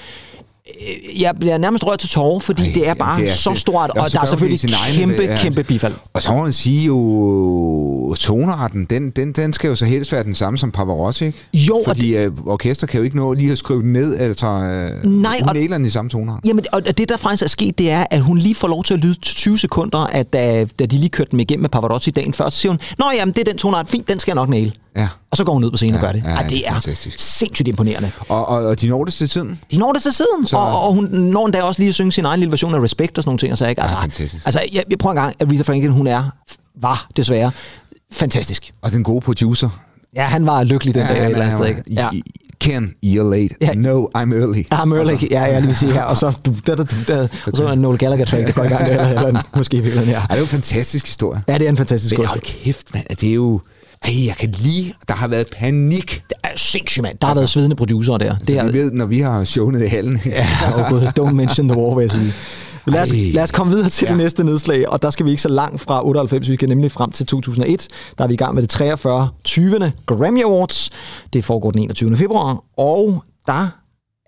Øh, 0.81 1.21
Jeg 1.23 1.35
bliver 1.41 1.59
nærmest 1.59 1.85
rørt 1.87 1.99
til 1.99 2.09
tårer, 2.09 2.41
fordi 2.41 2.63
Ej, 2.63 2.71
det 2.75 2.89
er 2.89 2.95
bare 2.95 3.21
det 3.21 3.29
er 3.29 3.33
så 3.33 3.51
fedt. 3.51 3.61
stort, 3.61 3.91
og 3.91 3.97
der 4.13 4.17
er 4.17 4.21
det 4.21 4.29
selvfølgelig 4.29 4.61
kæmpe, 4.95 5.23
ja. 5.23 5.37
kæmpe 5.37 5.65
bifald. 5.65 5.95
Og 6.13 6.23
så 6.23 6.33
må 6.33 6.43
man 6.43 6.53
sige 6.53 6.85
jo, 6.87 8.15
tonearten, 8.19 8.85
den, 8.85 9.11
den, 9.11 9.33
den 9.33 9.53
skal 9.53 9.69
jo 9.69 9.75
så 9.77 9.85
helst 9.85 10.13
være 10.13 10.25
den 10.25 10.35
samme 10.35 10.59
som 10.59 10.71
Pavarotti, 10.71 11.25
ikke? 11.27 11.39
Jo, 11.55 11.77
og 11.77 11.83
Fordi 11.87 12.17
øh, 12.17 12.31
orkester 12.47 12.87
kan 12.87 12.99
jo 12.99 13.05
ikke 13.05 13.17
nå 13.17 13.33
lige 13.33 13.53
at 13.53 13.59
skrive 13.59 13.83
den 13.83 13.93
ned, 13.93 14.19
altså 14.19 14.47
øh, 14.47 15.11
Nej, 15.11 15.37
hun 15.41 15.49
og- 15.49 15.87
i 15.87 15.91
samme 15.91 16.09
toneart. 16.11 16.41
Jamen, 16.45 16.65
og 16.73 16.99
det 16.99 17.09
der 17.09 17.17
faktisk 17.17 17.43
er 17.43 17.49
sket, 17.49 17.79
det 17.79 17.91
er, 17.91 18.07
at 18.11 18.21
hun 18.21 18.39
lige 18.39 18.55
får 18.55 18.69
lov 18.69 18.85
til 18.85 18.95
at 18.95 19.01
lyde 19.01 19.15
til 19.15 19.35
20 19.35 19.59
sekunder, 19.59 19.99
at 19.99 20.33
da, 20.33 20.65
da 20.79 20.87
de 20.87 20.97
lige 20.97 21.09
kørte 21.09 21.31
dem 21.31 21.41
igennem 21.41 21.63
med 21.63 21.71
Pavarotti 21.71 22.11
dagen 22.11 22.33
før, 22.35 22.49
så 22.49 22.59
siger 22.59 22.71
hun, 22.73 22.79
Nå 22.99 23.05
jamen, 23.17 23.33
det 23.35 23.41
er 23.41 23.45
den 23.45 23.59
tonart, 23.59 23.89
fint, 23.89 24.09
den 24.09 24.19
skal 24.19 24.31
jeg 24.31 24.35
nok 24.37 24.49
næle. 24.49 24.73
Ja. 24.99 25.09
Og 25.31 25.37
så 25.37 25.45
går 25.45 25.53
hun 25.53 25.63
ned 25.63 25.71
på 25.71 25.77
scenen 25.77 25.95
og 25.95 26.01
Ja, 26.01 26.07
gør 26.07 26.13
det. 26.13 26.23
ja, 26.25 26.29
Ej, 26.31 26.43
det 26.43 26.51
det 26.51 26.67
er 26.69 26.73
fantastisk. 26.73 27.17
sindssygt 27.19 27.69
imponerende. 27.69 28.11
Og, 28.29 28.49
og, 28.49 28.67
og 28.67 28.81
de 28.81 28.89
når 28.89 29.05
det 29.05 29.15
til 29.15 29.29
tiden. 29.29 29.61
De 29.71 29.79
når 29.79 29.93
det 29.93 30.03
til 30.03 30.13
siden, 30.13 30.47
Så- 30.47 30.57
og, 30.57 30.83
og 30.89 30.95
hun 30.95 31.05
når 31.11 31.47
endda 31.47 31.63
også 31.63 31.81
lige 31.81 31.89
at 31.89 31.95
synge 31.95 32.13
sin 32.13 32.25
egen 32.25 32.41
lille 32.41 32.53
version 32.53 32.75
af 32.75 32.81
Respect 32.81 33.19
og 33.19 33.23
sådan 33.23 33.29
nogle 33.29 33.39
ting. 33.39 33.53
Og 33.53 33.59
så, 33.59 33.67
ikke? 33.67 33.83
Altså, 33.83 33.97
Ja, 33.97 34.03
fantastisk. 34.03 34.47
altså 34.47 34.61
jeg, 34.73 34.85
jeg 34.91 34.99
prøver 34.99 35.13
en 35.13 35.17
gang, 35.23 35.35
Aretha 35.43 35.63
Franklin, 35.63 35.93
hun 35.93 36.07
er, 36.07 36.31
var 36.81 37.07
desværre, 37.17 37.51
fantastisk. 38.13 38.73
Og 38.83 38.93
den 38.93 39.05
gode 39.05 39.21
producer. 39.21 39.69
Ja, 40.17 40.25
han 40.25 40.47
var 40.47 40.63
lykkelig 40.65 40.95
den 40.95 41.03
ja, 41.03 41.09
dag 41.15 41.19
et 41.27 41.31
eller 41.31 41.45
andet. 41.45 41.69
Ikke? 41.69 41.83
Ja. 41.91 42.09
Ken, 42.61 42.95
you're 43.07 43.23
late. 43.23 43.55
Ja. 43.61 43.73
No, 43.75 44.07
I'm 44.19 44.35
early. 44.35 44.63
Ja, 44.73 44.85
Merlick, 44.85 45.31
ja, 45.31 45.43
jeg 45.43 45.55
lige 45.61 45.67
vil 45.67 45.77
sige 45.77 45.93
her. 45.93 46.03
Og 46.03 46.17
så, 46.17 46.33
da, 46.67 46.75
da, 46.75 46.85
da, 47.09 47.21
og 47.23 47.29
så 47.57 47.63
er 47.63 47.67
der 47.67 47.73
en 47.73 47.79
Noel 47.79 47.99
Gallagher-track, 47.99 48.47
der 48.47 48.53
går 48.53 48.65
i 48.65 48.69
gang 48.69 48.87
der, 48.87 49.09
eller, 49.09 49.27
eller 49.27 49.43
måske 49.57 49.77
i 49.77 49.81
virkeligheden, 49.81 50.11
ja. 50.15 50.19
Ej, 50.19 50.27
det 50.27 50.33
er 50.35 50.37
jo 50.39 50.43
en 50.43 50.49
fantastisk 50.49 51.07
historie. 51.07 51.43
Ja, 51.49 51.55
det 51.59 51.65
er 51.65 51.69
en 51.69 51.77
fantastisk 51.77 52.13
Men 52.13 52.17
god 52.17 52.27
hold 52.27 52.41
kæft, 52.41 52.95
mand. 52.95 53.05
Det 53.21 53.29
er 53.29 53.35
jo... 53.35 53.61
Ej, 54.05 54.27
jeg 54.27 54.37
kan 54.37 54.55
lige... 54.59 54.95
Der 55.09 55.15
har 55.15 55.29
været 55.29 55.47
panik. 55.59 56.23
Det 56.29 56.37
er 56.45 56.49
sindssygt, 56.57 57.03
mand. 57.03 57.19
Der 57.21 57.27
har 57.27 57.35
været 57.35 57.49
svidende 57.49 57.77
producer 57.77 58.19
der. 58.19 58.35
Det 58.35 58.49
Så 58.49 58.59
er, 58.59 58.65
vi 58.65 58.79
ved, 58.79 58.93
når 58.93 59.07
vi 59.07 59.21
har 59.21 59.45
showet 59.45 59.83
i 59.83 59.87
hallen. 59.87 60.21
Ja, 60.27 60.49
og 60.75 60.89
gud, 60.91 61.01
don't 61.19 61.33
mention 61.33 61.69
the 61.69 61.79
war, 61.81 61.95
vil 61.95 62.03
jeg 62.03 62.11
sige. 62.11 62.33
Lad 62.87 63.03
os, 63.03 63.11
Ej. 63.11 63.31
lad 63.35 63.43
os 63.43 63.51
komme 63.51 63.73
videre 63.73 63.89
til. 63.89 64.07
Ja. 64.07 64.11
det 64.11 64.19
næste 64.19 64.45
nedslag, 64.45 64.89
og 64.89 65.03
der 65.03 65.11
skal 65.11 65.27
vi 65.27 65.31
ikke 65.31 65.43
så 65.43 65.49
langt 65.49 65.81
fra 65.81 66.07
98, 66.07 66.49
vi 66.49 66.55
skal 66.55 66.69
nemlig 66.69 66.93
frem 66.93 67.11
til 67.11 67.27
2001. 67.27 67.89
Der 68.19 68.25
er 68.25 68.29
vi 68.29 68.35
i 68.35 68.37
gang 68.37 68.55
med 68.55 68.63
det 68.63 68.71
43. 68.71 69.29
20. 69.45 69.93
Grammy 70.07 70.45
Awards. 70.45 70.91
Det 71.33 71.45
foregår 71.45 71.71
den 71.71 71.83
21. 71.83 72.17
februar, 72.17 72.65
og 72.77 73.25
der 73.47 73.69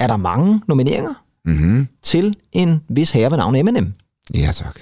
er 0.00 0.06
der 0.06 0.16
mange 0.16 0.60
nomineringer 0.68 1.14
mm-hmm. 1.44 1.88
til 2.02 2.34
en 2.52 2.80
vis 2.88 3.10
herre 3.10 3.30
ved 3.30 3.38
navn 3.38 3.56
Eminem. 3.56 3.94
Ja, 4.34 4.52
tak. 4.52 4.80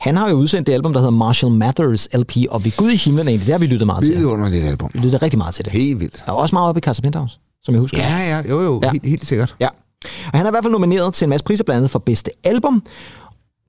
Han 0.00 0.16
har 0.16 0.30
jo 0.30 0.34
udsendt 0.34 0.66
det 0.66 0.72
album, 0.72 0.92
der 0.92 1.00
hedder 1.00 1.10
Marshall 1.10 1.54
Mathers 1.54 2.08
LP, 2.14 2.36
og 2.50 2.64
ved 2.64 2.76
Gud 2.76 2.90
i 2.90 2.96
himlen 2.96 3.28
egentlig, 3.28 3.46
det 3.46 3.52
har 3.52 3.58
vi 3.58 3.66
lyttet 3.66 3.86
meget 3.86 4.04
til. 4.04 4.14
Vidunderligt 4.14 4.64
album. 4.64 4.90
Vi 4.92 4.98
lyttede 4.98 5.16
rigtig 5.16 5.38
meget 5.38 5.54
til 5.54 5.64
det. 5.64 5.72
Helt 5.72 6.00
vildt. 6.00 6.22
Der 6.26 6.32
er 6.32 6.36
også 6.36 6.54
meget 6.54 6.68
oppe 6.68 6.78
i 6.78 6.82
Casa 6.82 7.02
Penthouse, 7.02 7.38
som 7.62 7.74
jeg 7.74 7.80
husker. 7.80 7.98
Ja, 7.98 8.18
ja, 8.28 8.42
jo, 8.48 8.60
jo. 8.60 8.80
Ja. 8.82 8.86
Ja. 8.86 8.92
Helt, 8.92 9.06
helt 9.06 9.26
sikkert. 9.26 9.56
Ja. 9.60 9.68
Og 10.04 10.38
han 10.38 10.46
er 10.46 10.50
i 10.50 10.52
hvert 10.52 10.64
fald 10.64 10.72
nomineret 10.72 11.14
til 11.14 11.24
en 11.24 11.30
masse 11.30 11.44
priser, 11.44 11.64
blandt 11.64 11.76
andet 11.76 11.90
for 11.90 11.98
bedste 11.98 12.30
album. 12.44 12.82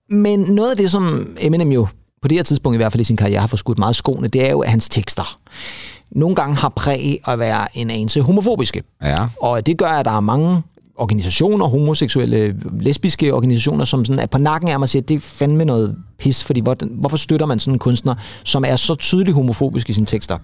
Men 0.09 0.39
noget 0.39 0.71
af 0.71 0.77
det, 0.77 0.91
som 0.91 1.35
Eminem 1.39 1.71
jo 1.71 1.87
på 2.21 2.27
det 2.27 2.37
her 2.37 2.43
tidspunkt, 2.43 2.75
i 2.75 2.77
hvert 2.77 2.91
fald 2.91 3.01
i 3.01 3.03
sin 3.03 3.17
karriere, 3.17 3.39
har 3.39 3.47
forskudt 3.47 3.79
meget 3.79 3.95
skoene, 3.95 4.27
det 4.27 4.47
er 4.47 4.51
jo, 4.51 4.59
at 4.59 4.69
hans 4.69 4.89
tekster 4.89 5.39
nogle 6.11 6.35
gange 6.35 6.55
har 6.55 6.69
præg 6.69 7.19
at 7.27 7.39
være 7.39 7.77
en 7.77 7.89
anelse 7.89 8.21
homofobiske. 8.21 8.83
Ja. 9.03 9.27
Og 9.41 9.65
det 9.65 9.77
gør, 9.77 9.87
at 9.87 10.05
der 10.05 10.11
er 10.11 10.19
mange 10.19 10.63
organisationer, 10.97 11.65
homoseksuelle, 11.65 12.55
lesbiske 12.79 13.33
organisationer, 13.33 13.85
som 13.85 14.05
sådan 14.05 14.19
er 14.19 14.25
på 14.25 14.37
nakken 14.37 14.69
af 14.69 14.79
mig 14.79 14.85
og 14.85 14.89
siger, 14.89 15.01
at 15.01 15.09
det 15.09 15.15
er 15.15 15.19
fandme 15.19 15.65
noget 15.65 15.95
pis, 16.19 16.43
fordi 16.43 16.59
hvor, 16.59 16.75
hvorfor 16.99 17.17
støtter 17.17 17.45
man 17.45 17.59
sådan 17.59 17.75
en 17.75 17.79
kunstner, 17.79 18.15
som 18.43 18.63
er 18.67 18.75
så 18.75 18.95
tydeligt 18.95 19.35
homofobisk 19.35 19.89
i 19.89 19.93
sine 19.93 20.05
tekster? 20.05 20.37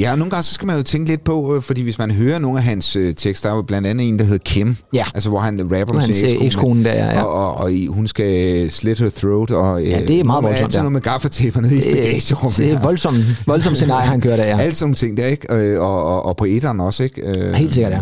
Ja, 0.00 0.12
og 0.12 0.18
nogle 0.18 0.30
gange 0.30 0.42
så 0.42 0.54
skal 0.54 0.66
man 0.66 0.76
jo 0.76 0.82
tænke 0.82 1.08
lidt 1.10 1.24
på, 1.24 1.54
øh, 1.56 1.62
fordi 1.62 1.82
hvis 1.82 1.98
man 1.98 2.10
hører 2.10 2.38
nogle 2.38 2.58
af 2.58 2.64
hans 2.64 2.96
øh, 2.96 3.14
tekster, 3.14 3.50
der 3.50 3.58
er 3.58 3.62
blandt 3.62 3.88
andet 3.88 4.08
en, 4.08 4.18
der 4.18 4.24
hedder 4.24 4.38
Kim, 4.44 4.76
Ja. 4.94 5.04
altså 5.14 5.28
hvor 5.28 5.38
han 5.38 5.60
rapper 5.62 5.92
med 5.94 6.14
sin 6.14 6.36
øh, 6.40 6.46
ekskone, 6.46 6.84
der, 6.84 6.92
ja. 6.94 7.22
og, 7.22 7.32
og, 7.32 7.54
og 7.56 7.70
hun 7.88 8.08
skal 8.08 8.70
slit 8.70 8.98
her 8.98 9.10
throat, 9.10 9.50
og 9.50 9.80
øh, 9.82 9.88
Ja, 9.88 10.00
det 10.06 10.20
er 10.20 10.24
meget 10.24 10.42
voldsomt, 10.44 10.64
altid 10.64 10.78
ja. 10.78 10.82
noget 10.82 10.92
med 10.92 11.00
gaffataper 11.00 11.60
nede 11.60 11.76
i 11.76 11.94
bagagerummet. 11.94 12.56
Det 12.56 12.70
er 12.72 12.80
voldsomt, 12.82 13.16
voldsomt 13.46 13.76
scenarie, 13.76 14.06
han 14.08 14.20
kører 14.20 14.36
der, 14.36 14.44
ja. 14.44 14.58
Alle 14.62 14.74
sådan 14.74 14.94
ting 14.94 15.16
der, 15.16 15.26
ikke? 15.26 15.54
Øh, 15.54 15.80
Og, 15.80 16.04
og, 16.04 16.26
og 16.26 16.36
på 16.36 16.44
etteren 16.44 16.80
også, 16.80 17.02
ikke? 17.02 17.20
Øh, 17.22 17.54
Helt 17.54 17.74
sikkert, 17.74 17.92
ja. 17.92 18.00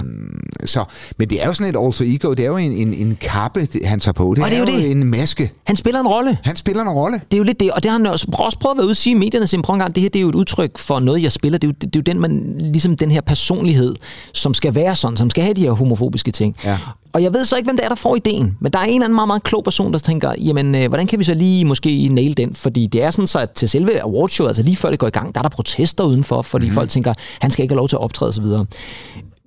Så, 0.65 0.85
men 1.19 1.31
det 1.31 1.43
er 1.43 1.47
jo 1.47 1.53
sådan 1.53 1.75
et 1.75 1.81
alter 1.87 2.05
ego, 2.15 2.31
det 2.35 2.45
er 2.45 2.49
jo 2.49 2.57
en, 2.57 2.73
en, 2.73 2.95
en 2.95 3.17
kappe, 3.21 3.69
han 3.85 4.01
tager 4.01 4.13
på. 4.13 4.33
Det, 4.37 4.45
Og 4.45 4.51
det 4.51 4.57
er 4.57 4.61
jo 4.61 4.67
det. 4.67 4.91
en 4.91 5.11
maske. 5.11 5.53
Han 5.67 5.77
spiller 5.77 6.01
en 6.01 6.07
rolle. 6.07 6.39
Han 6.45 6.57
spiller 6.57 6.83
en 6.83 6.89
rolle. 6.89 7.15
Det 7.31 7.35
er 7.35 7.39
jo 7.39 7.45
lidt 7.45 7.61
det, 7.61 7.71
og 7.73 7.83
det 7.83 7.91
har 7.91 7.99
han 7.99 8.07
også, 8.07 8.27
også 8.39 8.59
prøvet 8.59 8.75
at 8.75 8.79
være 8.79 8.85
ude 8.85 8.91
at 8.91 8.97
sige 8.97 9.17
i 9.17 9.19
medierne, 9.19 9.47
sin 9.47 9.63
prøv 9.63 9.75
det 9.95 10.03
her 10.03 10.09
det 10.09 10.17
er 10.17 10.21
jo 10.21 10.29
et 10.29 10.35
udtryk 10.35 10.79
for 10.79 11.01
noget, 11.01 11.23
jeg 11.23 11.33
spiller. 11.45 11.59
Det 11.59 11.69
er 11.69 11.73
jo, 11.73 11.75
det, 11.81 11.97
er 11.97 12.01
jo 12.01 12.13
den, 12.13 12.21
man, 12.21 12.57
ligesom 12.59 12.97
den 12.97 13.11
her 13.11 13.21
personlighed, 13.21 13.95
som 14.35 14.55
skal 14.55 14.75
være 14.75 14.97
sådan, 14.97 15.17
som 15.17 15.31
skal 15.31 15.45
have 15.45 15.55
de 15.55 15.61
her 15.61 15.71
homofobiske 15.71 16.31
ting. 16.31 16.57
Ja. 16.65 16.79
Og 17.13 17.23
jeg 17.23 17.35
ved 17.35 17.45
så 17.45 17.57
ikke, 17.57 17.67
hvem 17.67 17.77
det 17.77 17.85
er, 17.85 17.89
der 17.89 17.97
får 17.97 18.17
ideen, 18.17 18.57
men 18.61 18.73
der 18.73 18.79
er 18.79 18.83
en 18.83 18.89
eller 18.89 19.05
anden 19.05 19.15
meget, 19.15 19.27
meget 19.27 19.43
klog 19.43 19.65
person, 19.65 19.93
der 19.93 19.99
tænker, 19.99 20.33
jamen, 20.39 20.75
øh, 20.75 20.89
hvordan 20.89 21.07
kan 21.07 21.19
vi 21.19 21.25
så 21.25 21.35
lige 21.35 21.65
måske 21.65 22.09
nail 22.09 22.37
den? 22.37 22.55
Fordi 22.55 22.87
det 22.87 23.03
er 23.03 23.11
sådan 23.11 23.27
så, 23.27 23.39
at 23.39 23.51
til 23.51 23.69
selve 23.69 24.03
awardshowet, 24.03 24.49
altså 24.49 24.63
lige 24.63 24.77
før 24.77 24.91
det 24.91 24.99
går 24.99 25.07
i 25.07 25.11
gang, 25.11 25.35
der 25.35 25.41
er 25.41 25.43
der 25.43 25.49
protester 25.49 26.05
udenfor, 26.05 26.43
fordi 26.43 26.65
mm-hmm. 26.65 26.75
folk 26.75 26.91
tænker, 26.91 27.15
han 27.41 27.51
skal 27.51 27.63
ikke 27.63 27.73
have 27.73 27.79
lov 27.79 27.89
til 27.89 27.97
at 27.97 28.01
optræde 28.01 28.29
osv. 28.29 28.45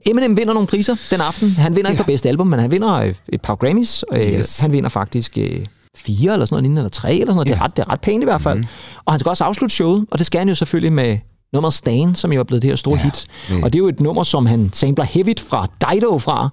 Eminem 0.05 0.37
vinder 0.37 0.53
nogle 0.53 0.67
priser 0.67 0.95
den 1.11 1.21
aften. 1.21 1.49
Han 1.49 1.75
vinder 1.75 1.89
ikke 1.89 1.97
for 1.97 2.07
bedste 2.07 2.29
album, 2.29 2.47
men 2.47 2.59
han 2.59 2.71
vinder 2.71 2.93
øh, 2.93 3.13
et 3.29 3.41
par 3.41 3.55
Grammys. 3.55 4.05
Øh, 4.13 4.19
Yes. 4.19 4.59
Han 4.59 4.71
vinder 4.71 4.89
faktisk 4.89 5.37
øh, 5.37 5.65
fire 5.95 6.33
eller 6.33 6.45
sådan 6.45 6.63
noget 6.63 6.77
eller 6.77 6.89
tre 6.89 7.13
eller 7.13 7.25
sådan 7.25 7.35
noget. 7.35 7.47
Det, 7.47 7.55
er 7.55 7.63
ret, 7.63 7.77
det 7.77 7.83
er 7.83 7.91
ret 7.91 8.01
pænt 8.01 8.21
i 8.21 8.25
hvert 8.25 8.41
fald. 8.41 8.57
Mm. 8.59 8.65
Og 9.05 9.13
han 9.13 9.19
skal 9.19 9.29
også 9.29 9.43
afslutte 9.43 9.75
showet, 9.75 10.05
og 10.11 10.19
det 10.19 10.27
skal 10.27 10.39
han 10.39 10.49
jo 10.49 10.55
selvfølgelig 10.55 10.93
med 10.93 11.17
nummeret 11.53 11.73
Stan, 11.73 12.15
som 12.15 12.31
jo 12.33 12.39
er 12.39 12.43
blevet 12.43 12.61
det 12.61 12.69
her 12.71 12.75
store 12.75 12.97
ja, 12.97 13.03
hit. 13.03 13.27
det- 13.49 13.63
Og 13.63 13.73
det 13.73 13.79
er 13.79 13.83
jo 13.83 13.87
et 13.87 13.99
nummer, 13.99 14.23
som 14.23 14.45
han 14.45 14.69
sampler 14.73 15.05
heavigt 15.05 15.39
fra 15.39 15.67
Dido 15.91 16.19
fra. 16.19 16.49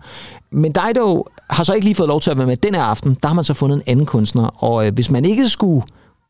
Men 0.53 0.73
Dido 0.73 1.25
har 1.51 1.65
så 1.65 1.73
ikke 1.73 1.85
lige 1.87 1.95
fået 1.95 2.09
lov 2.09 2.21
til 2.21 2.31
at 2.31 2.39
være 2.39 2.47
med 2.47 2.57
den 2.57 2.75
her 2.75 2.83
aften. 2.83 3.17
Der 3.23 3.29
har 3.29 3.35
man 3.35 3.45
så 3.45 3.55
fundet 3.55 3.77
en 3.77 3.83
anden 3.87 4.07
kunstner. 4.07 4.65
Og 4.65 4.87
øh, 4.87 4.95
hvis 4.95 5.11
man 5.11 5.25
ikke 5.25 5.49
skulle 5.49 5.83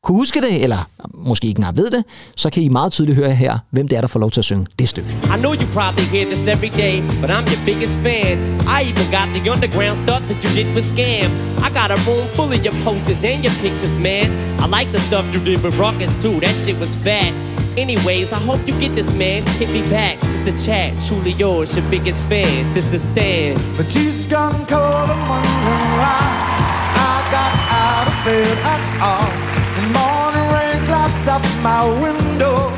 kunne 0.04 0.16
huske 0.18 0.40
det, 0.40 0.62
eller 0.62 0.88
måske 1.14 1.46
ikke 1.48 1.58
engang 1.58 1.76
ved 1.76 1.90
det, 1.90 2.04
så 2.36 2.50
kan 2.50 2.62
I 2.62 2.68
meget 2.68 2.92
tydeligt 2.92 3.16
høre 3.16 3.34
her, 3.34 3.58
hvem 3.70 3.88
det 3.88 3.96
er, 3.96 4.00
der 4.00 4.08
får 4.08 4.20
lov 4.20 4.30
til 4.30 4.40
at 4.40 4.44
synge 4.44 4.66
det 4.78 4.88
stykke. 4.88 5.08
I 5.34 5.38
know 5.38 5.52
you 5.54 5.66
probably 5.78 6.04
hear 6.14 6.24
this 6.24 6.46
every 6.46 6.68
day, 6.84 6.94
but 7.20 7.30
I'm 7.30 7.44
your 7.52 7.62
biggest 7.66 7.94
fan. 8.06 8.34
I 8.76 8.78
even 8.90 9.06
got 9.18 9.26
the 9.36 9.50
underground 9.54 9.96
stuff 10.04 10.22
that 10.28 10.38
you 10.44 10.50
did 10.58 10.66
with 10.76 10.86
Scam. 10.92 11.28
I 11.66 11.68
got 11.80 11.88
a 11.96 11.98
room 12.08 12.26
full 12.38 12.50
of 12.56 12.60
your 12.66 12.76
posters 12.86 13.20
and 13.30 13.38
your 13.46 13.54
pictures, 13.64 13.94
man. 14.08 14.26
I 14.64 14.66
like 14.78 14.88
the 14.96 15.02
stuff 15.08 15.24
you 15.34 15.40
did 15.50 15.58
with 15.64 15.74
Ruckus 15.84 16.12
too, 16.22 16.34
that 16.44 16.54
shit 16.64 16.76
was 16.84 16.92
fat. 17.06 17.32
Anyways, 17.76 18.32
I 18.32 18.38
hope 18.38 18.64
you 18.68 18.72
get 18.78 18.94
this, 18.94 19.12
man. 19.16 19.42
Hit 19.58 19.68
me 19.68 19.82
back, 19.90 20.20
just 20.20 20.62
a 20.62 20.64
chat. 20.64 20.96
Truly 21.08 21.32
yours, 21.32 21.74
your 21.76 21.84
biggest 21.90 22.22
fan. 22.24 22.72
This 22.72 22.92
is 22.92 23.02
Stan. 23.02 23.56
The 23.76 23.82
cheese 23.84 24.24
gone 24.26 24.64
cold 24.66 25.10
and 25.10 25.22
wondering 25.28 25.90
why 25.98 26.22
I 26.94 27.14
got 27.34 27.52
out 27.82 28.06
of 28.06 28.16
bed 28.24 28.58
at 28.74 28.84
all. 29.02 29.26
The 29.74 29.84
morning 29.90 30.46
rain 30.54 30.86
clapped 30.86 31.26
up 31.26 31.42
my 31.64 31.82
window. 32.00 32.70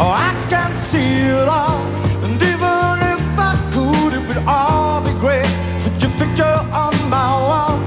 Oh, 0.00 0.08
I 0.08 0.32
can't 0.48 0.78
see 0.78 1.28
it 1.28 1.46
all. 1.46 1.84
And 2.24 2.40
even 2.40 2.96
if 3.12 3.22
I 3.38 3.52
could, 3.74 4.14
it 4.14 4.26
would 4.26 4.42
all 4.48 5.02
be 5.02 5.12
great. 5.20 5.44
With 5.84 6.00
your 6.00 6.12
picture 6.12 6.56
on 6.72 6.94
my 7.10 7.28
wall, 7.28 7.78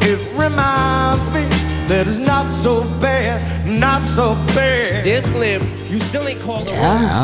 it 0.00 0.20
reminds 0.38 1.01
that 1.92 2.06
it's 2.06 2.18
not 2.32 2.46
so 2.64 2.74
bad, 3.00 3.40
not 3.66 4.02
so 4.16 4.26
bad. 4.56 5.04
Dear 5.04 5.20
Slim, 5.20 5.60
you 5.92 5.98
still 6.00 6.24
ain't 6.30 6.42
called 6.46 6.68
a 6.68 6.72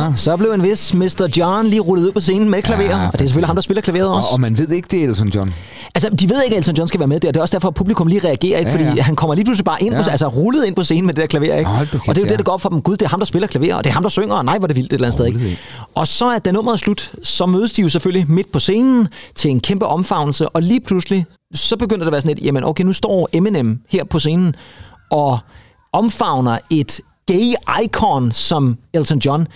Ja, 0.06 0.16
så 0.16 0.36
blev 0.36 0.50
en 0.52 0.62
vis 0.62 0.94
Mr. 0.94 1.28
John 1.36 1.66
lige 1.66 1.80
rullet 1.80 2.06
ud 2.06 2.12
på 2.12 2.20
scenen 2.20 2.50
med 2.50 2.62
klaver, 2.62 2.82
Ja, 2.82 3.06
og 3.06 3.12
det 3.12 3.20
er 3.20 3.24
selvfølgelig 3.24 3.46
ham, 3.46 3.56
der 3.56 3.62
spiller 3.62 3.80
klaveret 3.80 4.08
også. 4.08 4.28
Og, 4.28 4.32
og 4.32 4.40
man 4.40 4.58
ved 4.58 4.68
ikke, 4.68 4.88
det 4.90 5.04
er 5.04 5.08
Elton 5.08 5.28
John. 5.28 5.54
Altså, 5.94 6.10
de 6.10 6.28
ved 6.28 6.42
ikke, 6.44 6.56
at 6.56 6.60
Elton 6.60 6.74
John 6.74 6.88
skal 6.88 7.00
være 7.00 7.06
med 7.06 7.20
der. 7.20 7.28
Det 7.30 7.36
er 7.36 7.40
også 7.40 7.52
derfor, 7.52 7.68
at 7.68 7.74
publikum 7.74 8.06
lige 8.06 8.20
reagerer, 8.24 8.58
ikke? 8.58 8.70
Ja, 8.70 8.76
fordi 8.76 8.96
ja. 8.96 9.02
han 9.02 9.16
kommer 9.16 9.34
lige 9.34 9.44
pludselig 9.44 9.64
bare 9.64 9.82
ind, 9.82 9.94
Ja. 9.94 10.02
på, 10.02 10.10
altså 10.10 10.26
rullet 10.28 10.64
ind 10.66 10.76
på 10.76 10.84
scenen 10.84 11.06
med 11.06 11.14
det 11.14 11.20
der 11.20 11.26
klaver. 11.26 11.58
Ikke? 11.58 11.70
Hold 11.70 11.88
kæft, 11.88 12.08
og 12.08 12.14
det 12.14 12.22
er 12.22 12.22
jo 12.22 12.26
ja. 12.26 12.30
det, 12.30 12.38
der 12.38 12.44
går 12.44 12.52
op 12.52 12.60
for 12.60 12.68
dem. 12.68 12.82
Gud, 12.82 12.96
det 12.96 13.02
er 13.02 13.08
ham, 13.08 13.20
der 13.20 13.26
spiller 13.26 13.48
klaver, 13.48 13.74
og 13.74 13.84
det 13.84 13.90
er 13.90 13.94
ham, 13.94 14.02
der 14.02 14.10
synger, 14.10 14.34
og 14.34 14.44
nej, 14.44 14.58
hvor 14.58 14.66
det 14.66 14.76
vildt 14.76 14.92
et 14.92 14.92
eller 14.94 15.06
andet 15.06 15.12
sted. 15.20 15.32
Holy. 15.32 15.44
Ikke? 15.44 15.58
Og 15.94 16.08
så 16.08 16.26
er 16.26 16.38
da 16.38 16.50
nummeret 16.52 16.74
er 16.74 16.78
slut, 16.78 17.12
så 17.22 17.46
mødes 17.46 17.72
de 17.72 17.82
jo 17.82 17.88
selvfølgelig 17.88 18.30
midt 18.30 18.52
på 18.52 18.58
scenen 18.58 19.08
til 19.34 19.50
en 19.50 19.60
kæmpe 19.60 19.86
omfavnelse, 19.86 20.48
og 20.48 20.62
lige 20.62 20.80
pludselig, 20.80 21.26
så 21.54 21.76
begynder 21.76 22.04
det 22.04 22.06
at 22.06 22.12
være 22.12 22.20
sådan 22.20 22.38
et, 22.38 22.44
jamen 22.44 22.64
okay, 22.64 22.84
nu 22.84 22.92
står 22.92 23.28
Eminem 23.32 23.80
her 23.88 24.04
på 24.04 24.18
scenen, 24.18 24.54
og 25.10 25.38
omfavner 25.92 26.58
et 26.70 27.00
gay 27.26 27.52
icon 27.84 28.32
som 28.32 28.78
Elton 28.92 29.18
John 29.18 29.46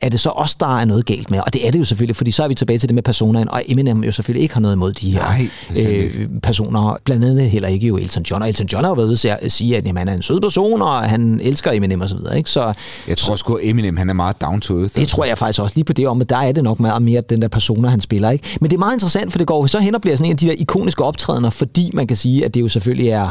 er 0.00 0.08
det 0.08 0.20
så 0.20 0.30
os, 0.30 0.54
der 0.54 0.78
er 0.78 0.84
noget 0.84 1.06
galt 1.06 1.30
med? 1.30 1.40
Og 1.46 1.52
det 1.52 1.66
er 1.66 1.70
det 1.70 1.78
jo 1.78 1.84
selvfølgelig, 1.84 2.16
fordi 2.16 2.30
så 2.30 2.44
er 2.44 2.48
vi 2.48 2.54
tilbage 2.54 2.78
til 2.78 2.88
det 2.88 2.94
med 2.94 3.02
personaen, 3.02 3.50
og 3.50 3.62
Eminem 3.68 4.04
jo 4.04 4.12
selvfølgelig 4.12 4.42
ikke 4.42 4.54
har 4.54 4.60
noget 4.60 4.74
imod 4.74 4.92
de 4.92 5.10
her 5.10 5.20
Nej, 5.20 5.48
øh, 5.86 6.28
personer. 6.42 6.96
Blandt 7.04 7.24
andet 7.24 7.50
heller 7.50 7.68
ikke 7.68 7.86
jo 7.86 7.96
Elton 7.96 8.22
John. 8.22 8.42
Og 8.42 8.48
Elton 8.48 8.66
John 8.66 8.84
har 8.84 8.90
jo 8.90 8.94
været 8.94 9.06
ude 9.06 9.32
at 9.32 9.52
sige, 9.52 9.76
at 9.76 9.86
jamen, 9.86 9.98
han 9.98 10.08
er 10.08 10.14
en 10.14 10.22
sød 10.22 10.40
person, 10.40 10.82
og 10.82 11.02
han 11.02 11.40
elsker 11.42 11.72
Eminem 11.72 12.00
og 12.00 12.08
så 12.08 12.16
videre. 12.16 12.38
Ikke? 12.38 12.50
Så 12.50 12.72
Jeg 13.08 13.18
tror 13.18 13.36
sgu, 13.36 13.58
Eminem 13.62 13.96
han 13.96 14.08
er 14.08 14.14
meget 14.14 14.40
down 14.40 14.60
to 14.60 14.78
earth. 14.80 14.96
det 14.96 15.08
tror 15.08 15.24
jeg 15.24 15.38
faktisk 15.38 15.60
også 15.60 15.72
lige 15.76 15.84
på 15.84 15.92
det 15.92 16.08
om, 16.08 16.20
at 16.20 16.28
der 16.28 16.36
er 16.36 16.52
det 16.52 16.64
nok 16.64 16.80
meget 16.80 17.02
mere 17.02 17.20
den 17.30 17.42
der 17.42 17.48
persona, 17.48 17.88
han 17.88 18.00
spiller. 18.00 18.30
Ikke? 18.30 18.58
Men 18.60 18.70
det 18.70 18.76
er 18.76 18.78
meget 18.78 18.94
interessant, 18.94 19.32
for 19.32 19.38
det 19.38 19.46
går 19.46 19.66
så 19.66 19.78
hen 19.78 19.94
og 19.94 20.00
bliver 20.00 20.16
sådan 20.16 20.26
en 20.26 20.32
af 20.32 20.36
de 20.36 20.46
der 20.46 20.54
ikoniske 20.58 21.04
optrædener, 21.04 21.50
fordi 21.50 21.90
man 21.94 22.06
kan 22.06 22.16
sige, 22.16 22.44
at 22.44 22.54
det 22.54 22.60
jo 22.60 22.68
selvfølgelig 22.68 23.08
er 23.08 23.30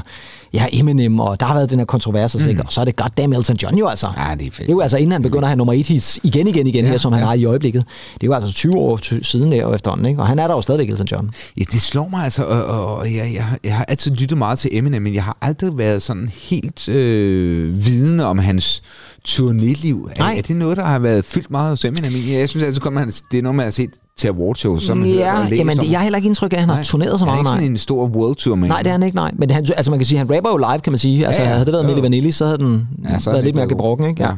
ja, 0.54 0.65
Eminem, 0.71 1.19
og 1.19 1.39
der 1.39 1.45
har 1.45 1.54
været 1.54 1.69
den 1.69 1.80
her 1.80 1.86
kontrovers, 1.86 2.36
mm. 2.36 2.60
og 2.65 2.73
så 2.73 2.82
er 2.82 2.86
det 2.86 2.95
goddamn 2.95 3.34
Elton 3.34 3.56
John 3.56 3.78
jo 3.78 3.88
altså. 3.88 4.08
Ja, 4.17 4.36
det 4.36 4.47
er 4.47 4.51
fedt. 4.51 4.58
Det 4.58 4.69
er 4.69 4.73
jo 4.73 4.80
altså 4.80 4.97
inden 4.97 5.12
han 5.12 5.21
begynder 5.21 5.43
at 5.43 5.49
have 5.49 5.58
nummer 5.58 5.73
1 5.73 5.88
hits 5.88 6.19
igen, 6.23 6.47
igen, 6.56 6.68
igen, 6.68 6.86
ja, 6.86 6.91
her, 6.91 6.98
som 6.98 7.13
han 7.13 7.22
ja. 7.22 7.28
har 7.28 7.34
i 7.34 7.46
øjeblikket. 7.46 7.86
Det 8.13 8.24
er 8.24 8.28
jo 8.28 8.34
altså 8.34 8.54
20 8.54 8.76
år 8.76 9.24
siden 9.24 9.52
der 9.52 9.74
efterhånden, 9.74 10.06
ikke? 10.06 10.22
og 10.22 10.28
han 10.28 10.39
er 10.39 10.48
der 10.48 10.54
jo 10.54 10.62
stadigvæk, 10.62 10.89
Elton 10.89 11.08
John. 11.12 11.32
Ja, 11.58 11.63
det 11.72 11.82
slår 11.82 12.08
mig 12.08 12.24
altså, 12.24 12.44
og, 12.44 12.65
og, 12.65 12.96
og 12.96 13.13
jeg, 13.13 13.32
jeg, 13.34 13.46
jeg 13.63 13.76
har 13.76 13.86
altid 13.86 14.12
lyttet 14.12 14.38
meget 14.38 14.60
til 14.60 14.70
Eminem, 14.74 15.02
men 15.02 15.13
jeg 15.13 15.24
har 15.24 15.38
aldrig 15.41 15.78
været 15.78 16.02
sådan 16.02 16.32
helt 16.50 16.89
øh, 16.89 17.86
vidende 17.86 18.26
om 18.26 18.38
hans 18.38 18.84
turnéliv. 19.27 20.09
Er, 20.11 20.19
Nej. 20.19 20.35
er 20.38 20.41
det 20.41 20.55
noget, 20.57 20.77
der 20.77 20.85
har 20.85 20.99
været 20.99 21.25
fyldt 21.25 21.51
meget 21.51 21.69
hos 21.69 21.85
Eminem? 21.85 22.13
Jeg 22.29 22.49
synes 22.49 22.63
altid, 22.65 22.81
at 22.88 22.93
han, 22.99 23.11
det 23.31 23.38
er 23.38 23.41
noget, 23.43 23.55
man 23.55 23.63
har 23.63 23.71
set 23.71 23.89
til 24.19 24.27
awardshows, 24.27 24.83
som 24.83 24.97
man 24.97 25.07
hører 25.07 25.19
Ja, 25.19 25.39
og 25.41 25.51
jamen, 25.55 25.77
det, 25.77 25.91
jeg 25.91 25.99
har 25.99 26.03
heller 26.03 26.17
ikke 26.17 26.27
indtryk 26.27 26.53
af, 26.53 26.55
at 26.55 26.59
han 26.59 26.69
har 26.69 26.75
Nej. 26.75 26.83
turneret 26.83 27.19
så 27.19 27.25
Han 27.25 27.31
er 27.31 27.33
meget. 27.33 27.41
ikke 27.43 27.49
Nej. 27.51 27.59
sådan 27.59 27.71
en 27.71 27.77
stor 27.77 28.07
world 28.07 28.35
tour, 28.35 28.55
men 28.55 28.69
Nej, 28.69 28.77
det 28.81 28.88
er 28.88 28.91
han 28.91 29.03
ikke, 29.03 29.15
nej. 29.15 29.31
Men 29.38 29.51
han, 29.51 29.65
altså 29.77 29.91
man 29.91 29.99
kan 29.99 30.05
sige, 30.05 30.17
han 30.17 30.35
rapper 30.35 30.49
jo 30.51 30.57
live, 30.57 30.79
kan 30.79 30.91
man 30.93 30.97
sige. 30.99 31.25
Altså, 31.25 31.41
Ja, 31.41 31.47
ja. 31.47 31.53
havde 31.53 31.65
det 31.65 31.73
været 31.73 31.85
Milli. 31.85 32.01
Vanilli, 32.01 32.31
så 32.31 32.45
havde 32.45 32.57
den 32.57 32.88
Ja, 33.03 33.11
ja, 33.13 33.19
så 33.19 33.31
været 33.31 33.43
lidt 33.43 33.55
mere 33.55 33.67
gebrokken, 33.67 34.07
ikke? 34.07 34.23
Ja. 34.23 34.29
Ja. 34.29 34.35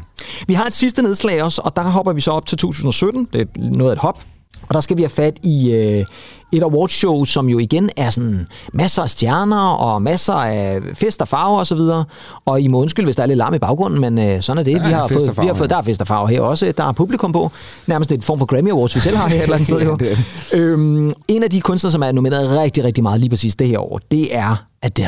Vi 0.47 0.53
har 0.53 0.65
et 0.65 0.73
sidste 0.73 1.01
nedslag 1.01 1.43
også, 1.43 1.61
og 1.65 1.75
der 1.75 1.81
hopper 1.83 2.13
vi 2.13 2.21
så 2.21 2.31
op 2.31 2.45
til 2.45 2.57
2017. 2.57 3.27
Det 3.33 3.41
er 3.41 3.45
noget 3.71 3.91
af 3.91 3.95
et 3.95 3.99
hop. 4.01 4.19
Og 4.69 4.73
der 4.75 4.81
skal 4.81 4.97
vi 4.97 5.01
have 5.01 5.09
fat 5.09 5.39
i 5.43 5.71
øh, 5.71 6.05
et 6.51 6.63
awardshow, 6.63 7.23
som 7.25 7.49
jo 7.49 7.59
igen 7.59 7.89
er 7.97 8.09
sådan 8.09 8.47
masser 8.73 9.03
af 9.03 9.09
stjerner 9.09 9.69
og 9.69 10.01
masser 10.01 10.33
af 10.33 10.79
fest 10.93 11.21
og 11.21 11.27
farver 11.27 11.59
osv. 11.59 11.77
Og, 11.77 12.03
og 12.45 12.61
I 12.61 12.67
må 12.67 12.81
undskylde, 12.81 13.05
hvis 13.05 13.15
der 13.15 13.23
er 13.23 13.27
lidt 13.27 13.37
larm 13.37 13.53
i 13.53 13.59
baggrunden, 13.59 14.01
men 14.01 14.19
øh, 14.19 14.41
sådan 14.41 14.57
er 14.59 14.63
det. 14.63 14.71
Ja, 14.71 14.87
vi, 14.87 14.91
har 14.93 15.07
fået, 15.07 15.37
vi 15.41 15.47
har 15.47 15.53
fået, 15.53 15.69
der 15.69 15.77
er 15.77 15.81
fest 15.81 16.01
og 16.01 16.07
farver 16.07 16.27
her 16.27 16.41
også. 16.41 16.73
Der 16.77 16.83
er 16.83 16.91
publikum 16.91 17.31
på. 17.31 17.51
Nærmest 17.87 18.11
et 18.11 18.23
form 18.23 18.39
for 18.39 18.45
Grammy 18.45 18.71
Awards, 18.71 18.95
vi 18.95 18.99
selv 18.99 19.17
har 19.17 19.27
her 19.27 19.35
et 19.37 19.43
eller 19.43 19.55
andet 19.55 19.67
sted. 19.73 19.81
Jo. 19.81 19.97
Øhm, 20.59 21.13
en 21.27 21.43
af 21.43 21.49
de 21.49 21.61
kunstnere, 21.61 21.91
som 21.91 22.01
er 22.03 22.11
nomineret 22.11 22.49
rigtig, 22.59 22.83
rigtig 22.83 23.03
meget 23.03 23.19
lige 23.19 23.29
præcis 23.29 23.55
det 23.55 23.67
her 23.67 23.79
år, 23.79 23.99
det 24.11 24.35
er 24.35 24.65
Adele. 24.81 25.07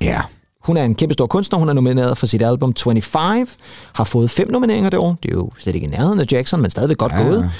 ja. 0.00 0.20
Hun 0.64 0.76
er 0.76 0.82
en 0.84 0.94
kæmpe 0.94 1.12
stor 1.12 1.26
kunstner. 1.26 1.58
Hun 1.58 1.68
er 1.68 1.72
nomineret 1.72 2.18
for 2.18 2.26
sit 2.26 2.42
album 2.42 2.74
25. 2.84 3.46
Har 3.94 4.04
fået 4.04 4.30
fem 4.30 4.50
nomineringer 4.50 4.90
det 4.90 4.98
år. 4.98 5.16
Det 5.22 5.30
er 5.30 5.34
jo 5.34 5.50
slet 5.58 5.74
ikke 5.74 5.86
i 5.86 5.90
nærheden 5.90 6.20
af 6.20 6.24
Jackson, 6.32 6.60
men 6.60 6.70
stadigvæk 6.70 6.98
godt 6.98 7.12
Ja. 7.12 7.22
gået. 7.22 7.50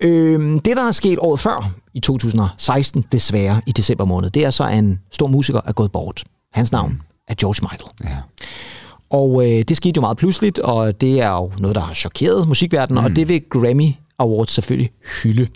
Øhm, 0.00 0.60
det, 0.60 0.76
der 0.76 0.86
er 0.88 0.92
sket 0.92 1.18
året 1.18 1.40
før, 1.40 1.70
i 1.94 2.00
2016, 2.00 3.04
desværre 3.12 3.60
i 3.66 3.72
december 3.72 4.04
måned, 4.04 4.30
det 4.30 4.44
er 4.44 4.50
så, 4.50 4.64
at 4.64 4.78
en 4.78 5.00
stor 5.12 5.26
musiker 5.26 5.60
er 5.66 5.72
gået 5.72 5.92
bort. 5.92 6.24
Hans 6.52 6.72
navn 6.72 7.02
er 7.28 7.34
George 7.34 7.68
Michael. 7.70 8.12
ja. 8.14 8.16
Og 9.10 9.46
øh, 9.46 9.64
det 9.68 9.76
skete 9.76 9.92
jo 9.96 10.00
meget 10.00 10.16
pludseligt, 10.16 10.58
og 10.58 11.00
det 11.00 11.20
er 11.20 11.30
jo 11.30 11.52
noget, 11.58 11.74
der 11.74 11.82
har 11.82 11.94
chokeret 11.94 12.48
musikverdenen, 12.48 13.00
mm. 13.00 13.04
og 13.04 13.16
det 13.16 13.28
vil 13.28 13.42
Grammy 13.50 13.92
Awards 14.18 14.50
selvfølgelig 14.50 14.90
hylde. 15.22 15.48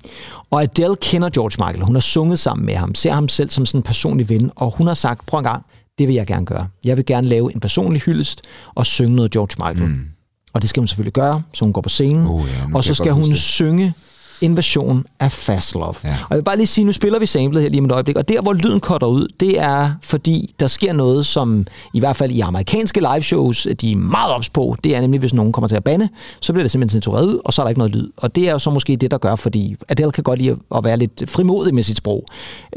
Og 0.51 0.63
Adele 0.63 0.97
kender 0.97 1.31
George 1.31 1.67
Michael. 1.67 1.85
Hun 1.85 1.95
har 1.95 2.01
sunget 2.01 2.39
sammen 2.39 2.67
med 2.67 2.75
ham, 2.75 2.95
ser 2.95 3.13
ham 3.13 3.29
selv 3.29 3.51
som 3.51 3.67
sådan 3.67 3.79
en 3.79 3.83
personlig 3.83 4.29
ven, 4.29 4.51
og 4.57 4.75
hun 4.77 4.87
har 4.87 4.95
sagt, 4.95 5.27
prøv 5.27 5.39
en 5.39 5.45
gang, 5.45 5.67
det 5.99 6.09
vil 6.09 6.15
jeg 6.15 6.27
gerne 6.27 6.47
gøre. 6.47 6.69
Jeg 6.85 6.97
vil 6.97 7.07
gerne 7.07 7.27
lave 7.27 7.55
en 7.55 7.61
personlig 7.61 8.03
hyldest 8.03 8.43
og 8.75 8.87
synge 8.87 9.17
noget 9.17 9.31
George 9.31 9.71
Michael. 9.71 9.91
Mm. 9.91 10.05
Og 10.53 10.63
det 10.63 10.71
skal 10.71 10.81
hun 10.81 10.89
selvfølgelig 10.89 11.13
gøre, 11.13 11.43
så 11.53 11.65
hun 11.65 11.73
går 11.73 11.81
på 11.81 11.89
scenen. 11.89 12.27
Oh 12.27 12.45
ja, 12.49 12.77
og 12.77 12.85
så 12.85 12.95
skal 12.95 13.13
hun 13.13 13.25
det. 13.25 13.39
synge 13.39 13.95
en 14.43 14.57
version 14.57 15.07
af 15.21 15.33
Fast 15.33 15.75
Love. 15.75 15.95
Ja. 16.05 16.09
Og 16.09 16.27
jeg 16.31 16.37
vil 16.37 16.43
bare 16.43 16.57
lige 16.57 16.67
sige, 16.67 16.85
nu 16.85 16.93
spiller 16.93 17.19
vi 17.19 17.27
samlet 17.27 17.63
her 17.63 17.71
lige 17.71 17.81
om 17.81 17.85
et 17.85 17.93
øjeblik, 17.93 18.17
og 18.17 18.29
der, 18.29 18.41
hvor 18.41 18.53
lyden 18.53 18.81
cutter 18.81 19.07
ud, 19.07 19.29
det 19.41 19.59
er, 19.59 19.91
fordi 20.03 20.55
der 20.61 20.67
sker 20.67 20.93
noget, 20.93 21.27
som 21.27 21.67
i 21.95 21.99
hvert 21.99 22.17
fald 22.17 22.31
i 22.31 22.41
amerikanske 22.41 23.01
liveshows, 23.01 23.67
de 23.81 23.93
er 23.93 23.97
meget 23.97 24.33
ops 24.35 24.49
på. 24.49 24.77
Det 24.85 24.97
er 24.97 25.01
nemlig, 25.01 25.21
hvis 25.21 25.35
nogen 25.35 25.53
kommer 25.53 25.69
til 25.69 25.77
at 25.77 25.85
bande, 25.85 26.09
så 26.41 26.53
bliver 26.53 26.65
det 26.65 26.71
simpelthen 26.71 27.03
censureret 27.03 27.27
ud, 27.27 27.41
og 27.45 27.53
så 27.53 27.63
er 27.63 27.65
der 27.65 27.69
ikke 27.69 27.79
noget 27.79 27.95
lyd. 27.95 28.11
Og 28.17 28.37
det 28.37 28.49
er 28.49 28.53
jo 28.53 28.59
så 28.59 28.71
måske 28.71 28.97
det, 28.97 29.11
der 29.11 29.19
gør, 29.19 29.35
fordi 29.35 29.77
Adele 29.89 30.13
kan 30.13 30.25
godt 30.25 30.39
lide 30.39 30.57
at 30.75 30.85
være 30.85 30.97
lidt 30.97 31.23
frimodig 31.27 31.75
med 31.75 31.83
sit 31.83 31.97
sprog. 31.97 32.25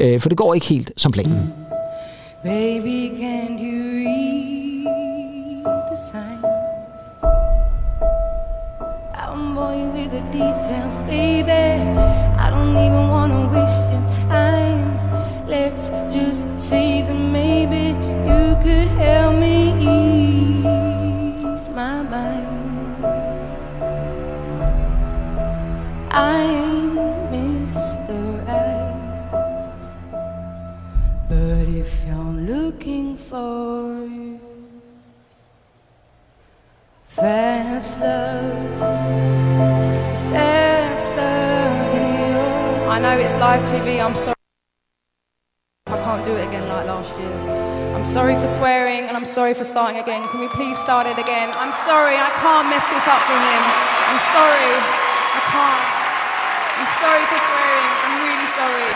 Øh, 0.00 0.20
for 0.20 0.28
det 0.28 0.38
går 0.38 0.54
ikke 0.54 0.66
helt 0.66 0.92
som 0.96 1.12
planen. 1.12 1.52
Baby, 2.44 3.10
can't 3.20 3.60
you 3.60 4.04
read 4.84 5.88
the 5.88 5.96
signs? 6.12 6.55
Boring 9.36 9.92
with 9.92 10.10
the 10.12 10.22
details, 10.32 10.96
baby. 11.08 11.52
I 12.44 12.48
don't 12.48 12.70
even 12.70 13.08
wanna 13.08 13.50
waste 13.52 13.84
your 13.92 14.06
time. 14.28 14.88
Let's 15.46 15.90
just 16.14 16.42
say 16.58 17.02
that 17.02 17.14
maybe 17.14 17.84
you 18.28 18.56
could 18.64 18.88
help 18.96 19.34
me 19.36 19.56
ease 19.94 21.68
my 21.68 22.02
mind. 22.02 23.04
I 26.10 26.40
ain't 26.42 26.96
Mr. 27.32 28.18
Right. 28.46 28.96
But 31.28 31.68
if 31.68 31.90
you're 32.06 32.36
looking 32.54 33.16
for 33.16 34.06
fast 37.16 37.98
love, 38.00 38.52
if 40.12 40.24
that's 40.36 41.08
love 41.16 41.96
in 41.96 42.04
your 42.12 42.90
I 42.92 43.00
know 43.00 43.16
it's 43.16 43.34
live 43.36 43.64
TV. 43.64 44.04
I'm 44.04 44.14
sorry. 44.14 44.36
I 45.86 45.96
can't 46.04 46.22
do 46.22 46.36
it 46.36 46.46
again 46.46 46.68
like 46.68 46.86
last 46.86 47.16
year. 47.18 47.32
I'm 47.96 48.04
sorry 48.04 48.36
for 48.36 48.46
swearing 48.46 49.08
and 49.08 49.16
I'm 49.16 49.24
sorry 49.24 49.54
for 49.54 49.64
starting 49.64 49.98
again. 49.98 50.28
Can 50.28 50.40
we 50.40 50.48
please 50.48 50.76
start 50.76 51.06
it 51.06 51.18
again? 51.18 51.48
I'm 51.56 51.72
sorry. 51.88 52.20
I 52.20 52.28
can't 52.36 52.68
mess 52.68 52.84
this 52.92 53.06
up 53.08 53.22
for 53.24 53.38
him. 53.40 53.62
I'm 54.12 54.20
sorry. 54.36 54.72
I 54.76 55.40
can't. 55.56 55.84
I'm 56.76 56.90
sorry 57.00 57.24
for 57.32 57.40
swearing. 57.48 57.92
I'm 58.04 58.16
really 58.28 58.48
sorry. 58.52 58.88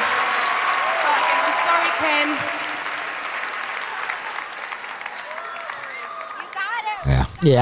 Start 1.01 1.21
again. 1.25 1.41
I'm 1.49 1.57
sorry, 1.65 1.91
Ken. 2.05 2.61
You 7.43 7.57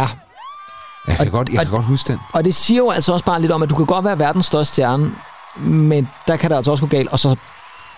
Jeg 1.09 1.17
kan, 1.17 1.31
godt, 1.31 1.49
jeg 1.49 1.67
kan 1.67 1.71
godt 1.71 1.85
huske 1.85 2.13
den. 2.13 2.21
Og 2.33 2.45
det 2.45 2.55
siger 2.55 2.79
jo 2.79 2.91
altså 2.91 3.13
også 3.13 3.25
bare 3.25 3.41
lidt 3.41 3.53
om, 3.53 3.63
at 3.63 3.71
du 3.71 3.75
kan 3.75 3.87
godt 3.87 4.05
være 4.05 4.19
verdens 4.19 4.47
største 4.47 4.73
stjerne, 4.73 5.13
men 5.57 6.09
der 6.27 6.37
kan 6.37 6.51
det 6.51 6.57
altså 6.57 6.71
også 6.71 6.85
gå 6.85 6.89
galt, 6.89 7.09
og 7.09 7.19
så 7.19 7.37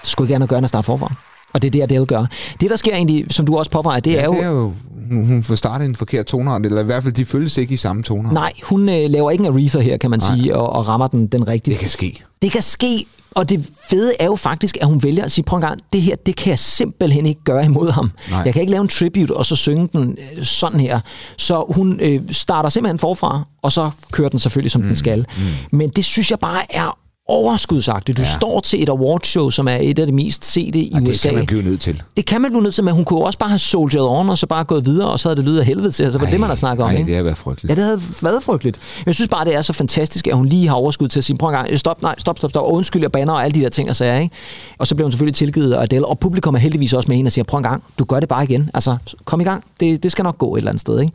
skulle 0.02 0.26
ikke 0.26 0.34
andet 0.34 0.48
gøre 0.48 0.58
end 0.58 0.64
at 0.64 0.68
starte 0.68 0.86
forfra. 0.86 1.12
Og 1.52 1.62
det 1.62 1.68
er 1.68 1.70
det, 1.70 1.82
Adele 1.82 2.06
gør. 2.06 2.26
Det, 2.60 2.70
der 2.70 2.76
sker 2.76 2.94
egentlig, 2.94 3.26
som 3.30 3.46
du 3.46 3.56
også 3.56 3.70
påpeger, 3.70 4.00
det 4.00 4.20
er 4.20 4.24
jo... 4.24 4.32
det 4.32 4.42
er 4.42 4.48
jo 4.48 4.72
hun, 5.10 5.42
får 5.42 5.54
startet 5.54 5.84
en 5.86 5.96
forkert 5.96 6.26
tonart, 6.26 6.66
eller 6.66 6.80
i 6.80 6.84
hvert 6.84 7.02
fald, 7.02 7.14
de 7.14 7.24
følges 7.24 7.58
ikke 7.58 7.74
i 7.74 7.76
samme 7.76 8.02
tonart. 8.02 8.32
Nej, 8.32 8.52
hun 8.62 8.88
øh, 8.88 9.10
laver 9.10 9.30
ikke 9.30 9.42
en 9.42 9.52
Aretha 9.52 9.80
her, 9.80 9.96
kan 9.96 10.10
man 10.10 10.20
sige, 10.20 10.56
og, 10.56 10.72
og 10.72 10.88
rammer 10.88 11.06
den, 11.06 11.26
den 11.26 11.48
rigtige. 11.48 11.74
Det 11.74 11.80
kan 11.80 11.90
ske. 11.90 12.24
Det 12.42 12.52
kan 12.52 12.62
ske, 12.62 13.06
og 13.30 13.48
det 13.48 13.68
fede 13.90 14.12
er 14.20 14.24
jo 14.24 14.36
faktisk, 14.36 14.78
at 14.80 14.86
hun 14.86 15.02
vælger 15.02 15.24
at 15.24 15.30
sige, 15.30 15.44
prøv 15.44 15.56
en 15.56 15.60
gang, 15.60 15.80
det 15.92 16.02
her, 16.02 16.16
det 16.26 16.36
kan 16.36 16.50
jeg 16.50 16.58
simpelthen 16.58 17.26
ikke 17.26 17.40
gøre 17.44 17.64
imod 17.64 17.90
ham. 17.90 18.10
Nej. 18.30 18.42
Jeg 18.44 18.52
kan 18.52 18.60
ikke 18.60 18.70
lave 18.70 18.82
en 18.82 18.88
tribute, 18.88 19.36
og 19.36 19.46
så 19.46 19.56
synge 19.56 19.88
den 19.92 20.18
øh, 20.36 20.44
sådan 20.44 20.80
her. 20.80 21.00
Så 21.36 21.64
hun 21.74 22.00
øh, 22.00 22.20
starter 22.30 22.68
simpelthen 22.68 22.98
forfra, 22.98 23.42
og 23.62 23.72
så 23.72 23.90
kører 24.12 24.28
den 24.28 24.38
selvfølgelig, 24.38 24.70
som 24.70 24.80
mm. 24.80 24.86
den 24.86 24.96
skal. 24.96 25.26
Mm. 25.36 25.42
Men 25.76 25.90
det 25.90 26.04
synes 26.04 26.30
jeg 26.30 26.38
bare 26.38 26.76
er 26.76 26.98
overskudsagtigt. 27.30 28.18
Du 28.18 28.22
ja. 28.22 28.28
står 28.28 28.60
til 28.60 28.82
et 28.82 28.88
awardshow, 28.88 29.50
som 29.50 29.68
er 29.68 29.78
et 29.80 29.98
af 29.98 30.06
de 30.06 30.12
mest 30.12 30.44
sete 30.44 30.78
i 30.78 30.92
Og 30.94 31.00
det 31.00 31.10
USA. 31.10 31.28
kan 31.28 31.36
man 31.36 31.46
blive 31.46 31.62
nødt 31.62 31.80
til. 31.80 32.02
Det 32.16 32.26
kan 32.26 32.40
man 32.42 32.50
blive 32.50 32.62
nødt 32.62 32.74
til, 32.74 32.84
men 32.84 32.94
hun 32.94 33.04
kunne 33.04 33.24
også 33.24 33.38
bare 33.38 33.48
have 33.48 33.58
soldieret 33.58 34.08
on, 34.08 34.30
og 34.30 34.38
så 34.38 34.46
bare 34.46 34.64
gået 34.64 34.86
videre, 34.86 35.10
og 35.10 35.20
så 35.20 35.28
havde 35.28 35.36
det 35.36 35.44
lydet 35.44 35.60
af 35.60 35.66
helvede 35.66 35.92
til, 35.92 36.02
altså 36.02 36.18
var 36.18 36.26
det, 36.26 36.40
man 36.40 36.48
har 36.48 36.56
snakket 36.56 36.84
om. 36.84 36.92
Nej, 36.92 37.02
det 37.02 37.16
har 37.16 37.22
været 37.22 37.36
frygteligt. 37.36 37.70
Ja, 37.70 37.74
det 37.74 37.84
havde 37.84 38.02
været 38.22 38.42
frygteligt. 38.42 38.80
Jeg 39.06 39.14
synes 39.14 39.28
bare, 39.28 39.44
det 39.44 39.54
er 39.54 39.62
så 39.62 39.72
fantastisk, 39.72 40.26
at 40.26 40.34
hun 40.36 40.46
lige 40.46 40.68
har 40.68 40.74
overskud 40.74 41.08
til 41.08 41.20
at 41.20 41.24
sige, 41.24 41.36
prøv 41.38 41.48
en 41.48 41.54
gang, 41.54 41.78
stop, 41.78 42.02
nej, 42.02 42.14
stop, 42.18 42.38
stop, 42.38 42.50
stop, 42.50 42.62
og 42.62 42.72
undskyld, 42.72 43.02
jeg 43.02 43.12
banner 43.12 43.32
og 43.32 43.44
alle 43.44 43.54
de 43.54 43.60
der 43.60 43.68
ting 43.68 43.90
og 43.90 43.96
sager, 43.96 44.18
ikke? 44.18 44.34
Og 44.78 44.86
så 44.86 44.94
blev 44.94 45.04
hun 45.04 45.12
selvfølgelig 45.12 45.34
tilgivet 45.34 45.72
af 45.72 45.82
Adele, 45.82 46.06
og 46.06 46.18
publikum 46.18 46.54
er 46.54 46.58
heldigvis 46.58 46.92
også 46.92 47.08
med 47.08 47.16
hende 47.16 47.28
og 47.28 47.32
siger, 47.32 47.44
prøv 47.44 47.58
en 47.58 47.64
gang, 47.64 47.82
du 47.98 48.04
gør 48.04 48.20
det 48.20 48.28
bare 48.28 48.44
igen. 48.44 48.70
Altså, 48.74 48.96
kom 49.24 49.40
i 49.40 49.44
gang. 49.44 49.64
Det, 49.80 50.02
det 50.02 50.12
skal 50.12 50.22
nok 50.22 50.38
gå 50.38 50.54
et 50.54 50.58
eller 50.58 50.70
andet 50.70 50.80
ssted, 50.80 51.00
ikke? 51.00 51.12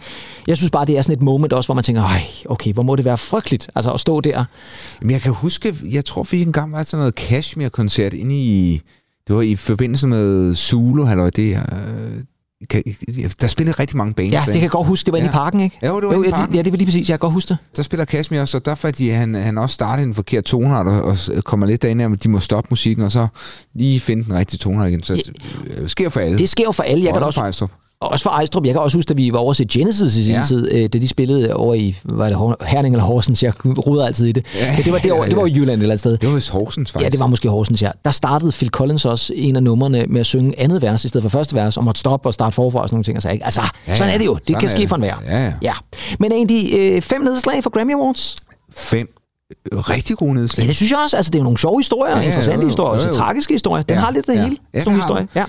Jeg 0.48 0.58
synes 0.58 0.72
bare, 0.72 0.86
det 0.86 0.98
er 0.98 1.02
sådan 1.02 1.16
et 1.18 1.22
moment 1.22 1.54
også, 1.54 1.68
hvor 1.68 1.76
man 1.76 1.84
tænker, 1.84 2.04
ej, 2.04 2.24
okay, 2.50 2.74
hvor 2.74 2.84
må 2.84 2.96
det 2.96 3.06
være 3.06 3.18
frygteligt, 3.18 3.70
altså 3.76 3.92
at 3.92 4.00
stå 4.00 4.22
der. 4.22 4.44
Men 5.02 5.12
jeg 5.12 5.22
kan 5.22 5.32
huske, 5.32 5.76
jeg 5.92 6.05
tror, 6.06 6.24
vi 6.32 6.42
engang 6.42 6.72
var 6.72 6.84
sådan 6.84 7.00
noget 7.00 7.16
Kashmir-koncert 7.16 8.14
inde 8.14 8.36
i... 8.36 8.82
Det 9.28 9.36
var 9.36 9.42
i 9.42 9.56
forbindelse 9.56 10.08
med 10.08 10.56
Zulu, 10.56 11.10
eller 11.12 11.30
det 11.30 11.56
øh, 11.58 12.22
kan, 12.70 12.84
der 13.42 13.48
spillede 13.48 13.80
rigtig 13.80 13.98
mange 13.98 14.14
bands. 14.14 14.32
Ja, 14.34 14.42
det 14.46 14.54
kan 14.54 14.62
jeg 14.62 14.70
godt 14.70 14.88
huske, 14.88 15.06
det 15.06 15.12
var 15.12 15.18
inde 15.18 15.26
i 15.26 15.30
Ja. 15.30 15.34
parken, 15.34 15.60
ikke? 15.60 15.80
Jo, 15.88 16.00
det 16.00 16.08
var 16.08 16.14
inde 16.14 16.28
i 16.28 16.32
parken. 16.32 16.56
Ja, 16.56 16.62
det 16.62 16.72
var 16.72 16.78
lige 16.78 16.86
præcis, 16.88 17.10
jeg 17.10 17.14
kan 17.14 17.20
godt 17.20 17.34
huske 17.34 17.50
det. 17.50 17.58
Der 17.76 17.84
spiller 17.84 18.06
Kashmir 18.06 18.42
også, 18.42 18.58
og 18.58 18.66
der 18.66 18.76
fordi 18.76 19.10
han, 19.10 19.36
han 19.36 19.58
også 19.58 19.74
startede 19.74 20.08
en 20.08 20.14
forkert 20.14 20.44
tonart, 20.44 20.88
og, 20.88 21.04
og 21.04 21.44
kommer 21.44 21.66
lidt 21.68 21.82
derinde, 21.82 22.06
at 22.06 22.24
de 22.24 22.30
må 22.30 22.40
stoppe 22.40 22.68
musikken, 22.70 23.04
og 23.06 23.12
så 23.12 23.28
lige 23.76 24.00
finde 24.00 24.24
den 24.24 24.34
rigtige 24.34 24.58
tonart 24.58 24.90
igen. 24.90 25.04
Så 25.04 25.14
det 25.14 25.32
øh, 25.78 25.88
sker 25.88 26.10
for 26.10 26.20
alle. 26.20 26.38
Det 26.38 26.50
sker 26.50 26.64
jo 26.64 26.72
for 26.72 26.84
alle. 26.84 27.04
Jeg 27.06 27.14
kan 27.14 27.22
da 27.22 27.26
også, 27.26 27.42
Også 27.42 27.68
Og 28.02 28.12
også 28.12 28.24
for 28.24 28.30
Ejstrup. 28.30 28.66
Jeg 28.66 28.74
kan 28.74 28.82
også 28.82 28.98
huske, 28.98 29.12
at 29.12 29.18
vi 29.18 29.34
var 29.34 29.40
over 29.40 29.54
til 29.54 29.68
Genesis 29.72 30.16
i 30.16 30.24
sin 30.24 30.34
Ja. 30.34 30.44
tid, 30.48 30.72
øh, 30.72 30.90
da 30.94 30.98
de 30.98 31.08
spillede 31.08 31.54
over 31.54 31.74
i, 31.74 31.96
var 32.04 32.26
det 32.30 32.68
Herning 32.68 32.96
eller 32.96 33.04
Horsens? 33.06 33.44
Jeg 33.44 33.54
ruder 33.66 34.06
altid 34.06 34.26
i 34.28 34.32
det. 34.32 34.46
Ja, 34.56 34.66
Ja, 34.66 34.76
det 34.84 34.92
var 34.94 35.00
derovre, 35.00 35.24
ja, 35.24 35.30
det 35.30 35.38
var 35.38 35.46
i 35.46 35.50
ja. 35.50 35.56
Jylland 35.56 35.70
et 35.70 35.84
eller 35.84 35.86
andet 35.94 36.00
sted. 36.00 36.18
Det 36.18 36.30
var 36.30 36.36
vist 36.36 36.50
Horsens, 36.50 36.92
faktisk. 36.92 37.06
Ja, 37.06 37.10
det 37.10 37.20
var 37.20 37.28
måske 37.28 37.50
Horsens, 37.50 37.82
ja. 37.82 37.90
Der 38.06 38.12
startede 38.12 38.52
Phil 38.52 38.70
Collins 38.70 39.06
også 39.06 39.34
en 39.36 39.56
af 39.56 39.64
numrene 39.64 40.06
med 40.10 40.20
at 40.20 40.26
synge 40.26 40.60
andet 40.60 40.82
vers 40.82 41.06
i 41.06 41.08
stedet 41.08 41.24
for 41.24 41.30
første 41.30 41.56
vers, 41.56 41.78
og 41.78 41.84
måtte 41.84 42.00
stoppe 42.00 42.30
og 42.30 42.34
starte 42.34 42.54
forfra 42.56 42.82
og 42.82 42.88
sådan 42.90 42.96
nogle 42.96 43.04
ting. 43.04 43.18
Og 43.18 43.22
så, 43.22 43.30
ikke? 43.30 43.46
Altså, 43.46 43.62
ja, 43.62 43.68
Ja, 43.88 43.96
sådan 43.98 44.10
ja. 44.10 44.14
er 44.14 44.18
det 44.18 44.26
jo. 44.26 44.34
Det 44.36 44.42
Sådan 44.48 44.60
kan 44.62 44.70
ske 44.70 44.80
det. 44.82 44.90
for 44.90 44.96
enhver. 44.96 45.16
Ja, 45.28 45.44
ja. 45.46 45.54
ja. 45.62 45.74
Men 46.20 46.50
de 46.50 46.78
øh, 46.78 47.02
fem 47.02 47.22
nedslag 47.22 47.64
for 47.64 47.70
Grammy 47.70 47.94
Awards? 47.94 48.36
Fem 48.76 49.08
rigtig 49.72 50.18
gode 50.18 50.34
nedslag. 50.34 50.64
Ja, 50.64 50.68
det 50.68 50.76
synes 50.76 50.92
jeg 50.92 51.00
også. 51.00 51.18
Altså, 51.18 51.30
det 51.30 51.36
er 51.36 51.40
jo 51.40 51.44
nogle 51.44 51.58
sjove 51.58 51.80
historier, 51.80 52.18
ja, 52.18 52.22
interessante 52.22 52.56
jo, 52.56 52.62
jo, 52.62 52.68
historier, 52.68 52.94
også 52.94 53.08
jo, 53.08 53.14
tragiske 53.14 53.54
historier. 53.54 53.84
Den 53.84 53.96
Ja, 53.96 54.02
har 54.02 54.12
lidt 54.12 54.30
af 54.30 54.36
det 54.36 54.42
ja. 54.42 54.48
hele. 54.48 54.58
Ja, 54.74 54.84
sådan 54.84 54.96
historier. 54.96 55.26
Ja. 55.36 55.46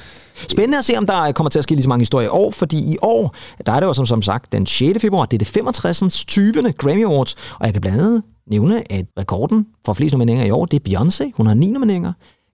Spændende 0.48 0.78
at 0.78 0.84
se, 0.84 0.96
om 0.98 1.06
der 1.06 1.32
kommer 1.32 1.50
til 1.50 1.58
at 1.58 1.62
ske 1.62 1.72
lige 1.74 1.82
så 1.82 1.88
mange 1.88 2.00
historier 2.00 2.26
i 2.26 2.30
år, 2.30 2.50
fordi 2.50 2.92
i 2.92 2.96
år, 3.02 3.34
der 3.66 3.72
er 3.72 3.80
det 3.80 3.86
jo 3.86 3.92
som, 3.92 4.06
som 4.06 4.22
sagt 4.22 4.52
den 4.52 4.66
6. 4.66 5.00
februar, 5.00 5.26
det 5.26 5.36
er 5.36 5.38
det 5.38 5.46
65. 5.46 6.24
20. 6.24 6.72
Grammy 6.78 7.04
Awards, 7.04 7.34
og 7.58 7.66
jeg 7.66 7.72
kan 7.72 7.80
blandt 7.80 8.00
andet 8.00 8.22
nævne, 8.50 8.92
at 8.92 9.06
rekorden 9.18 9.66
for 9.86 9.92
flest 9.92 10.12
nomineringer 10.12 10.46
i 10.46 10.50
år, 10.50 10.64
det 10.64 10.86
er 10.86 10.98
Beyoncé, 11.00 11.30
hun 11.34 11.46
har 11.46 11.54
9 11.54 11.70
nomineringer, 11.70 12.12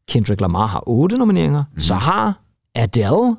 Kendrick 0.09 0.41
Lamar 0.41 0.67
har 0.67 0.83
8 0.87 1.17
nomineringer, 1.19 1.65
mm. 1.75 1.81
så 1.81 1.95
har 1.95 2.41
Adele 2.75 3.37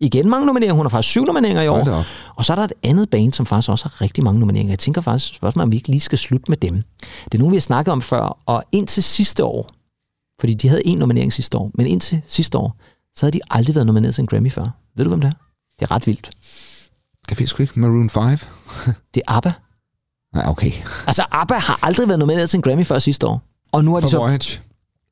igen 0.00 0.28
mange 0.28 0.46
nomineringer, 0.46 0.74
hun 0.74 0.84
har 0.86 0.90
faktisk 0.90 1.08
7 1.10 1.24
nomineringer 1.24 1.62
i 1.62 1.68
år, 1.68 2.04
og 2.36 2.44
så 2.44 2.52
er 2.52 2.56
der 2.56 2.64
et 2.64 2.72
andet 2.82 3.10
band, 3.10 3.32
som 3.32 3.46
faktisk 3.46 3.70
også 3.70 3.84
har 3.84 4.00
rigtig 4.00 4.24
mange 4.24 4.40
nomineringer. 4.40 4.72
Jeg 4.72 4.78
tænker 4.78 5.00
faktisk, 5.00 5.34
spørgsmålet 5.34 5.64
om 5.64 5.70
vi 5.70 5.76
ikke 5.76 5.88
lige 5.88 6.00
skal 6.00 6.18
slutte 6.18 6.44
med 6.48 6.56
dem. 6.56 6.74
Det 7.24 7.34
er 7.34 7.38
nogen, 7.38 7.52
vi 7.52 7.56
har 7.56 7.60
snakket 7.60 7.92
om 7.92 8.02
før, 8.02 8.38
og 8.46 8.64
indtil 8.72 9.02
sidste 9.02 9.44
år, 9.44 9.70
fordi 10.40 10.54
de 10.54 10.68
havde 10.68 10.86
en 10.86 10.98
nominering 10.98 11.32
sidste 11.32 11.58
år, 11.58 11.70
men 11.74 11.86
indtil 11.86 12.22
sidste 12.26 12.58
år, 12.58 12.76
så 13.16 13.26
havde 13.26 13.32
de 13.32 13.40
aldrig 13.50 13.74
været 13.74 13.86
nomineret 13.86 14.14
til 14.14 14.22
en 14.22 14.26
Grammy 14.26 14.52
før. 14.52 14.66
Ved 14.96 15.04
du, 15.04 15.08
hvem 15.08 15.20
det 15.20 15.28
er? 15.28 15.34
Det 15.80 15.82
er 15.82 15.90
ret 15.90 16.06
vildt. 16.06 16.30
Det 17.28 17.38
ved 17.38 17.42
jeg 17.42 17.48
sgu 17.48 17.62
ikke. 17.62 17.80
Maroon 17.80 18.10
5? 18.10 18.22
Det 19.14 19.22
er 19.28 19.32
ABBA. 19.36 19.52
Nej, 20.34 20.44
okay. 20.48 20.70
Altså, 21.06 21.24
ABBA 21.30 21.54
har 21.54 21.78
aldrig 21.82 22.08
været 22.08 22.18
nomineret 22.18 22.50
til 22.50 22.56
en 22.58 22.62
Grammy 22.62 22.86
før 22.86 22.98
sidste 22.98 23.26
år. 23.26 23.42
Og 23.72 23.84
nu 23.84 23.94
er 23.94 24.00
de 24.00 24.04
For 24.04 24.08
så... 24.10 24.18
Voyage. 24.18 24.60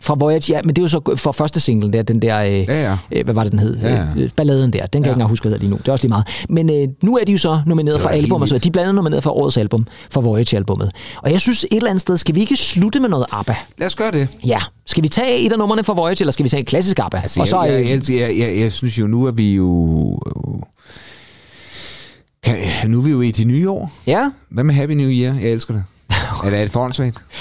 Fra 0.05 0.15
Voyage, 0.19 0.53
ja, 0.53 0.61
men 0.65 0.69
det 0.77 0.79
er 0.79 0.83
jo 0.83 0.89
så 0.89 1.15
for 1.17 1.33
første 1.33 1.61
single 1.61 1.93
der, 1.93 2.03
den 2.03 2.23
der, 2.23 2.41
øh, 2.43 2.53
Ja, 2.53 2.83
ja. 2.91 2.97
øh, 3.13 3.25
hvad 3.25 3.35
var 3.35 3.43
det, 3.43 3.53
den 3.53 3.59
hed? 3.61 3.79
Ja, 3.79 3.95
ja. 3.95 4.07
Øh, 4.17 4.31
balladen 4.37 4.73
der, 4.73 4.87
den 4.87 4.89
kan 4.91 4.95
jeg 4.95 4.95
Ja. 4.95 4.99
ikke 4.99 5.11
engang 5.13 5.29
huske, 5.31 5.49
hvad 5.49 5.59
lige 5.59 5.71
nu. 5.71 5.77
Det 5.77 5.89
er 5.89 5.93
også 5.93 6.03
lige 6.05 6.09
meget. 6.09 6.27
Men 6.49 6.71
øh, 6.71 6.89
nu 7.03 7.17
er 7.17 7.25
de 7.25 7.33
jo 7.33 7.39
så 7.39 7.61
nomineret 7.67 8.01
for 8.01 8.09
album 8.09 8.43
og 8.43 8.49
så. 8.49 8.59
De 8.59 8.69
er 8.69 8.73
blandt 8.73 8.85
andet 8.89 8.95
nomineret 8.95 9.23
for 9.23 9.31
årets 9.31 9.57
album, 9.57 9.87
for 10.11 10.21
Voyage-albummet. 10.21 10.91
Og 11.17 11.33
jeg 11.33 11.41
synes 11.41 11.65
et 11.65 11.77
eller 11.77 11.91
andet 11.91 12.01
sted, 12.01 12.17
skal 12.19 12.35
vi 12.35 12.41
ikke 12.41 12.57
slutte 12.57 13.01
med 13.01 13.09
noget 13.09 13.27
ABBA? 13.33 13.55
Lad 13.79 13.87
os 13.87 13.97
gøre 13.97 14.11
det. 14.11 14.29
Ja. 14.47 14.59
Skal 14.87 15.03
vi 15.03 15.09
tage 15.09 15.39
et 15.47 15.53
af 15.53 15.59
numrene 15.59 15.85
for 15.85 15.95
Voyage, 15.95 16.23
eller 16.23 16.33
skal 16.33 16.45
vi 16.45 16.49
tage 16.49 16.61
et 16.61 16.67
klassisk 16.67 16.99
ABBA? 16.99 17.17
Altså, 17.17 17.41
og 17.41 17.49
så, 17.49 17.63
jeg, 17.63 17.73
jeg, 17.73 17.81
øh, 17.83 17.89
jeg, 17.91 18.21
jeg, 18.21 18.39
jeg, 18.39 18.59
jeg 18.61 18.73
synes 18.73 18.99
jo, 18.99 19.07
nu 19.07 19.25
er 19.27 19.31
vi 19.33 19.55
jo... 19.55 20.19
Kan, 22.43 22.57
nu 22.87 22.99
er 22.99 23.03
vi 23.03 23.11
jo 23.11 23.21
i 23.21 23.31
det 23.31 23.47
nye 23.47 23.71
år. 23.71 23.93
ja, 24.07 24.31
Hvad 24.49 24.65
med 24.65 24.75
Happy 24.75 24.93
New 24.93 25.09
Year? 25.11 25.35
Jeg 25.35 25.51
elsker 25.51 25.75
det. 25.75 25.85
Eller 26.45 26.59
er 26.59 26.63
det 26.63 26.73
for 26.73 26.85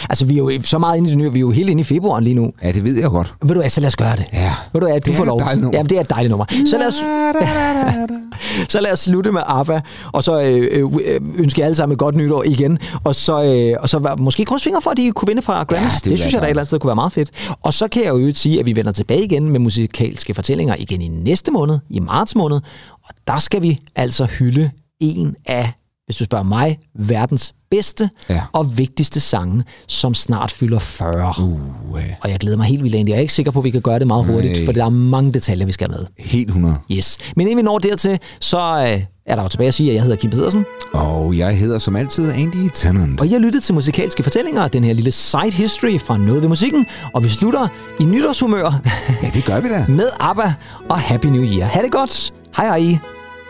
altså 0.09 0.25
vi 0.25 0.33
er 0.33 0.37
jo 0.37 0.51
så 0.63 0.77
meget 0.79 0.97
inde 0.97 1.07
i 1.09 1.11
det 1.11 1.17
nye, 1.17 1.31
vi 1.31 1.39
er 1.39 1.41
jo 1.41 1.51
helt 1.51 1.69
inde 1.69 1.81
i 1.81 1.83
februar 1.83 2.19
lige 2.19 2.33
nu. 2.33 2.51
Ja, 2.63 2.71
det 2.71 2.83
ved 2.83 2.99
jeg 2.99 3.09
godt. 3.09 3.33
Ved 3.41 3.49
du 3.49 3.59
hvad, 3.59 3.69
så 3.69 3.81
lad 3.81 3.87
os 3.87 3.95
gøre 3.95 4.15
det. 4.15 4.25
Ja. 4.33 4.53
Ved 4.73 4.81
du 4.81 4.87
hvad, 4.87 5.01
du 5.01 5.05
Det 5.05 5.13
er 5.13 5.17
får 5.17 5.23
et 5.23 5.27
lov. 5.27 5.39
nummer. 5.39 5.69
Jamen, 5.73 5.89
det 5.89 5.97
er 5.97 6.01
et 6.01 6.09
dejligt 6.09 6.29
nummer. 6.29 6.45
Så 6.65 6.77
lad 6.77 6.87
os, 6.87 6.93
så 8.71 8.81
lad 8.81 8.91
os 8.91 8.99
slutte 8.99 9.31
med 9.31 9.41
ABBA, 9.47 9.81
og 10.11 10.23
så 10.23 10.41
øh, 10.41 10.89
øh, 11.05 11.21
ønske 11.35 11.61
jer 11.61 11.65
alle 11.65 11.75
sammen 11.75 11.93
et 11.93 11.99
godt 11.99 12.15
nytår 12.15 12.43
igen. 12.43 12.77
Og 13.03 13.15
så, 13.15 13.43
øh, 13.43 13.77
og 13.81 13.89
så 13.89 14.15
måske 14.19 14.45
krydse 14.45 14.63
fingre 14.63 14.81
for, 14.81 14.91
at 14.91 14.97
de 14.97 15.11
kunne 15.11 15.27
vinde 15.27 15.41
fra 15.41 15.63
Grammys. 15.63 15.91
Ja, 15.91 15.95
det 15.95 16.03
det, 16.03 16.11
det 16.11 16.19
synes 16.19 16.33
jeg 16.33 16.37
jeg 16.37 16.41
da 16.41 16.45
et 16.47 16.49
eller 16.49 16.61
andet 16.61 16.67
sted 16.67 16.79
kunne 16.79 16.87
være 16.89 16.95
meget 16.95 17.13
fedt. 17.13 17.31
Og 17.63 17.73
så 17.73 17.87
kan 17.87 18.03
jeg 18.03 18.09
jo 18.09 18.31
sige, 18.35 18.59
at 18.59 18.65
vi 18.65 18.75
vender 18.75 18.91
tilbage 18.91 19.23
igen 19.23 19.49
med 19.49 19.59
musikalske 19.59 20.33
fortællinger 20.33 20.75
igen 20.79 21.01
i 21.01 21.07
næste 21.07 21.51
måned, 21.51 21.79
i 21.89 21.99
marts 21.99 22.35
måned. 22.35 22.57
Og 23.03 23.13
der 23.27 23.39
skal 23.39 23.61
vi 23.61 23.79
altså 23.95 24.25
hylde 24.25 24.71
en 24.99 25.35
af, 25.47 25.71
hvis 26.05 26.15
du 26.15 26.23
spørger 26.23 26.43
mig, 26.45 26.79
verdens 26.99 27.53
bedste 27.71 28.09
Ja. 28.29 28.41
og 28.53 28.77
vigtigste 28.77 29.19
sange, 29.19 29.63
som 29.87 30.13
snart 30.13 30.51
fylder 30.51 30.79
40. 30.79 31.33
Uh, 31.43 31.59
øh, 31.97 32.03
Og 32.21 32.29
jeg 32.29 32.39
glæder 32.39 32.57
mig 32.57 32.65
helt 32.65 32.83
vildt 32.83 32.95
ind. 32.95 33.09
Jeg 33.09 33.15
er 33.15 33.21
ikke 33.21 33.33
sikker 33.33 33.51
på, 33.51 33.59
at 33.59 33.65
vi 33.65 33.69
kan 33.71 33.81
gøre 33.81 33.99
det 33.99 34.07
meget 34.07 34.25
hurtigt, 34.25 34.53
Nej. 34.53 34.65
for 34.65 34.71
der 34.71 34.85
er 34.85 34.89
mange 34.89 35.31
detaljer, 35.33 35.65
vi 35.65 35.71
skal 35.71 35.87
have 35.91 35.99
med. 35.99 36.25
helt 36.25 36.47
100. 36.47 36.75
Yes. 36.91 37.17
Men 37.35 37.47
inden 37.47 37.57
vi 37.57 37.61
når 37.63 37.79
dertil, 37.79 38.19
så 38.39 38.57
øh, 38.57 39.01
er 39.25 39.35
der 39.35 39.41
jo 39.43 39.47
tilbage 39.47 39.67
at 39.67 39.73
sige, 39.73 39.89
at 39.89 39.95
jeg 39.95 40.03
hedder 40.03 40.17
Kim 40.17 40.29
Pedersen, 40.31 40.65
Og 40.93 41.37
jeg 41.37 41.57
hedder 41.57 41.79
som 41.79 41.95
altid 41.95 42.31
Andy 42.31 42.69
Tennant. 42.73 43.21
og 43.21 43.31
jeg 43.31 43.39
lyttet 43.39 43.63
til 43.63 43.73
musikalske 43.75 44.23
fortællinger, 44.23 44.67
den 44.67 44.83
her 44.83 44.93
lille 44.93 45.11
side 45.11 45.51
history 45.51 45.99
fra 45.99 46.17
Noget 46.17 46.41
ved 46.41 46.49
musikken, 46.49 46.85
og 47.13 47.23
vi 47.23 47.29
slutter 47.29 47.67
i 47.99 48.03
nytårshumør 48.03 48.81
Ja, 49.23 49.29
det 49.33 49.45
gør 49.45 49.59
vi 49.59 49.69
da. 49.69 49.85
med 49.99 50.09
ABBA 50.19 50.53
og 50.89 50.99
Happy 50.99 51.25
New 51.27 51.43
Year. 51.43 51.65
Ha' 51.67 51.81
det 51.81 51.91
godt. 51.91 52.33
Hej 52.57 52.65
hej. 52.65 52.97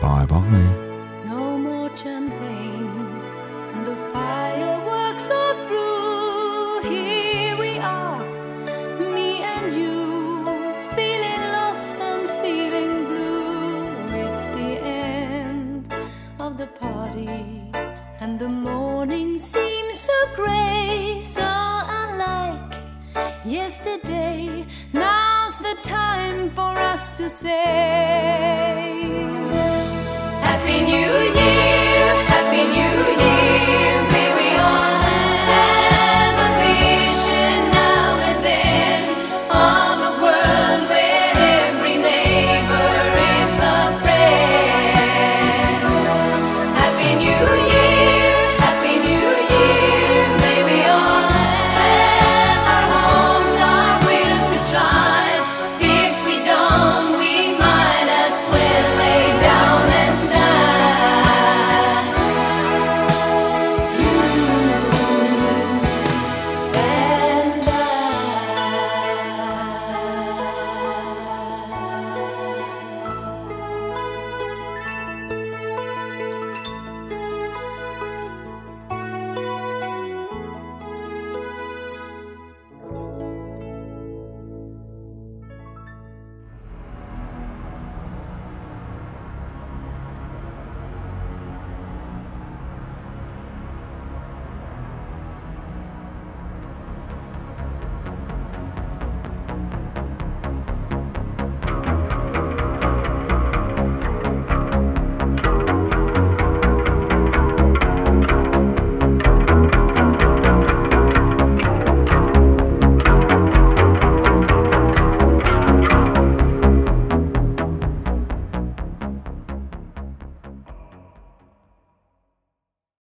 Bye, 0.01 0.27
bye. 0.27 0.90
yesterday. 23.45 24.65
Now's 24.93 25.57
the 25.57 25.75
time 25.81 26.49
for 26.49 26.77
us 26.77 27.17
to 27.17 27.29
say 27.29 27.53
Happy 30.41 30.81
New 30.81 31.13
Year, 31.39 32.15
Happy 32.25 32.63
New 32.69 32.81
Year. 32.81 33.00